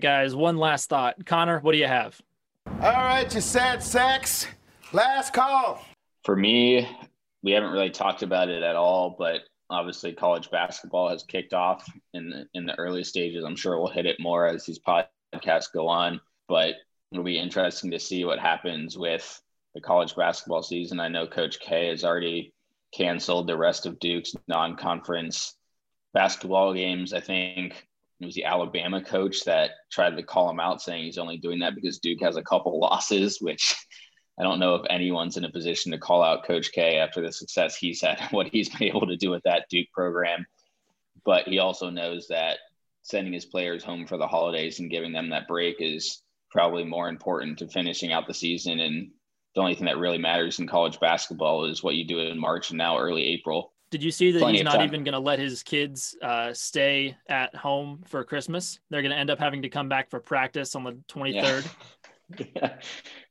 Guys, 0.00 0.34
one 0.34 0.56
last 0.56 0.88
thought. 0.88 1.24
Connor, 1.26 1.60
what 1.60 1.72
do 1.72 1.78
you 1.78 1.86
have? 1.86 2.20
All 2.80 2.92
right, 2.92 3.32
you 3.34 3.40
sad 3.40 3.82
sacks. 3.82 4.46
Last 4.92 5.32
call. 5.32 5.84
For 6.26 6.34
me, 6.34 6.88
we 7.44 7.52
haven't 7.52 7.70
really 7.70 7.90
talked 7.90 8.24
about 8.24 8.48
it 8.48 8.64
at 8.64 8.74
all, 8.74 9.14
but 9.16 9.42
obviously 9.70 10.12
college 10.12 10.50
basketball 10.50 11.08
has 11.08 11.22
kicked 11.22 11.54
off 11.54 11.88
in 12.14 12.30
the, 12.30 12.46
in 12.52 12.66
the 12.66 12.76
early 12.80 13.04
stages. 13.04 13.44
I'm 13.44 13.54
sure 13.54 13.78
we'll 13.78 13.92
hit 13.92 14.06
it 14.06 14.18
more 14.18 14.44
as 14.44 14.66
these 14.66 14.80
podcasts 14.80 15.72
go 15.72 15.86
on, 15.86 16.20
but 16.48 16.74
it'll 17.12 17.22
be 17.22 17.38
interesting 17.38 17.92
to 17.92 18.00
see 18.00 18.24
what 18.24 18.40
happens 18.40 18.98
with 18.98 19.40
the 19.76 19.80
college 19.80 20.16
basketball 20.16 20.64
season. 20.64 20.98
I 20.98 21.06
know 21.06 21.28
Coach 21.28 21.60
K 21.60 21.90
has 21.90 22.02
already 22.02 22.52
canceled 22.92 23.46
the 23.46 23.56
rest 23.56 23.86
of 23.86 24.00
Duke's 24.00 24.34
non-conference 24.48 25.54
basketball 26.12 26.74
games. 26.74 27.12
I 27.12 27.20
think 27.20 27.86
it 28.18 28.26
was 28.26 28.34
the 28.34 28.46
Alabama 28.46 29.00
coach 29.00 29.44
that 29.44 29.70
tried 29.92 30.16
to 30.16 30.24
call 30.24 30.50
him 30.50 30.58
out, 30.58 30.82
saying 30.82 31.04
he's 31.04 31.18
only 31.18 31.36
doing 31.36 31.60
that 31.60 31.76
because 31.76 32.00
Duke 32.00 32.22
has 32.22 32.34
a 32.34 32.42
couple 32.42 32.80
losses, 32.80 33.38
which 33.40 33.76
I 34.38 34.42
don't 34.42 34.58
know 34.58 34.74
if 34.74 34.86
anyone's 34.90 35.36
in 35.36 35.44
a 35.44 35.50
position 35.50 35.92
to 35.92 35.98
call 35.98 36.22
out 36.22 36.44
Coach 36.44 36.72
K 36.72 36.98
after 36.98 37.20
the 37.20 37.32
success 37.32 37.76
he's 37.76 38.02
had, 38.02 38.20
what 38.30 38.48
he's 38.48 38.68
been 38.68 38.88
able 38.88 39.06
to 39.06 39.16
do 39.16 39.30
with 39.30 39.42
that 39.44 39.66
Duke 39.70 39.88
program. 39.92 40.46
But 41.24 41.46
he 41.46 41.58
also 41.58 41.90
knows 41.90 42.28
that 42.28 42.58
sending 43.02 43.32
his 43.32 43.46
players 43.46 43.84
home 43.84 44.06
for 44.06 44.18
the 44.18 44.26
holidays 44.26 44.80
and 44.80 44.90
giving 44.90 45.12
them 45.12 45.30
that 45.30 45.48
break 45.48 45.76
is 45.80 46.22
probably 46.50 46.84
more 46.84 47.08
important 47.08 47.58
to 47.58 47.68
finishing 47.68 48.12
out 48.12 48.26
the 48.26 48.34
season. 48.34 48.80
And 48.80 49.10
the 49.54 49.60
only 49.60 49.74
thing 49.74 49.86
that 49.86 49.98
really 49.98 50.18
matters 50.18 50.58
in 50.58 50.66
college 50.66 51.00
basketball 51.00 51.64
is 51.64 51.82
what 51.82 51.94
you 51.94 52.04
do 52.04 52.20
in 52.20 52.38
March 52.38 52.70
and 52.70 52.78
now 52.78 52.98
early 52.98 53.24
April. 53.24 53.72
Did 53.90 54.02
you 54.02 54.10
see 54.10 54.32
that 54.32 54.40
Plenty 54.40 54.58
he's 54.58 54.64
not 54.64 54.74
time. 54.74 54.88
even 54.88 55.04
going 55.04 55.12
to 55.12 55.20
let 55.20 55.38
his 55.38 55.62
kids 55.62 56.16
uh, 56.20 56.52
stay 56.52 57.16
at 57.28 57.54
home 57.54 58.02
for 58.04 58.24
Christmas? 58.24 58.80
They're 58.90 59.02
going 59.02 59.12
to 59.12 59.18
end 59.18 59.30
up 59.30 59.38
having 59.38 59.62
to 59.62 59.68
come 59.68 59.88
back 59.88 60.10
for 60.10 60.18
practice 60.18 60.74
on 60.74 60.82
the 60.82 60.92
23rd. 61.08 61.34
Yeah. 61.34 61.62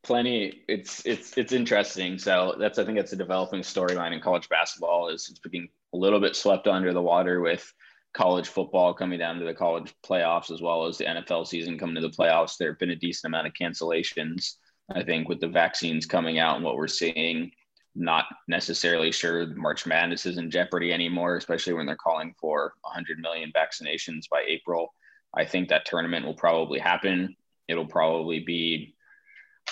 Plenty. 0.04 0.64
It's 0.68 1.06
it's 1.06 1.38
it's 1.38 1.52
interesting. 1.52 2.18
So 2.18 2.56
that's 2.60 2.80
I 2.80 2.86
think 2.86 2.98
that's 2.98 3.14
a 3.14 3.18
developing 3.18 3.62
storyline 3.62 4.14
in 4.14 4.22
college 4.22 4.48
basketball 4.50 5.10
is 5.10 5.28
it's 5.30 5.40
being 5.40 5.68
a 5.94 5.98
little 5.98 6.20
bit 6.20 6.36
swept 6.36 6.68
under 6.68 6.94
the 6.94 7.02
water 7.02 7.42
with 7.42 7.72
college 8.14 8.48
football 8.48 8.94
coming 8.94 9.20
down 9.20 9.40
to 9.40 9.46
the 9.46 9.54
college 9.54 9.94
playoffs 10.06 10.50
as 10.50 10.62
well 10.62 10.86
as 10.86 10.98
the 10.98 11.04
NFL 11.04 11.46
season 11.46 11.78
coming 11.78 11.96
to 11.96 12.02
the 12.02 12.10
playoffs. 12.10 12.58
There 12.58 12.70
have 12.70 12.80
been 12.80 12.92
a 12.92 12.96
decent 12.96 13.30
amount 13.30 13.48
of 13.48 13.54
cancellations. 13.54 14.54
I 14.94 15.04
think 15.04 15.28
with 15.28 15.42
the 15.42 15.48
vaccines 15.48 16.06
coming 16.06 16.40
out 16.40 16.56
and 16.56 16.64
what 16.64 16.78
we're 16.78 16.88
seeing, 16.88 17.52
not 17.96 18.26
necessarily 18.48 19.12
sure 19.12 19.48
March 19.56 19.86
Madness 19.86 20.26
is 20.26 20.38
in 20.38 20.52
jeopardy 20.52 20.94
anymore, 20.94 21.38
especially 21.38 21.74
when 21.74 21.86
they're 21.86 21.96
calling 21.96 22.34
for 22.40 22.74
100 22.82 23.20
million 23.20 23.52
vaccinations 23.56 24.30
by 24.30 24.44
April. 24.48 24.94
I 25.34 25.44
think 25.46 25.70
that 25.70 25.86
tournament 25.86 26.26
will 26.26 26.36
probably 26.36 26.80
happen. 26.80 27.36
It'll 27.68 27.88
probably 27.88 28.40
be 28.40 28.96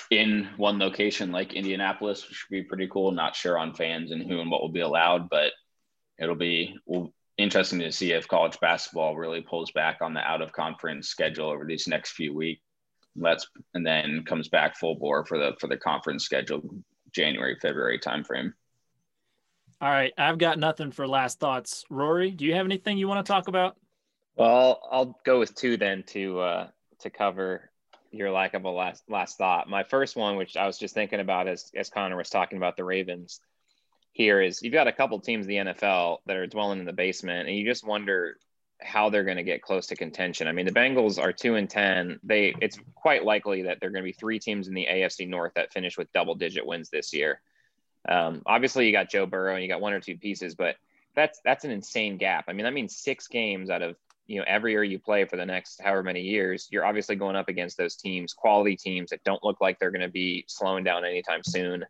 in 0.10 0.50
one 0.58 0.80
location 0.80 1.32
like 1.32 1.54
Indianapolis, 1.54 2.28
which 2.28 2.46
would 2.50 2.56
be 2.56 2.64
pretty 2.64 2.88
cool. 2.88 3.12
Not 3.12 3.36
sure 3.36 3.58
on 3.58 3.74
fans 3.74 4.12
and 4.12 4.24
who 4.24 4.40
and 4.40 4.50
what 4.50 4.62
will 4.62 4.70
be 4.72 4.82
allowed, 4.82 5.30
but 5.30 5.52
it'll 6.20 6.36
be 6.36 6.76
well, 6.86 7.14
interesting 7.38 7.80
to 7.80 7.92
see 7.92 8.12
if 8.12 8.28
college 8.28 8.60
basketball 8.60 9.16
really 9.16 9.42
pulls 9.42 9.72
back 9.72 9.98
on 10.02 10.14
the 10.14 10.22
out 10.22 10.42
of 10.42 10.52
conference 10.52 11.08
schedule 11.08 11.50
over 11.50 11.66
these 11.66 11.88
next 11.88 12.12
few 12.12 12.34
weeks. 12.34 12.62
Let's 13.16 13.48
and 13.74 13.86
then 13.86 14.24
comes 14.26 14.50
back 14.50 14.76
full 14.78 14.96
bore 14.96 15.26
for 15.26 15.38
the 15.38 15.54
for 15.60 15.68
the 15.68 15.78
conference 15.78 16.24
schedule 16.24 16.62
January 17.12 17.58
February 17.62 18.00
timeframe. 18.00 18.54
All 19.82 19.90
right. 19.90 20.14
I've 20.18 20.38
got 20.38 20.58
nothing 20.58 20.92
for 20.92 21.08
last 21.08 21.40
thoughts. 21.40 21.84
Rory, 21.90 22.32
do 22.32 22.46
you 22.46 22.54
have 22.54 22.66
anything 22.66 22.98
you 22.98 23.08
want 23.08 23.24
to 23.24 23.30
talk 23.30 23.50
about? 23.50 23.76
Well, 24.36 24.82
I'll 24.90 25.20
go 25.26 25.40
with 25.40 25.54
two 25.54 25.78
then 25.78 26.04
to 26.08 26.40
uh, 26.40 26.68
to 27.00 27.10
cover 27.10 27.70
your 28.14 28.32
lack 28.32 28.54
of 28.54 28.64
a 28.64 28.70
last 28.70 29.04
last 29.10 29.38
thought. 29.38 29.70
My 29.70 29.84
first 29.84 30.16
one, 30.16 30.38
which 30.38 30.56
I 30.56 30.68
was 30.68 30.78
just 30.78 30.94
thinking 30.94 31.20
about 31.20 31.48
as 31.48 31.72
as 31.76 31.90
Connor 31.90 32.16
was 32.16 32.30
talking 32.30 32.58
about 32.58 32.78
the 32.78 32.84
Ravens, 32.84 33.42
here 34.12 34.40
is 34.42 34.62
you've 34.62 34.74
got 34.74 34.88
a 34.88 34.94
couple 34.94 35.20
teams 35.20 35.46
in 35.46 35.50
the 35.50 35.74
NFL 35.74 36.20
that 36.28 36.38
are 36.38 36.48
dwelling 36.48 36.80
in 36.80 36.86
the 36.86 36.94
basement, 36.94 37.50
and 37.50 37.58
you 37.58 37.66
just 37.66 37.86
wonder 37.86 38.38
how 38.82 39.10
they're 39.10 39.24
going 39.24 39.38
to 39.38 39.44
get 39.44 39.62
close 39.62 39.88
to 39.88 39.96
contention. 39.96 40.48
I 40.48 40.52
mean, 40.52 40.66
the 40.66 40.72
Bengals 40.72 41.22
are 41.22 41.34
two 41.34 41.56
and 41.56 41.70
ten. 41.70 42.20
They 42.24 42.54
it's 42.62 42.78
quite 42.96 43.26
likely 43.26 43.64
that 43.64 43.80
they're 43.80 43.90
going 43.90 44.04
to 44.04 44.08
be 44.10 44.14
three 44.14 44.40
teams 44.40 44.68
in 44.68 44.74
the 44.74 44.88
AFC 44.90 45.28
North 45.28 45.54
that 45.56 45.74
finish 45.74 45.98
with 45.98 46.12
double 46.14 46.36
digit 46.36 46.66
wins 46.66 46.90
this 46.90 47.14
year. 47.14 47.42
Um, 48.08 48.44
obviously, 48.46 48.86
you 48.86 48.92
got 48.92 49.10
Joe 49.10 49.26
Burrow 49.26 49.56
and 49.56 49.64
you 49.64 49.70
got 49.70 49.82
one 49.82 49.94
or 49.94 50.00
two 50.00 50.18
pieces, 50.18 50.56
but 50.56 50.76
that's 51.16 51.40
that's 51.44 51.66
an 51.66 51.72
insane 51.72 52.18
gap. 52.18 52.46
I 52.48 52.54
mean, 52.54 52.66
that 52.66 52.74
means 52.74 52.96
six 52.96 53.28
games 53.28 53.70
out 53.70 53.82
of 53.82 53.96
you 54.28 54.40
know 54.40 54.46
every 54.48 54.72
year 54.72 54.84
you 54.84 55.00
play 55.00 55.26
for 55.26 55.38
the 55.38 55.46
next 55.46 55.82
however 55.82 56.04
many 56.04 56.22
years, 56.22 56.68
you're 56.72 56.86
obviously 56.86 57.16
going 57.16 57.36
up 57.36 57.50
against 57.50 57.78
those 57.78 57.96
teams, 57.96 58.34
quality 58.34 58.76
teams 58.76 59.10
that 59.10 59.24
don't 59.24 59.44
look 59.44 59.62
like 59.62 59.80
they're 59.80 59.92
going 59.92 60.02
to 60.02 60.08
be 60.08 60.46
slowing 60.48 60.84
down 60.84 61.06
anytime 61.06 61.42
soon. 61.44 61.86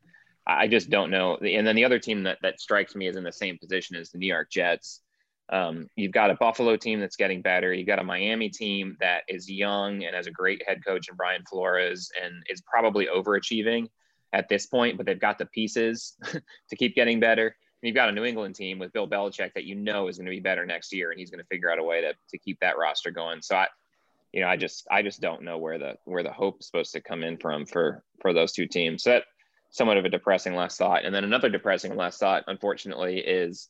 I 0.46 0.68
just 0.68 0.90
don't 0.90 1.12
know. 1.12 1.38
And 1.38 1.66
then 1.66 1.76
the 1.76 1.86
other 1.86 2.00
team 2.00 2.24
that 2.24 2.40
that 2.42 2.60
strikes 2.60 2.96
me 2.96 3.08
is 3.08 3.16
in 3.16 3.24
the 3.24 3.32
same 3.32 3.58
position 3.58 3.96
as 3.96 4.10
the 4.10 4.18
New 4.18 4.28
York 4.28 4.50
Jets. 4.52 5.02
Um, 5.50 5.88
you've 5.96 6.12
got 6.12 6.32
a 6.32 6.36
Buffalo 6.36 6.76
team 6.78 7.00
that's 7.00 7.16
getting 7.16 7.42
better. 7.42 7.74
You've 7.74 7.88
got 7.88 8.00
a 8.00 8.04
Miami 8.04 8.50
team 8.50 8.98
that 9.00 9.24
is 9.28 9.50
young 9.50 10.04
and 10.04 10.16
has 10.16 10.28
a 10.28 10.32
great 10.32 10.64
head 10.68 10.84
coach 10.86 11.10
in 11.10 11.16
Brian 11.16 11.44
Flores 11.50 12.10
and 12.22 12.34
is 12.50 12.62
probably 12.62 13.08
overachieving 13.08 13.88
at 14.32 14.50
this 14.50 14.66
point, 14.66 14.98
but 14.98 15.06
they've 15.06 15.20
got 15.20 15.38
the 15.38 15.46
pieces 15.46 16.16
to 16.70 16.76
keep 16.76 16.96
getting 16.96 17.20
better. 17.20 17.56
You've 17.84 17.96
got 17.96 18.10
a 18.10 18.14
New 18.14 18.24
England 18.24 18.56
team 18.56 18.80
with 18.80 18.94
Bill 18.94 19.08
Belichick 19.08 19.54
that 19.54 19.66
you 19.66 19.76
know 19.76 20.08
is 20.08 20.18
going 20.18 20.26
to 20.26 20.32
be 20.32 20.40
better 20.40 20.66
next 20.66 20.94
year, 20.94 21.12
and 21.12 21.20
he's 21.20 21.30
going 21.30 21.42
to 21.42 21.48
figure 21.48 21.70
out 21.70 21.80
a 21.80 21.84
way 21.84 22.02
to, 22.02 22.14
to 22.30 22.38
keep 22.38 22.60
that 22.62 22.78
roster 22.78 23.12
going. 23.12 23.42
So 23.42 23.58
I, 23.58 23.68
you 24.32 24.42
know, 24.42 24.48
I 24.48 24.56
just 24.56 24.88
I 24.90 25.02
just 25.02 25.22
don't 25.22 25.44
know 25.44 25.58
where 25.58 25.78
the 25.78 25.96
where 26.06 26.24
the 26.24 26.32
hope 26.32 26.58
is 26.62 26.66
supposed 26.66 26.94
to 26.94 27.02
come 27.02 27.24
in 27.24 27.38
from 27.38 27.66
for 27.66 28.04
for 28.22 28.34
those 28.34 28.54
two 28.54 28.68
teams. 28.68 29.04
So 29.04 29.12
that 29.12 29.26
somewhat 29.70 29.98
of 29.98 30.06
a 30.06 30.10
depressing 30.10 30.56
last 30.56 30.78
thought. 30.78 31.04
And 31.04 31.14
then 31.14 31.24
another 31.24 31.50
depressing 31.50 31.96
last 31.96 32.20
thought, 32.20 32.44
unfortunately, 32.48 33.18
is 33.18 33.70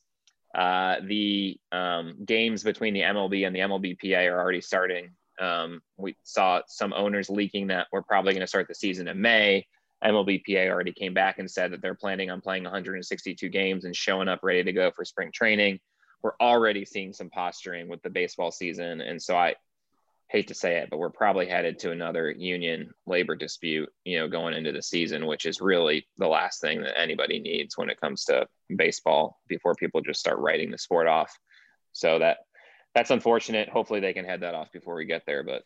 uh, 0.54 0.96
the 1.02 1.58
um, 1.72 2.16
games 2.24 2.62
between 2.62 2.94
the 2.94 3.00
MLB 3.00 3.46
and 3.46 3.56
the 3.56 3.60
MLBPA 3.60 4.30
are 4.30 4.38
already 4.38 4.60
starting. 4.60 5.10
Um, 5.40 5.80
we 5.96 6.16
saw 6.22 6.60
some 6.68 6.92
owners 6.92 7.28
leaking 7.30 7.68
that 7.68 7.88
we're 7.90 8.02
probably 8.02 8.34
going 8.34 8.42
to 8.42 8.46
start 8.46 8.68
the 8.68 8.74
season 8.74 9.08
in 9.08 9.20
May. 9.20 9.66
MLBPA 10.04 10.68
already 10.68 10.92
came 10.92 11.14
back 11.14 11.38
and 11.38 11.50
said 11.50 11.72
that 11.72 11.80
they're 11.80 11.94
planning 11.94 12.30
on 12.30 12.40
playing 12.40 12.64
162 12.64 13.48
games 13.48 13.84
and 13.84 13.96
showing 13.96 14.28
up 14.28 14.40
ready 14.42 14.62
to 14.62 14.72
go 14.72 14.90
for 14.90 15.04
spring 15.04 15.30
training. 15.32 15.80
We're 16.22 16.36
already 16.40 16.84
seeing 16.84 17.12
some 17.12 17.30
posturing 17.30 17.88
with 17.88 18.02
the 18.02 18.10
baseball 18.10 18.50
season. 18.50 19.00
And 19.00 19.20
so 19.20 19.36
I 19.36 19.54
hate 20.28 20.48
to 20.48 20.54
say 20.54 20.78
it, 20.78 20.90
but 20.90 20.98
we're 20.98 21.10
probably 21.10 21.46
headed 21.46 21.78
to 21.78 21.90
another 21.90 22.30
union 22.30 22.92
labor 23.06 23.36
dispute, 23.36 23.90
you 24.04 24.18
know, 24.18 24.28
going 24.28 24.54
into 24.54 24.72
the 24.72 24.82
season, 24.82 25.26
which 25.26 25.46
is 25.46 25.60
really 25.60 26.06
the 26.18 26.28
last 26.28 26.60
thing 26.60 26.82
that 26.82 26.98
anybody 26.98 27.38
needs 27.38 27.76
when 27.76 27.90
it 27.90 28.00
comes 28.00 28.24
to 28.24 28.46
baseball 28.74 29.40
before 29.48 29.74
people 29.74 30.00
just 30.00 30.20
start 30.20 30.38
writing 30.38 30.70
the 30.70 30.78
sport 30.78 31.06
off. 31.06 31.38
So 31.92 32.18
that 32.18 32.38
that's 32.94 33.10
unfortunate. 33.10 33.68
Hopefully 33.68 34.00
they 34.00 34.12
can 34.12 34.24
head 34.24 34.40
that 34.40 34.54
off 34.54 34.72
before 34.72 34.94
we 34.94 35.04
get 35.04 35.24
there, 35.26 35.42
but 35.42 35.64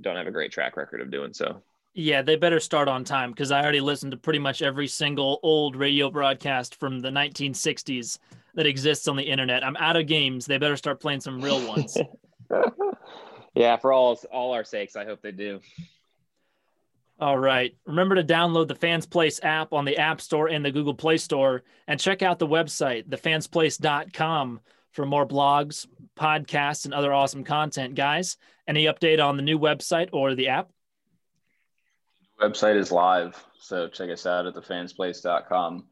don't 0.00 0.16
have 0.16 0.26
a 0.26 0.32
great 0.32 0.52
track 0.52 0.76
record 0.76 1.00
of 1.00 1.10
doing 1.10 1.32
so. 1.32 1.62
Yeah, 1.94 2.22
they 2.22 2.34
better 2.34 2.58
start 2.58 2.88
on 2.88 3.04
time 3.04 3.30
because 3.30 3.52
I 3.52 3.62
already 3.62 3.80
listened 3.80 4.10
to 4.10 4.16
pretty 4.16 4.40
much 4.40 4.62
every 4.62 4.88
single 4.88 5.38
old 5.44 5.76
radio 5.76 6.10
broadcast 6.10 6.74
from 6.80 7.00
the 7.00 7.10
1960s 7.10 8.18
that 8.54 8.66
exists 8.66 9.06
on 9.06 9.16
the 9.16 9.22
internet. 9.22 9.64
I'm 9.64 9.76
out 9.76 9.96
of 9.96 10.06
games. 10.06 10.44
They 10.44 10.58
better 10.58 10.76
start 10.76 11.00
playing 11.00 11.20
some 11.20 11.40
real 11.40 11.66
ones. 11.68 11.96
yeah, 13.54 13.76
for 13.76 13.92
all 13.92 14.18
all 14.32 14.52
our 14.52 14.64
sakes, 14.64 14.96
I 14.96 15.04
hope 15.04 15.22
they 15.22 15.30
do. 15.30 15.60
All 17.20 17.38
right. 17.38 17.76
Remember 17.86 18.16
to 18.16 18.24
download 18.24 18.66
the 18.66 18.74
Fans 18.74 19.06
Place 19.06 19.38
app 19.44 19.72
on 19.72 19.84
the 19.84 19.98
App 19.98 20.20
Store 20.20 20.48
and 20.48 20.64
the 20.64 20.72
Google 20.72 20.94
Play 20.94 21.16
Store 21.16 21.62
and 21.86 22.00
check 22.00 22.22
out 22.22 22.40
the 22.40 22.46
website, 22.46 23.08
thefansplace.com, 23.08 24.60
for 24.90 25.06
more 25.06 25.26
blogs, 25.26 25.86
podcasts, 26.18 26.86
and 26.86 26.92
other 26.92 27.12
awesome 27.12 27.44
content. 27.44 27.94
Guys, 27.94 28.36
any 28.66 28.86
update 28.86 29.24
on 29.24 29.36
the 29.36 29.44
new 29.44 29.60
website 29.60 30.08
or 30.12 30.34
the 30.34 30.48
app? 30.48 30.70
Website 32.40 32.76
is 32.76 32.92
live 32.92 33.44
so 33.58 33.88
check 33.88 34.10
us 34.10 34.26
out 34.26 34.46
at 34.46 34.54
thefansplace.com 34.54 35.84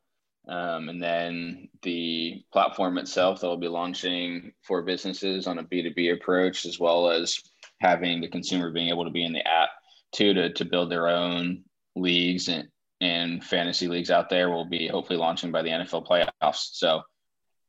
um, 0.49 0.89
and 0.89 1.01
then 1.01 1.69
the 1.83 2.43
platform 2.53 2.99
itself 2.99 3.41
that 3.41 3.47
will 3.47 3.57
be 3.57 3.69
launching 3.69 4.53
for 4.63 4.83
businesses 4.83 5.47
on 5.47 5.59
a 5.59 5.65
b2b 5.65 6.15
approach 6.15 6.67
as 6.67 6.81
well 6.81 7.11
as 7.11 7.41
having 7.81 8.21
the 8.21 8.29
consumer 8.29 8.71
being 8.71 8.89
able 8.89 9.05
to 9.05 9.11
be 9.11 9.25
in 9.25 9.33
the 9.33 9.47
app 9.47 9.71
too 10.13 10.35
to, 10.35 10.53
to 10.53 10.65
build 10.65 10.91
their 10.91 11.09
own 11.09 11.65
leagues 11.97 12.49
and, 12.49 12.69
and 13.01 13.43
fantasy 13.45 13.89
leagues 13.89 14.11
out 14.11 14.31
there. 14.31 14.51
Will 14.51 14.65
be 14.65 14.87
hopefully 14.87 15.19
launching 15.19 15.51
by 15.51 15.63
the 15.63 15.71
nfl 15.71 16.07
playoffs. 16.07 16.71
So 16.73 17.03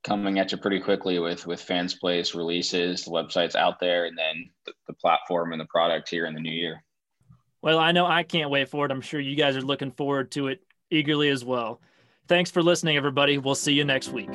coming 0.03 0.37
at 0.37 0.51
you 0.51 0.57
pretty 0.57 0.79
quickly 0.79 1.19
with 1.19 1.47
with 1.47 1.61
fans 1.61 1.95
place 1.95 2.35
releases 2.35 3.03
the 3.03 3.11
website's 3.11 3.55
out 3.55 3.79
there 3.79 4.05
and 4.05 4.17
then 4.17 4.49
the, 4.65 4.73
the 4.87 4.93
platform 4.93 5.53
and 5.53 5.61
the 5.61 5.65
product 5.65 6.09
here 6.09 6.25
in 6.25 6.33
the 6.33 6.41
new 6.41 6.51
year 6.51 6.83
Well, 7.63 7.79
I 7.79 7.93
know 7.93 8.05
I 8.05 8.23
can't 8.23 8.49
wait 8.49 8.67
for 8.67 8.85
it. 8.85 8.91
I'm 8.91 8.99
sure 8.99 9.21
you 9.21 9.37
guys 9.37 9.55
are 9.55 9.61
looking 9.61 9.91
forward 9.91 10.31
to 10.31 10.49
it 10.49 10.61
eagerly 10.91 11.29
as 11.29 11.45
well. 11.45 11.79
Thanks 12.27 12.51
for 12.51 12.61
listening, 12.61 12.97
everybody. 12.97 13.37
We'll 13.37 13.55
see 13.55 13.71
you 13.71 13.85
next 13.85 14.09
week. 14.09 14.29